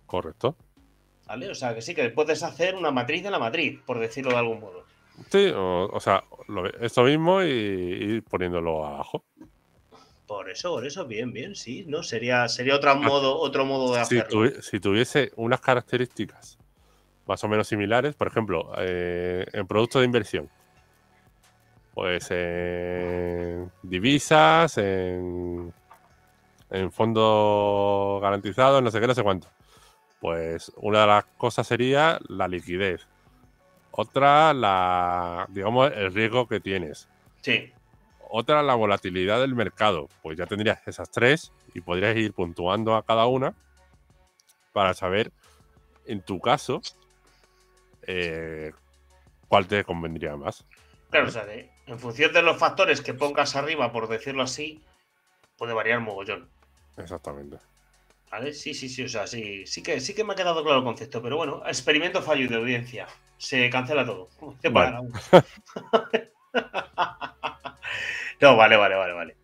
Correcto. 0.06 0.56
¿Vale? 1.26 1.50
O 1.50 1.56
sea, 1.56 1.74
que 1.74 1.82
sí, 1.82 1.96
que 1.96 2.10
puedes 2.10 2.44
hacer 2.44 2.76
una 2.76 2.92
matriz 2.92 3.24
de 3.24 3.32
la 3.32 3.40
matriz, 3.40 3.80
por 3.86 4.00
decirlo 4.00 4.32
de 4.32 4.38
algún 4.38 4.60
modo. 4.60 4.84
Sí, 5.32 5.52
o, 5.54 6.00
sea, 6.00 6.24
esto 6.80 7.04
mismo 7.04 7.44
y 7.44 8.22
poniéndolo 8.22 8.86
abajo. 8.86 9.26
Por 10.30 10.48
eso, 10.48 10.70
por 10.70 10.86
eso, 10.86 11.08
bien, 11.08 11.34
bien, 11.34 11.56
sí, 11.56 11.86
¿no? 11.88 12.04
Sería, 12.04 12.48
sería 12.48 12.76
otro, 12.76 12.96
modo, 12.98 13.40
otro 13.40 13.66
modo 13.66 13.96
de 13.96 14.02
hacerlo. 14.02 14.62
Si, 14.62 14.80
tuviese 14.80 15.32
unas 15.38 15.60
características 15.60 16.60
más 17.30 17.44
o 17.44 17.48
menos 17.48 17.68
similares, 17.68 18.16
por 18.16 18.28
ejemplo, 18.28 18.72
eh, 18.80 19.46
en 19.54 19.68
productos 19.68 20.02
de 20.02 20.06
inversión, 20.08 20.50
pues 21.94 22.28
en 22.32 23.72
divisas, 23.84 24.80
en, 24.80 25.72
en 26.72 26.92
fondos 26.92 28.20
garantizados, 28.20 28.82
no 28.82 28.90
sé 28.90 29.00
qué, 29.00 29.06
no 29.06 29.14
sé 29.14 29.22
cuánto. 29.22 29.48
Pues 30.20 30.72
una 30.78 31.02
de 31.02 31.08
las 31.08 31.26
cosas 31.38 31.68
sería 31.68 32.20
la 32.28 32.48
liquidez. 32.48 33.08
Otra, 33.92 34.52
la, 34.56 35.46
digamos, 35.50 35.92
el 35.96 36.12
riesgo 36.12 36.48
que 36.48 36.60
tienes. 36.60 37.08
Sí. 37.42 37.72
Otra, 38.28 38.64
la 38.64 38.74
volatilidad 38.74 39.40
del 39.40 39.54
mercado. 39.54 40.10
Pues 40.24 40.36
ya 40.36 40.48
tendrías 40.48 40.82
esas 40.88 41.12
tres 41.12 41.52
y 41.76 41.82
podrías 41.82 42.18
ir 42.18 42.34
puntuando 42.34 42.96
a 42.96 43.04
cada 43.04 43.28
una 43.28 43.54
para 44.74 44.96
saber, 44.96 45.32
en 46.08 46.22
tu 46.22 46.40
caso, 46.40 46.82
eh, 48.12 48.72
cuál 49.48 49.68
te 49.68 49.84
convendría 49.84 50.36
más. 50.36 50.66
Claro, 51.12 51.28
o 51.28 51.32
sea, 51.32 51.46
en 51.86 52.00
función 52.00 52.34
de 52.34 52.42
los 52.42 52.58
factores 52.58 53.02
que 53.02 53.14
pongas 53.14 53.56
arriba, 53.56 53.92
por 53.92 54.08
decirlo 54.08 54.42
así, 54.42 54.84
puede 55.58 55.74
variar 55.74 56.00
mogollón. 56.00 56.50
Exactamente. 56.98 57.58
¿Vale? 58.32 58.54
Sí, 58.54 58.74
sí, 58.74 58.90
sí, 58.90 59.04
o 59.04 59.10
sea, 59.10 59.28
sí, 59.28 59.66
sí 59.68 59.84
que, 59.84 60.00
sí 60.00 60.16
que 60.16 60.24
me 60.24 60.34
ha 60.34 60.36
quedado 60.36 60.64
claro 60.64 60.80
el 60.80 60.84
concepto, 60.84 61.22
pero 61.22 61.38
bueno, 61.38 61.62
experimento 61.68 62.22
fallo 62.24 62.48
de 62.48 62.56
audiencia. 62.56 63.08
Se 63.38 63.70
cancela 63.70 64.06
todo. 64.06 64.28
No, 68.42 68.56
vale, 68.56 68.78
vale, 68.78 68.96
vale, 68.96 69.12
vale. 69.12 69.36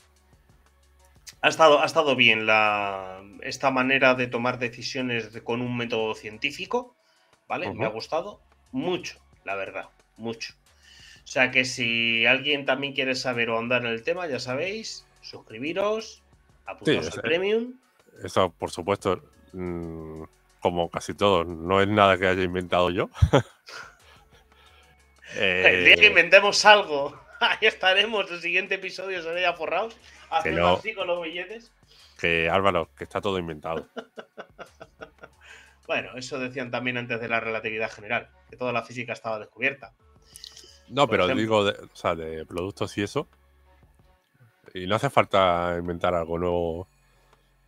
Ha 1.41 1.49
estado, 1.49 1.81
ha 1.81 1.85
estado 1.85 2.15
bien 2.15 2.45
la, 2.45 3.21
esta 3.41 3.69
manera 3.69 4.15
de 4.15 4.27
tomar 4.27 4.57
decisiones 4.57 5.41
con 5.43 5.61
un 5.61 5.75
método 5.75 6.15
científico, 6.15 6.95
¿vale? 7.45 7.73
Me 7.73 7.85
ha 7.85 7.89
gustado 7.89 8.39
mucho, 8.75 9.19
la 9.43 9.55
verdad, 9.55 9.89
mucho. 10.17 10.53
O 11.23 11.27
sea 11.27 11.51
que 11.51 11.65
si 11.65 12.25
alguien 12.25 12.65
también 12.65 12.93
quiere 12.93 13.15
saber 13.15 13.49
o 13.49 13.57
andar 13.57 13.81
en 13.85 13.91
el 13.91 14.03
tema, 14.03 14.27
ya 14.27 14.39
sabéis, 14.39 15.05
suscribiros, 15.21 16.21
apuntaros 16.65 17.15
al 17.15 17.21
premium. 17.21 17.73
Eso, 18.23 18.51
por 18.51 18.71
supuesto, 18.71 19.21
mm, 19.53 20.23
como 20.59 20.89
casi 20.89 21.13
todo, 21.13 21.43
no 21.43 21.81
es 21.81 21.87
nada 21.87 22.17
que 22.17 22.27
haya 22.27 22.43
inventado 22.43 22.89
yo. 22.91 23.09
El 25.35 25.85
día 25.85 25.95
que 25.95 26.05
eh, 26.05 26.09
inventemos 26.09 26.63
algo 26.65 27.25
Ahí 27.39 27.67
estaremos, 27.67 28.29
el 28.31 28.41
siguiente 28.41 28.75
episodio 28.75 29.21
ya 29.39 29.53
forrados, 29.53 29.97
haciendo 30.29 30.75
así 30.75 30.93
con 30.93 31.07
los 31.07 31.21
billetes. 31.21 31.71
Que 32.19 32.49
Álvaro, 32.49 32.89
que 32.97 33.03
está 33.03 33.21
todo 33.21 33.37
inventado. 33.37 33.87
Bueno, 35.87 36.15
eso 36.15 36.39
decían 36.39 36.71
también 36.71 36.97
antes 36.97 37.19
de 37.19 37.27
la 37.27 37.39
relatividad 37.39 37.91
general, 37.91 38.29
que 38.49 38.57
toda 38.57 38.71
la 38.71 38.83
física 38.83 39.13
estaba 39.13 39.39
descubierta. 39.39 39.93
No, 40.89 41.07
pero 41.07 41.27
digo, 41.27 41.65
de, 41.65 41.71
o 41.71 41.95
sea, 41.95 42.15
de 42.15 42.45
productos 42.45 42.97
y 42.97 43.03
eso. 43.03 43.27
Y 44.73 44.87
no 44.87 44.95
hace 44.95 45.09
falta 45.09 45.75
inventar 45.79 46.13
algo 46.13 46.37
nuevo 46.37 46.87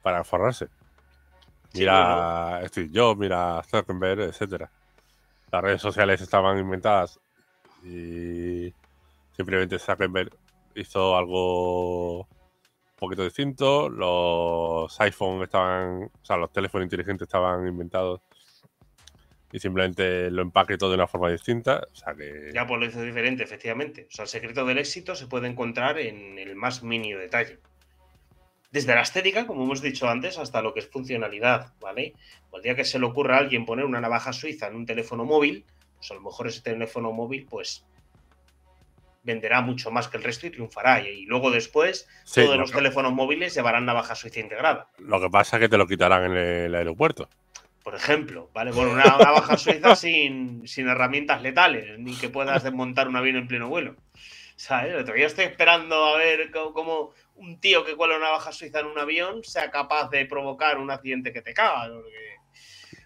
para 0.01 0.23
forrarse. 0.23 0.67
Mira 1.73 2.61
sí, 2.71 2.89
yo, 2.91 3.15
mira 3.15 3.61
Zuckerberg, 3.63 4.21
etcétera. 4.21 4.69
Las 5.51 5.61
redes 5.61 5.81
sociales 5.81 6.21
estaban 6.21 6.57
inventadas 6.57 7.19
y 7.83 8.73
Simplemente 9.37 9.77
Zuckerberg 9.77 10.35
hizo 10.73 11.15
algo 11.15 12.27
poquito 12.97 13.23
distinto. 13.23 13.89
Los 13.89 14.99
iPhone 14.99 15.43
estaban, 15.43 16.03
o 16.03 16.25
sea, 16.25 16.37
los 16.37 16.51
teléfonos 16.51 16.85
inteligentes 16.85 17.27
estaban 17.27 17.65
inventados 17.67 18.21
y 19.51 19.59
simplemente 19.59 20.29
lo 20.29 20.41
empaquetó 20.41 20.89
de 20.89 20.95
una 20.95 21.07
forma 21.07 21.29
distinta. 21.29 21.81
O 21.91 21.95
sea 21.95 22.13
que... 22.13 22.51
Ya, 22.53 22.67
pues 22.67 22.79
lo 22.79 22.85
hizo 22.85 23.01
diferente, 23.01 23.43
efectivamente. 23.43 24.07
O 24.11 24.11
sea, 24.11 24.23
el 24.23 24.29
secreto 24.29 24.65
del 24.65 24.77
éxito 24.77 25.15
se 25.15 25.27
puede 25.27 25.47
encontrar 25.47 25.99
en 25.99 26.37
el 26.37 26.55
más 26.55 26.83
mínimo 26.83 27.19
detalle. 27.19 27.59
Desde 28.69 28.93
la 28.93 29.01
estética, 29.01 29.47
como 29.47 29.63
hemos 29.63 29.81
dicho 29.81 30.09
antes, 30.09 30.37
hasta 30.37 30.61
lo 30.61 30.73
que 30.73 30.81
es 30.81 30.89
funcionalidad, 30.89 31.73
¿vale? 31.79 32.13
El 32.51 32.61
día 32.61 32.75
que 32.75 32.83
se 32.83 32.99
le 32.99 33.05
ocurra 33.05 33.37
a 33.37 33.39
alguien 33.39 33.65
poner 33.65 33.85
una 33.85 34.01
navaja 34.01 34.33
suiza 34.33 34.67
en 34.67 34.75
un 34.75 34.85
teléfono 34.85 35.23
móvil, 35.23 35.65
pues 35.95 36.11
a 36.11 36.15
lo 36.15 36.21
mejor 36.21 36.47
ese 36.47 36.61
teléfono 36.61 37.13
móvil, 37.13 37.45
pues 37.49 37.85
venderá 39.27 39.61
mucho 39.61 39.91
más 39.91 40.07
que 40.07 40.17
el 40.17 40.23
resto 40.23 40.47
y 40.47 40.51
triunfará. 40.51 41.01
Y, 41.01 41.25
luego 41.25 41.51
después, 41.51 42.07
todos 42.33 42.57
los 42.57 42.71
teléfonos 42.71 43.13
móviles 43.13 43.53
llevarán 43.53 43.85
navaja 43.85 44.15
suiza 44.15 44.39
integrada. 44.39 44.89
Lo 44.97 45.19
que 45.19 45.29
pasa 45.29 45.57
es 45.57 45.61
que 45.61 45.69
te 45.69 45.77
lo 45.77 45.85
quitarán 45.85 46.31
en 46.31 46.37
el 46.37 46.73
aeropuerto. 46.73 47.29
Por 47.83 47.93
ejemplo, 47.93 48.49
¿vale? 48.53 48.71
Bueno, 48.71 48.91
una 48.91 49.03
navaja 49.19 49.57
suiza 49.57 49.95
sin, 49.95 50.63
herramientas 50.77 51.41
letales, 51.41 51.99
ni 51.99 52.15
que 52.15 52.29
puedas 52.29 52.63
desmontar 52.63 53.09
un 53.09 53.17
avión 53.17 53.35
en 53.35 53.47
pleno 53.47 53.67
vuelo. 53.67 53.95
¿Sabes? 54.55 54.93
Todavía 55.01 55.27
estoy 55.27 55.45
esperando 55.45 56.03
a 56.05 56.17
ver 56.17 56.49
cómo, 56.51 57.11
un 57.35 57.59
tío 57.59 57.85
que 57.85 57.95
cuela 57.95 58.15
una 58.15 58.27
navaja 58.27 58.51
suiza 58.51 58.79
en 58.79 58.87
un 58.87 58.97
avión 58.97 59.43
sea 59.43 59.69
capaz 59.69 60.09
de 60.09 60.25
provocar 60.25 60.79
un 60.79 60.89
accidente 60.89 61.31
que 61.31 61.41
te 61.41 61.53
caga. 61.53 61.91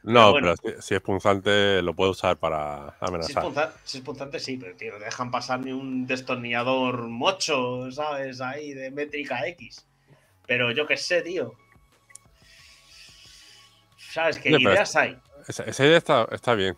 No, 0.03 0.33
pero, 0.33 0.55
si, 0.79 0.95
es 0.95 1.01
punzante 1.01 1.81
lo 1.81 1.95
puedo 1.95 2.11
usar 2.11 2.37
para 2.37 2.95
amenazar. 2.99 3.43
Si 3.83 3.99
es, 3.99 4.03
punzante, 4.03 4.39
sí, 4.39 4.57
pero 4.57 4.75
tío, 4.75 4.93
no 4.93 4.99
dejan 4.99 5.29
pasar 5.29 5.59
ni 5.59 5.71
un 5.71 6.07
destornillador 6.07 7.07
mocho, 7.07 7.91
¿sabes? 7.91 8.41
Ahí 8.41 8.73
de 8.73 8.89
métrica 8.89 9.45
X. 9.47 9.85
Pero 10.47 10.71
yo 10.71 10.87
qué 10.87 10.97
sé, 10.97 11.21
tío. 11.21 11.53
¿Sabes 13.97 14.39
qué 14.39 14.49
ideas 14.49 14.95
hay? 14.95 15.17
Esa, 15.47 15.85
idea 15.85 15.97
está, 15.97 16.27
está 16.31 16.55
bien. 16.55 16.75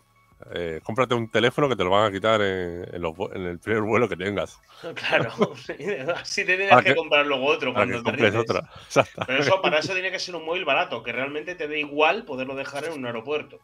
Eh, 0.52 0.80
cómprate 0.82 1.14
un 1.14 1.30
teléfono 1.30 1.68
que 1.68 1.76
te 1.76 1.84
lo 1.84 1.90
van 1.90 2.04
a 2.04 2.12
quitar 2.12 2.42
en, 2.42 2.86
el 2.92 3.58
primer 3.58 3.82
vuelo 3.82 4.08
que 4.08 4.16
tengas. 4.16 4.60
Claro, 4.94 5.30
así 6.16 6.44
te 6.44 6.56
tienes 6.56 6.82
que, 6.82 6.94
comprar 6.94 7.26
luego 7.26 7.46
otro 7.46 7.72
cuando 7.72 8.02
te 8.02 8.36
otra. 8.36 8.70
Pero 9.26 9.38
eso, 9.38 9.62
para 9.62 9.78
eso 9.78 9.94
tiene 9.94 10.10
que 10.10 10.18
ser 10.18 10.36
un 10.36 10.44
móvil 10.44 10.64
barato, 10.64 11.02
que 11.02 11.12
realmente 11.12 11.54
te 11.54 11.68
dé 11.68 11.80
igual 11.80 12.24
poderlo 12.24 12.54
dejar 12.54 12.84
en 12.84 12.92
un 12.92 13.06
aeropuerto. 13.06 13.60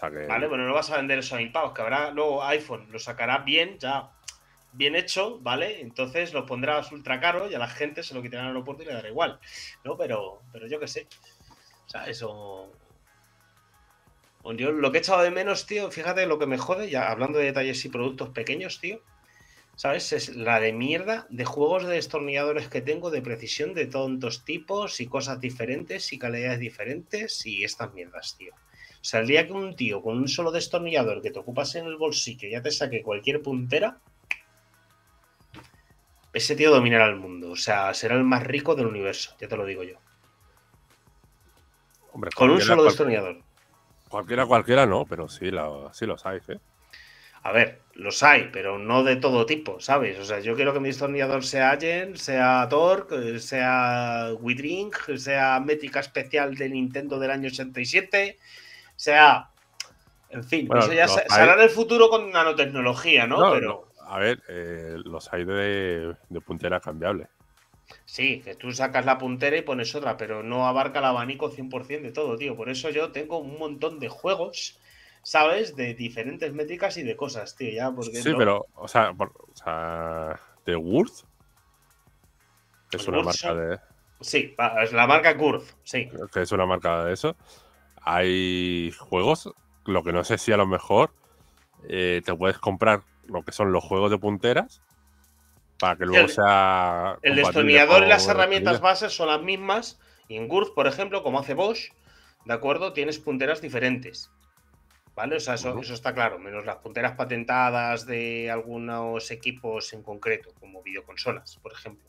Vale, 0.00 0.46
bueno, 0.46 0.66
no 0.66 0.74
vas 0.74 0.90
a 0.90 0.96
vender 0.96 1.20
eso 1.20 1.36
a 1.36 1.38
mil 1.38 1.50
pavos, 1.50 1.72
que 1.72 1.80
habrá 1.80 2.10
luego 2.10 2.44
iPhone, 2.44 2.86
lo 2.90 2.98
sacará 2.98 3.38
bien, 3.38 3.78
ya 3.78 4.10
bien 4.72 4.94
hecho, 4.94 5.38
¿vale? 5.40 5.80
Entonces 5.80 6.32
lo 6.32 6.44
pondrás 6.44 6.92
ultra 6.92 7.18
caro 7.18 7.50
y 7.50 7.54
a 7.54 7.58
la 7.58 7.68
gente 7.68 8.02
se 8.02 8.14
lo 8.14 8.20
quitará 8.20 8.42
en 8.42 8.48
el 8.48 8.54
aeropuerto 8.54 8.82
y 8.82 8.86
le 8.86 8.92
dará 8.92 9.08
igual, 9.08 9.40
¿no? 9.84 9.96
Pero, 9.96 10.42
pero 10.52 10.66
yo 10.66 10.78
qué 10.78 10.86
sé. 10.86 11.06
O 11.86 11.88
sea, 11.88 12.06
eso 12.06 12.72
yo 14.54 14.72
lo 14.72 14.92
que 14.92 14.98
he 14.98 15.00
echado 15.00 15.22
de 15.22 15.30
menos, 15.30 15.66
tío, 15.66 15.90
fíjate 15.90 16.26
lo 16.26 16.38
que 16.38 16.46
me 16.46 16.58
jode, 16.58 16.90
ya 16.90 17.10
hablando 17.10 17.38
de 17.38 17.46
detalles 17.46 17.84
y 17.84 17.88
productos 17.88 18.30
pequeños, 18.30 18.80
tío. 18.80 19.00
¿Sabes? 19.74 20.12
Es 20.14 20.34
la 20.34 20.58
de 20.58 20.72
mierda 20.72 21.26
de 21.28 21.44
juegos 21.44 21.86
de 21.86 21.94
destornilladores 21.94 22.68
que 22.68 22.80
tengo 22.80 23.10
de 23.10 23.20
precisión 23.20 23.74
de 23.74 23.86
tontos 23.86 24.44
tipos 24.44 25.00
y 25.00 25.06
cosas 25.06 25.38
diferentes 25.38 26.12
y 26.14 26.18
calidades 26.18 26.60
diferentes 26.60 27.44
y 27.44 27.62
estas 27.62 27.92
mierdas, 27.92 28.36
tío. 28.38 28.54
O 28.54 29.04
sea, 29.08 29.20
el 29.20 29.26
día 29.26 29.46
que 29.46 29.52
un 29.52 29.76
tío 29.76 30.00
con 30.00 30.16
un 30.16 30.28
solo 30.28 30.50
destornillador 30.50 31.20
que 31.20 31.30
te 31.30 31.38
ocupas 31.38 31.74
en 31.74 31.84
el 31.84 31.96
bolsillo 31.96 32.48
ya 32.48 32.62
te 32.62 32.70
saque 32.70 33.02
cualquier 33.02 33.42
puntera, 33.42 34.00
ese 36.32 36.56
tío 36.56 36.70
dominará 36.70 37.06
el 37.06 37.16
mundo. 37.16 37.50
O 37.50 37.56
sea, 37.56 37.94
será 37.94 38.14
el 38.16 38.24
más 38.24 38.44
rico 38.44 38.74
del 38.74 38.86
universo, 38.86 39.36
ya 39.40 39.46
te 39.46 39.56
lo 39.56 39.64
digo 39.64 39.82
yo. 39.82 39.98
Hombre, 42.12 42.30
con 42.34 42.50
un 42.50 42.60
solo 42.60 42.84
destornillador. 42.84 43.45
Cualquiera, 44.16 44.46
cualquiera 44.46 44.86
no, 44.86 45.04
pero 45.04 45.28
sí, 45.28 45.50
sí 45.92 46.06
los 46.06 46.24
hay, 46.24 46.38
¿eh? 46.48 46.58
A 47.42 47.52
ver, 47.52 47.80
los 47.92 48.22
hay, 48.22 48.48
pero 48.50 48.78
no 48.78 49.04
de 49.04 49.16
todo 49.16 49.44
tipo, 49.44 49.78
¿sabes? 49.78 50.18
O 50.18 50.24
sea, 50.24 50.40
yo 50.40 50.56
quiero 50.56 50.72
que 50.72 50.80
mi 50.80 50.88
destornillador 50.88 51.44
sea 51.44 51.72
Allen, 51.72 52.16
sea 52.16 52.66
Torque, 52.70 53.38
sea 53.40 54.30
Widring, 54.40 54.90
sea 55.18 55.60
métrica 55.60 56.00
especial 56.00 56.54
de 56.54 56.70
Nintendo 56.70 57.18
del 57.18 57.30
año 57.30 57.48
87, 57.48 58.38
sea. 58.96 59.50
En 60.30 60.44
fin, 60.44 60.66
eso 60.74 60.94
ya 60.94 61.08
se, 61.08 61.22
hará 61.28 61.52
en 61.52 61.60
el 61.60 61.70
futuro 61.70 62.08
con 62.08 62.32
nanotecnología, 62.32 63.26
¿no? 63.26 63.52
pero... 63.52 63.90
A 64.08 64.18
ver, 64.18 64.42
eh, 64.48 64.96
los 65.04 65.30
hay 65.30 65.44
de, 65.44 66.14
de 66.30 66.40
puntera 66.40 66.80
cambiable. 66.80 67.28
Sí, 68.04 68.40
que 68.40 68.54
tú 68.54 68.72
sacas 68.72 69.04
la 69.04 69.18
puntera 69.18 69.56
y 69.56 69.62
pones 69.62 69.94
otra, 69.94 70.16
pero 70.16 70.42
no 70.42 70.66
abarca 70.66 70.98
el 70.98 71.04
abanico 71.04 71.50
100% 71.50 72.02
de 72.02 72.12
todo, 72.12 72.36
tío. 72.36 72.56
Por 72.56 72.68
eso 72.68 72.90
yo 72.90 73.12
tengo 73.12 73.38
un 73.38 73.58
montón 73.58 74.00
de 74.00 74.08
juegos, 74.08 74.78
¿sabes? 75.22 75.76
De 75.76 75.94
diferentes 75.94 76.52
métricas 76.52 76.96
y 76.96 77.02
de 77.02 77.16
cosas, 77.16 77.56
tío. 77.56 77.70
Ya, 77.72 77.90
porque 77.90 78.22
sí, 78.22 78.32
pero, 78.36 78.66
o 78.74 78.88
sea, 78.88 79.10
o 79.10 79.54
sea, 79.54 80.40
de 80.64 80.76
Worth. 80.76 81.24
Que 82.90 82.96
es 82.96 83.08
una 83.08 83.22
marca 83.22 83.54
de. 83.54 83.78
Sí, 84.20 84.54
es 84.82 84.92
la 84.92 85.06
marca 85.06 85.32
Worth, 85.38 85.76
sí. 85.84 86.08
Que 86.32 86.42
es 86.42 86.52
una 86.52 86.66
marca 86.66 87.04
de 87.04 87.12
eso. 87.12 87.36
Hay 88.02 88.92
juegos, 88.98 89.52
lo 89.84 90.02
que 90.02 90.12
no 90.12 90.24
sé 90.24 90.38
si 90.38 90.52
a 90.52 90.56
lo 90.56 90.66
mejor 90.66 91.12
eh, 91.88 92.22
te 92.24 92.34
puedes 92.34 92.58
comprar 92.58 93.02
lo 93.26 93.42
que 93.42 93.52
son 93.52 93.72
los 93.72 93.84
juegos 93.84 94.10
de 94.10 94.18
punteras 94.18 94.80
para 95.78 95.96
que 95.96 96.06
luego 96.06 96.26
el, 96.26 96.30
sea. 96.30 97.18
El 97.22 97.36
destornillador 97.36 98.04
y 98.04 98.08
las 98.08 98.26
herramientas 98.28 98.80
bases 98.80 99.12
son 99.12 99.28
las 99.28 99.42
mismas. 99.42 100.00
Y 100.28 100.36
en 100.36 100.48
Gurth, 100.48 100.74
por 100.74 100.86
ejemplo, 100.86 101.22
como 101.22 101.38
hace 101.38 101.54
Bosch, 101.54 101.92
¿de 102.44 102.54
acuerdo? 102.54 102.92
Tienes 102.92 103.18
punteras 103.18 103.60
diferentes. 103.60 104.30
¿Vale? 105.14 105.36
O 105.36 105.40
sea, 105.40 105.54
eso, 105.54 105.78
eso, 105.80 105.94
está 105.94 106.12
claro, 106.12 106.38
menos 106.38 106.66
las 106.66 106.76
punteras 106.76 107.12
patentadas 107.12 108.04
de 108.04 108.50
algunos 108.50 109.30
equipos 109.30 109.94
en 109.94 110.02
concreto, 110.02 110.50
como 110.60 110.82
videoconsolas, 110.82 111.56
por 111.62 111.72
ejemplo. 111.72 112.04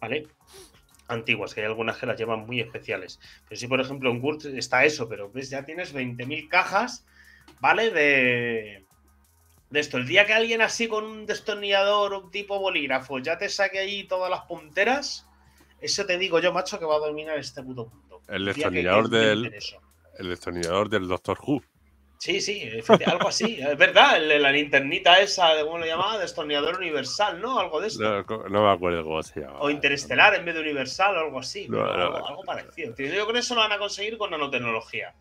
¿Vale? 0.00 0.26
Antiguas, 1.06 1.54
que 1.54 1.60
hay 1.60 1.66
algunas 1.66 1.96
que 1.98 2.06
las 2.06 2.18
llevan 2.18 2.46
muy 2.46 2.60
especiales. 2.60 3.20
Pero 3.48 3.60
si, 3.60 3.68
por 3.68 3.80
ejemplo, 3.80 4.10
en 4.10 4.20
Gurth 4.20 4.46
está 4.46 4.84
eso, 4.84 5.08
pero 5.08 5.30
ves, 5.30 5.50
ya 5.50 5.64
tienes 5.64 5.94
20.000 5.94 6.48
cajas, 6.48 7.06
¿vale? 7.60 7.90
De, 7.90 8.84
de 9.70 9.80
esto. 9.80 9.96
El 9.96 10.06
día 10.06 10.26
que 10.26 10.34
alguien 10.34 10.60
así 10.60 10.88
con 10.88 11.04
un 11.04 11.26
destornillador 11.26 12.12
o 12.12 12.28
tipo 12.28 12.58
bolígrafo 12.58 13.18
ya 13.18 13.38
te 13.38 13.48
saque 13.48 13.78
ahí 13.78 14.04
todas 14.04 14.30
las 14.30 14.42
punteras, 14.42 15.26
eso 15.80 16.04
te 16.04 16.18
digo 16.18 16.40
yo, 16.40 16.52
macho, 16.52 16.78
que 16.78 16.84
va 16.84 16.96
a 16.96 16.98
dominar 16.98 17.38
este 17.38 17.62
puto 17.62 17.86
mundo. 17.86 18.20
El, 18.28 18.44
destornillador 18.44 19.08
del. 19.08 19.54
El 20.18 20.28
destornillador 20.28 20.90
del 20.90 21.08
Doctor 21.08 21.38
Who. 21.40 21.62
Sí, 22.18 22.42
sí, 22.42 22.68
algo 23.06 23.28
así. 23.28 23.58
Es 23.60 23.78
verdad, 23.78 24.20
la 24.20 24.52
linternita 24.52 25.20
esa, 25.20 25.52
¿cómo 25.64 25.78
lo 25.78 25.86
llamaba? 25.86 26.18
Destornillador 26.18 26.76
universal, 26.76 27.40
¿no? 27.40 27.58
Algo 27.58 27.80
de 27.80 27.88
esto. 27.88 28.24
No, 28.50 28.62
me 28.62 28.70
acuerdo 28.70 29.04
cómo 29.04 29.22
se 29.22 29.40
llama. 29.40 29.60
O 29.60 29.70
interestelar 29.70 30.34
en 30.34 30.44
vez 30.44 30.54
de 30.54 30.60
universal 30.60 31.16
o 31.16 31.20
algo 31.20 31.38
así. 31.38 31.64
algo, 31.64 32.42
parecido. 32.44 32.90
Yo 32.90 32.94
creo 32.94 33.32
que 33.32 33.38
eso 33.38 33.54
lo 33.54 33.62
van 33.62 33.72
a 33.72 33.78
conseguir 33.78 34.18
con 34.18 34.30
nanotecnología 34.30 35.14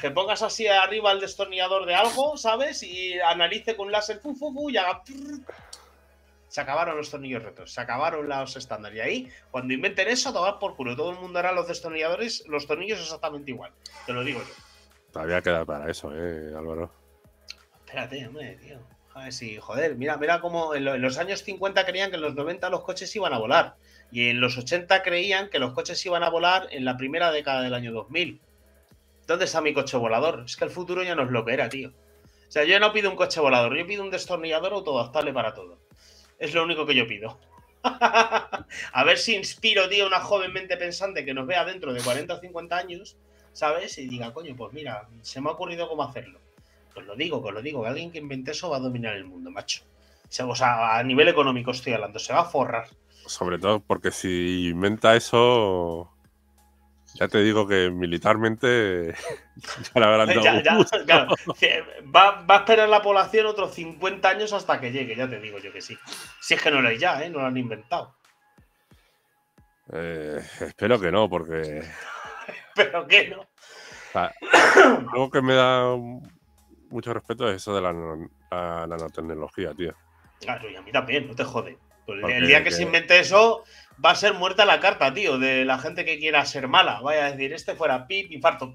que 0.00 0.10
pongas 0.10 0.42
así 0.42 0.66
arriba 0.66 1.12
el 1.12 1.20
destornillador 1.20 1.86
de 1.86 1.94
algo, 1.94 2.36
¿sabes? 2.36 2.82
Y 2.82 3.18
analice 3.20 3.76
con 3.76 3.90
láser 3.90 4.20
fu, 4.20 4.34
fu, 4.34 4.52
fu, 4.52 4.70
y 4.70 4.76
haga. 4.76 5.02
Se 6.48 6.60
acabaron 6.60 6.96
los 6.96 7.10
tornillos 7.10 7.42
retos, 7.42 7.72
se 7.72 7.80
acabaron 7.80 8.28
los 8.28 8.56
estándares. 8.56 8.98
Y 8.98 9.00
ahí, 9.00 9.32
cuando 9.50 9.72
inventen 9.72 10.08
eso, 10.08 10.32
tomar 10.32 10.58
por 10.58 10.74
culo. 10.74 10.96
Todo 10.96 11.12
el 11.12 11.18
mundo 11.18 11.38
hará 11.38 11.52
los 11.52 11.68
destornilladores, 11.68 12.44
los 12.48 12.66
tornillos 12.66 13.00
exactamente 13.00 13.52
igual. 13.52 13.72
Te 14.04 14.12
lo 14.12 14.24
digo 14.24 14.40
yo. 14.40 14.54
Todavía 15.12 15.40
queda 15.42 15.64
para 15.64 15.90
eso, 15.90 16.10
eh, 16.14 16.52
Álvaro. 16.56 16.90
Espérate, 17.86 18.26
hombre, 18.26 18.56
tío. 18.56 18.78
Joder, 19.12 19.32
sí, 19.32 19.58
joder, 19.58 19.96
mira, 19.96 20.16
mira 20.16 20.40
cómo 20.40 20.74
en, 20.74 20.84
los 21.02 21.18
años 21.18 21.42
50 21.42 21.84
creían 21.84 22.10
que 22.10 22.16
en 22.16 22.22
los 22.22 22.34
90 22.34 22.70
los 22.70 22.82
coches 22.82 23.14
iban 23.16 23.32
a 23.32 23.38
volar. 23.38 23.74
Y 24.12 24.28
en 24.28 24.40
los 24.40 24.56
80 24.56 25.02
creían 25.02 25.50
que 25.50 25.58
los 25.58 25.72
coches 25.72 26.04
iban 26.06 26.22
a 26.22 26.30
volar 26.30 26.68
en 26.70 26.84
la 26.84 26.96
primera 26.96 27.32
década 27.32 27.62
del 27.62 27.74
año 27.74 27.92
2000. 27.92 28.40
¿Dónde 29.30 29.44
está 29.44 29.60
mi 29.60 29.72
coche 29.72 29.96
volador? 29.96 30.42
Es 30.44 30.56
que 30.56 30.64
el 30.64 30.72
futuro 30.72 31.04
ya 31.04 31.14
no 31.14 31.22
es 31.22 31.30
lo 31.30 31.44
que 31.44 31.56
tío. 31.68 31.90
O 31.90 32.50
sea, 32.50 32.64
yo 32.64 32.80
no 32.80 32.92
pido 32.92 33.08
un 33.08 33.14
coche 33.14 33.38
volador, 33.38 33.76
yo 33.78 33.86
pido 33.86 34.02
un 34.02 34.10
destornillador 34.10 34.72
autoadaptable 34.72 35.32
para 35.32 35.54
todo. 35.54 35.78
Es 36.40 36.52
lo 36.52 36.64
único 36.64 36.84
que 36.84 36.96
yo 36.96 37.06
pido. 37.06 37.38
a 37.84 39.04
ver 39.06 39.18
si 39.18 39.36
inspiro, 39.36 39.88
tío, 39.88 40.08
una 40.08 40.18
joven 40.18 40.52
mente 40.52 40.76
pensante 40.76 41.24
que 41.24 41.32
nos 41.32 41.46
vea 41.46 41.64
dentro 41.64 41.92
de 41.92 42.00
40 42.02 42.34
o 42.34 42.40
50 42.40 42.76
años, 42.76 43.16
¿sabes? 43.52 43.98
Y 43.98 44.08
diga, 44.08 44.34
coño, 44.34 44.56
pues 44.56 44.72
mira, 44.72 45.08
se 45.22 45.40
me 45.40 45.48
ha 45.48 45.52
ocurrido 45.52 45.88
cómo 45.88 46.02
hacerlo. 46.02 46.40
Pues 46.92 47.06
lo 47.06 47.14
digo, 47.14 47.40
pues 47.40 47.54
lo 47.54 47.62
digo, 47.62 47.82
que 47.82 47.88
alguien 47.88 48.10
que 48.10 48.18
invente 48.18 48.50
eso 48.50 48.70
va 48.70 48.78
a 48.78 48.80
dominar 48.80 49.14
el 49.14 49.26
mundo, 49.26 49.52
macho. 49.52 49.84
O 50.44 50.56
sea, 50.56 50.98
a 50.98 51.04
nivel 51.04 51.28
económico 51.28 51.70
estoy 51.70 51.92
hablando, 51.92 52.18
se 52.18 52.32
va 52.32 52.40
a 52.40 52.46
forrar. 52.46 52.88
Sobre 53.26 53.60
todo 53.60 53.78
porque 53.78 54.10
si 54.10 54.70
inventa 54.70 55.14
eso, 55.14 56.09
ya 57.14 57.28
te 57.28 57.42
digo 57.42 57.66
que 57.66 57.90
militarmente 57.90 59.14
ya 59.94 60.00
la 60.00 60.08
va, 62.14 62.44
a 62.48 62.56
esperar 62.56 62.88
la 62.88 63.02
población 63.02 63.46
otros 63.46 63.74
50 63.74 64.28
años 64.28 64.52
hasta 64.52 64.80
que 64.80 64.92
llegue, 64.92 65.16
ya 65.16 65.28
te 65.28 65.40
digo 65.40 65.58
yo 65.58 65.72
que 65.72 65.80
sí. 65.80 65.96
Si 66.40 66.54
es 66.54 66.62
que 66.62 66.70
no 66.70 66.80
lo 66.80 66.88
hay 66.88 66.98
ya, 66.98 67.22
¿eh? 67.24 67.30
no 67.30 67.40
lo 67.40 67.46
han 67.46 67.56
inventado. 67.56 68.14
Eh, 69.92 70.40
espero 70.60 71.00
que 71.00 71.10
no, 71.10 71.28
porque. 71.28 71.82
Pero 72.74 73.06
que 73.06 73.28
no. 73.28 73.46
algo 75.12 75.30
que 75.30 75.42
me 75.42 75.54
da 75.54 75.96
mucho 76.90 77.12
respeto 77.12 77.48
es 77.48 77.56
eso 77.56 77.74
de 77.74 77.80
la, 77.80 77.92
nanotecnología, 78.86 79.74
tío. 79.74 79.94
Claro, 80.40 80.70
y 80.70 80.76
a 80.76 80.82
mí 80.82 80.90
también, 80.90 81.28
no 81.28 81.34
te 81.34 81.44
jode. 81.44 81.78
El 82.06 82.46
día 82.46 82.64
que, 82.64 82.72
se 82.72 82.82
invente 82.82 83.18
eso, 83.20 83.64
va 84.04 84.10
a 84.10 84.14
ser 84.14 84.34
muerta 84.34 84.64
la 84.64 84.80
carta, 84.80 85.12
tío, 85.12 85.38
de 85.38 85.64
la 85.64 85.78
gente 85.78 86.04
que 86.04 86.18
quiera 86.18 86.44
ser 86.44 86.68
mala. 86.68 87.00
Vaya 87.00 87.26
a 87.26 87.32
decir, 87.32 87.52
este 87.52 87.74
fuera 87.74 88.06
pip, 88.06 88.30
infarto. 88.32 88.74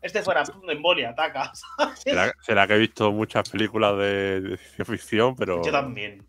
Este 0.00 0.22
fuera 0.22 0.44
pum, 0.44 0.68
embolia, 0.70 1.10
ataca. 1.10 1.52
¿Será, 2.40 2.66
que 2.66 2.74
he 2.74 2.78
visto 2.78 3.12
muchas 3.12 3.48
películas 3.48 3.96
de, 3.98 4.58
ficción, 4.84 5.36
pero. 5.36 5.64
Yo 5.64 5.72
también. 5.72 6.26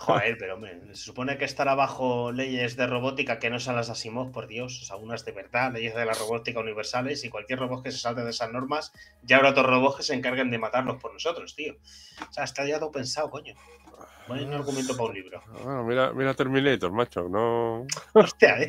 Joder, 0.00 0.38
pero 0.38 0.58
se 0.94 0.94
supone 0.94 1.36
que 1.36 1.44
estará 1.44 1.74
bajo 1.74 2.32
leyes 2.32 2.74
de 2.74 2.86
robótica 2.86 3.38
que 3.38 3.50
no 3.50 3.60
sean 3.60 3.76
las 3.76 3.90
Asimov, 3.90 4.32
por 4.32 4.46
Dios, 4.46 4.80
o 4.80 4.84
sea, 4.86 4.96
unas 4.96 5.26
de 5.26 5.32
verdad, 5.32 5.74
leyes 5.74 5.94
de 5.94 6.06
la 6.06 6.14
robótica 6.14 6.58
universales 6.58 7.22
y 7.22 7.28
cualquier 7.28 7.58
robot 7.58 7.84
que 7.84 7.92
se 7.92 7.98
salte 7.98 8.22
de 8.22 8.30
esas 8.30 8.50
normas, 8.50 8.94
ya 9.22 9.36
habrá 9.36 9.50
otros 9.50 9.66
robots 9.66 9.98
que 9.98 10.02
se 10.02 10.14
encarguen 10.14 10.50
de 10.50 10.56
matarlos 10.56 10.96
por 11.02 11.12
nosotros, 11.12 11.54
tío. 11.54 11.74
O 12.26 12.32
sea, 12.32 12.44
está 12.44 12.64
ya 12.64 12.78
todo 12.78 12.90
pensado, 12.90 13.28
coño. 13.28 13.54
Buen 14.26 14.50
argumento 14.54 14.96
para 14.96 15.10
un 15.10 15.14
libro. 15.14 15.42
Ah, 15.66 15.82
mira, 15.86 16.14
mira 16.14 16.32
Terminator, 16.32 16.90
macho, 16.92 17.28
no. 17.28 17.86
Hostia, 18.14 18.56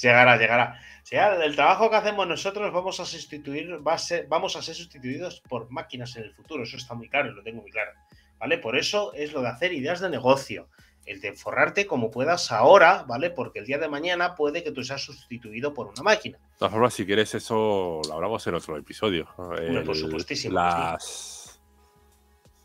Llegará, 0.00 0.38
llegará. 0.38 0.80
Sea, 1.06 1.34
el 1.44 1.54
trabajo 1.54 1.90
que 1.90 1.96
hacemos 1.96 2.26
nosotros 2.26 2.72
vamos 2.72 2.98
a 2.98 3.04
sustituir, 3.04 3.86
va 3.86 3.92
a 3.92 3.98
ser, 3.98 4.26
vamos 4.26 4.56
a 4.56 4.62
ser 4.62 4.74
sustituidos 4.74 5.42
por 5.48 5.70
máquinas 5.70 6.16
en 6.16 6.24
el 6.24 6.32
futuro. 6.32 6.62
Eso 6.62 6.78
está 6.78 6.94
muy 6.94 7.10
claro, 7.10 7.30
lo 7.32 7.42
tengo 7.42 7.60
muy 7.60 7.70
claro. 7.70 7.90
¿Vale? 8.38 8.58
Por 8.58 8.76
eso 8.76 9.12
es 9.12 9.32
lo 9.32 9.42
de 9.42 9.48
hacer 9.48 9.72
ideas 9.72 10.00
de 10.00 10.08
negocio. 10.08 10.68
El 11.04 11.20
de 11.20 11.34
forrarte 11.34 11.86
como 11.86 12.10
puedas 12.10 12.50
ahora, 12.50 13.04
¿vale? 13.06 13.28
Porque 13.28 13.58
el 13.58 13.66
día 13.66 13.76
de 13.76 13.88
mañana 13.88 14.34
puede 14.34 14.64
que 14.64 14.70
tú 14.70 14.82
seas 14.82 15.02
sustituido 15.02 15.74
por 15.74 15.88
una 15.88 16.02
máquina. 16.02 16.38
De 16.38 16.58
todas 16.58 16.72
formas, 16.72 16.94
si 16.94 17.04
quieres, 17.04 17.34
eso 17.34 18.00
lo 18.08 18.14
hablamos 18.14 18.46
en 18.46 18.54
otro 18.54 18.78
episodio. 18.78 19.28
por 19.36 19.94
supuestísimo. 19.94 20.54
Las. 20.54 21.60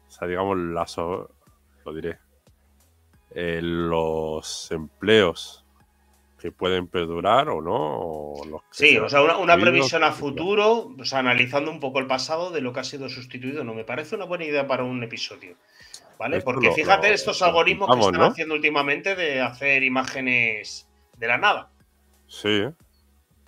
O 0.07 0.11
sea, 0.11 0.25
digamos, 0.25 0.57
las. 0.57 0.95
Lo 0.97 1.93
diré. 1.93 2.17
Eh, 3.31 3.59
los 3.61 4.71
empleos 4.71 5.65
que 6.39 6.51
pueden 6.51 6.87
perdurar 6.87 7.49
o 7.49 7.61
no. 7.61 8.63
sí, 8.71 8.97
o 8.97 9.09
sea, 9.09 9.21
una, 9.21 9.57
previsión 9.57 10.03
a 10.03 10.11
futuro, 10.11 10.95
o 10.97 11.05
sea, 11.05 11.19
analizando 11.19 11.69
un 11.69 11.79
poco 11.79 11.99
el 11.99 12.07
pasado 12.07 12.51
de 12.51 12.61
lo 12.61 12.73
que 12.73 12.79
ha 12.79 12.83
sido 12.83 13.09
sustituido, 13.09 13.63
no 13.63 13.73
me 13.73 13.83
parece 13.83 14.15
una 14.15 14.25
buena 14.25 14.45
idea 14.45 14.65
para 14.67 14.83
un 14.83 15.03
episodio. 15.03 15.55
¿Vale? 16.17 16.41
Porque 16.41 16.71
fíjate 16.71 17.13
estos 17.13 17.41
algoritmos 17.41 17.95
que 17.95 18.01
están 18.01 18.21
haciendo 18.23 18.55
últimamente 18.55 19.15
de 19.15 19.39
hacer 19.39 19.83
imágenes 19.83 20.89
de 21.17 21.27
la 21.27 21.37
nada. 21.37 21.69
Sí. 22.27 22.65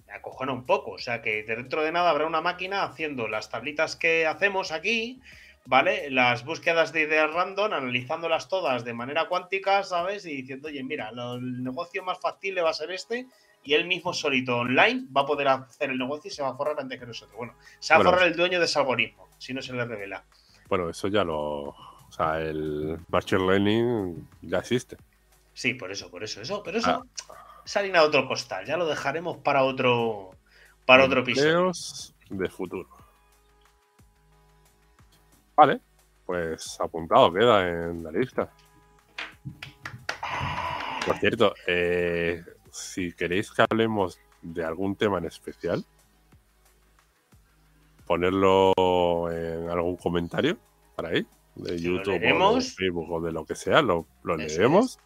Me 0.08 0.14
acojona 0.14 0.54
un 0.54 0.66
poco. 0.66 0.92
O 0.92 0.98
sea 0.98 1.22
que 1.22 1.44
dentro 1.44 1.84
de 1.84 1.92
nada 1.92 2.10
habrá 2.10 2.26
una 2.26 2.40
máquina 2.40 2.84
haciendo 2.84 3.28
las 3.28 3.50
tablitas 3.50 3.98
que 3.98 4.26
hacemos 4.26 4.72
aquí 4.72 5.22
¿vale? 5.66 6.10
Las 6.10 6.44
búsquedas 6.46 6.92
de 6.94 7.02
ideas 7.02 7.32
random, 7.34 7.74
analizándolas 7.74 8.48
todas 8.48 8.84
de 8.84 8.94
manera 8.94 9.28
cuántica, 9.28 9.84
¿sabes? 9.84 10.26
Y 10.26 10.36
diciendo, 10.38 10.68
oye, 10.68 10.84
mira, 10.84 11.10
el 11.10 11.64
negocio 11.64 12.04
más 12.04 12.20
factible 12.20 12.62
va 12.62 12.72
a 12.72 12.74
ser 12.74 12.92
este, 12.92 13.28
y 13.64 13.74
él 13.74 13.86
mismo 13.86 14.14
solito 14.14 14.58
online 14.58 15.06
va 15.16 15.22
a 15.22 15.26
poder 15.26 15.48
hacer 15.48 15.92
el 15.92 15.98
negocio 15.98 16.30
y 16.30 16.34
se 16.34 16.42
va 16.42 16.50
a 16.50 16.56
forrar 16.56 16.80
antes 16.80 17.00
que 17.00 17.06
nosotros. 17.06 17.38
Bueno, 17.38 17.54
se 17.80 17.94
va 17.94 18.00
a 18.00 18.04
forrar 18.04 18.28
el 18.28 18.36
dueño 18.36 18.60
de 18.60 18.66
ese 18.66 18.80
algoritmo, 18.80 19.30
si 19.38 19.54
no 19.54 19.62
se 19.62 19.74
le 19.74 19.86
revela. 19.86 20.24
Bueno, 20.68 20.90
eso 20.90 21.08
ya 21.08 21.24
lo. 21.24 21.70
O 21.70 22.14
sea, 22.14 22.42
el 22.42 23.00
Machine 23.10 23.46
Learning 23.46 24.28
ya 24.42 24.60
existe. 24.60 24.98
Sí, 25.54 25.74
por 25.76 25.92
eso, 25.92 26.10
por 26.10 26.24
eso. 26.24 26.42
Eso, 26.42 26.64
pero 26.64 26.80
eso 26.80 27.06
ah. 27.30 27.82
de 27.82 28.00
otro 28.00 28.28
costal. 28.28 28.66
Ya 28.66 28.78
lo 28.78 28.88
dejaremos 28.88 29.38
para 29.38 29.64
otro. 29.64 30.32
Para 30.86 31.06
otro 31.06 31.22
episodio. 31.22 31.72
de 32.30 32.50
futuro. 32.50 32.88
Vale, 35.62 35.80
pues 36.26 36.82
apuntado 36.82 37.32
queda 37.32 37.70
en 37.70 38.04
la 38.04 38.12
lista. 38.12 38.52
Por 41.06 41.18
cierto, 41.20 41.54
eh, 41.68 42.44
si 42.72 43.14
queréis 43.14 43.52
que 43.52 43.64
hablemos 43.70 44.20
de 44.42 44.66
algún 44.66 44.96
tema 44.96 45.20
en 45.20 45.26
especial, 45.26 45.86
ponerlo 48.08 48.74
en 49.30 49.70
algún 49.70 49.98
comentario 49.98 50.58
para 50.96 51.10
ahí, 51.10 51.28
de 51.54 51.80
YouTube 51.80 52.16
o 52.16 52.56
de 52.56 52.62
Facebook 52.62 53.12
o 53.12 53.22
de 53.22 53.32
lo 53.32 53.46
que 53.46 53.54
sea, 53.54 53.84
lo, 53.84 54.08
leeremos. 54.24 54.98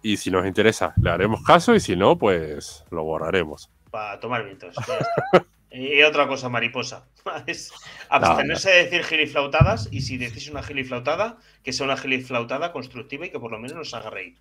Y 0.00 0.16
si 0.16 0.30
nos 0.30 0.46
interesa, 0.46 0.94
le 1.02 1.10
haremos 1.10 1.42
caso 1.42 1.74
y 1.74 1.80
si 1.80 1.96
no, 1.96 2.16
pues 2.16 2.84
lo 2.92 3.02
borraremos. 3.02 3.68
Para 3.90 4.20
tomar 4.20 4.44
vientos. 4.44 4.76
Y 5.72 6.02
otra 6.02 6.28
cosa, 6.28 6.48
mariposa. 6.48 7.06
Es 7.46 7.72
abstenerse 8.08 8.70
de 8.70 8.84
decir 8.84 9.04
giliflautadas 9.04 9.88
y 9.90 10.02
si 10.02 10.18
decís 10.18 10.50
una 10.50 10.62
giliflautada, 10.62 11.38
que 11.62 11.72
sea 11.72 11.86
una 11.86 11.96
giliflautada 11.96 12.72
constructiva 12.72 13.26
y 13.26 13.30
que 13.30 13.40
por 13.40 13.50
lo 13.50 13.58
menos 13.58 13.76
nos 13.76 13.94
haga 13.94 14.10
reír. 14.10 14.36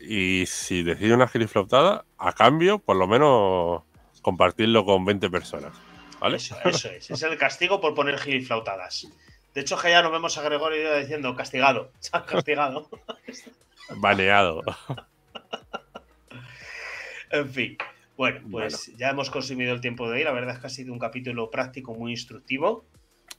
Y 0.00 0.44
si 0.46 0.82
decís 0.82 1.12
una 1.12 1.28
giliflautada, 1.28 2.04
a 2.16 2.32
cambio, 2.32 2.78
por 2.78 2.96
lo 2.96 3.06
menos 3.06 3.82
compartirlo 4.22 4.84
con 4.84 5.04
20 5.04 5.28
personas. 5.28 5.72
¿Vale? 6.18 6.36
Eso, 6.36 6.56
es. 6.64 7.10
Es 7.10 7.22
el 7.22 7.36
castigo 7.36 7.80
por 7.80 7.94
poner 7.94 8.18
giliflautadas. 8.18 9.06
De 9.54 9.60
hecho, 9.62 9.76
que 9.76 9.90
ya 9.90 10.02
nos 10.02 10.12
vemos 10.12 10.36
a 10.38 10.42
Gregorio 10.42 10.96
diciendo 10.96 11.34
castigado. 11.34 11.92
Castigado. 12.26 12.88
Baneado. 13.96 14.62
en 17.30 17.50
fin. 17.50 17.78
Bueno, 18.20 18.40
pues 18.50 18.94
ya 18.98 19.08
hemos 19.08 19.30
consumido 19.30 19.72
el 19.72 19.80
tiempo 19.80 20.06
de 20.06 20.18
hoy. 20.18 20.24
La 20.24 20.32
verdad 20.32 20.54
es 20.54 20.60
que 20.60 20.66
ha 20.66 20.70
sido 20.70 20.92
un 20.92 20.98
capítulo 20.98 21.50
práctico 21.50 21.94
muy 21.94 22.10
instructivo. 22.10 22.84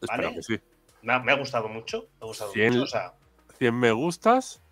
¿vale? 0.08 0.34
Que 0.34 0.42
sí. 0.42 0.60
me, 1.04 1.14
ha, 1.14 1.36
gustado 1.36 1.70
mucho. 1.70 2.08
Me 2.20 2.24
ha 2.24 2.26
gustado 2.26 2.52
100, 2.52 2.80
mucho. 2.80 2.98
100 3.60 3.76
me 3.76 3.92
gustas 3.92 4.64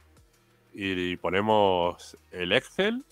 y 0.74 1.16
ponemos 1.18 2.18
el 2.32 2.54
Excel. 2.54 3.06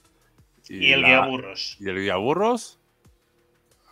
Y, 0.70 0.92
el 0.92 1.06
guía 1.06 1.28
burros. 1.28 1.78
Y 1.80 1.88
el 1.88 2.00
guía 2.00 2.16
burros. 2.16 2.80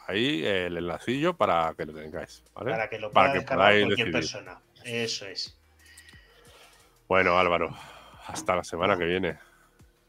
Ahí 0.07 0.43
el 0.43 0.75
enlacillo 0.75 1.37
para 1.37 1.75
que 1.77 1.85
lo 1.85 1.93
tengáis. 1.93 2.43
Para 2.55 2.89
que 2.89 2.97
lo 2.97 3.11
pueda 3.11 3.45
para 3.45 3.81
cualquier 3.81 4.11
persona. 4.11 4.59
Eso 4.83 5.27
es. 5.27 5.55
Bueno, 7.07 7.37
Álvaro, 7.37 7.69
hasta 8.25 8.55
la 8.55 8.63
semana 8.63 8.97
que 8.97 9.05
viene. 9.05 9.37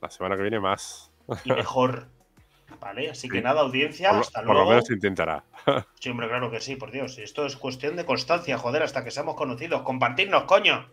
La 0.00 0.08
semana 0.08 0.34
que 0.34 0.40
viene 0.40 0.60
más. 0.60 1.12
Y 1.44 1.52
mejor. 1.52 2.08
¿Vale? 2.80 3.10
Así 3.10 3.28
que 3.28 3.40
nada, 3.40 3.62
audiencia, 3.62 4.10
hasta 4.10 4.42
luego. 4.42 4.60
Por 4.60 4.64
lo 4.64 4.70
menos 4.70 4.90
intentará. 4.90 5.44
sí, 6.00 6.10
hombre, 6.10 6.28
claro 6.28 6.50
que 6.50 6.60
sí, 6.60 6.76
por 6.76 6.90
Dios. 6.90 7.18
Esto 7.18 7.46
es 7.46 7.56
cuestión 7.56 7.96
de 7.96 8.04
constancia, 8.04 8.58
joder, 8.58 8.82
hasta 8.82 9.02
que 9.04 9.10
seamos 9.10 9.34
conocidos. 9.34 9.82
Compartirnos, 9.82 10.44
coño. 10.44 10.88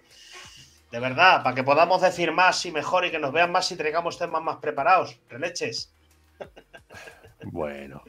De 0.92 1.00
verdad, 1.00 1.44
para 1.44 1.56
que 1.56 1.64
podamos 1.64 2.02
decir 2.02 2.32
más 2.32 2.66
y 2.66 2.72
mejor 2.72 3.06
y 3.06 3.12
que 3.12 3.20
nos 3.20 3.32
vean 3.32 3.52
más 3.52 3.72
y 3.72 3.76
traigamos 3.76 4.18
temas 4.18 4.44
más 4.44 4.58
preparados. 4.58 5.20
Releches. 5.28 5.94
bueno. 7.44 8.04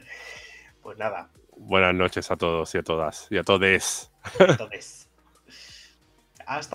Pues 0.83 0.99
nada. 0.99 1.31
Buenas 1.57 1.95
noches 1.95 2.31
a 2.31 2.37
todos 2.37 2.75
y 2.75 2.79
a 2.79 2.83
todas. 2.83 3.27
Y 3.31 3.39
a 3.39 3.43
todes. 3.43 4.13
Hasta 6.47 6.75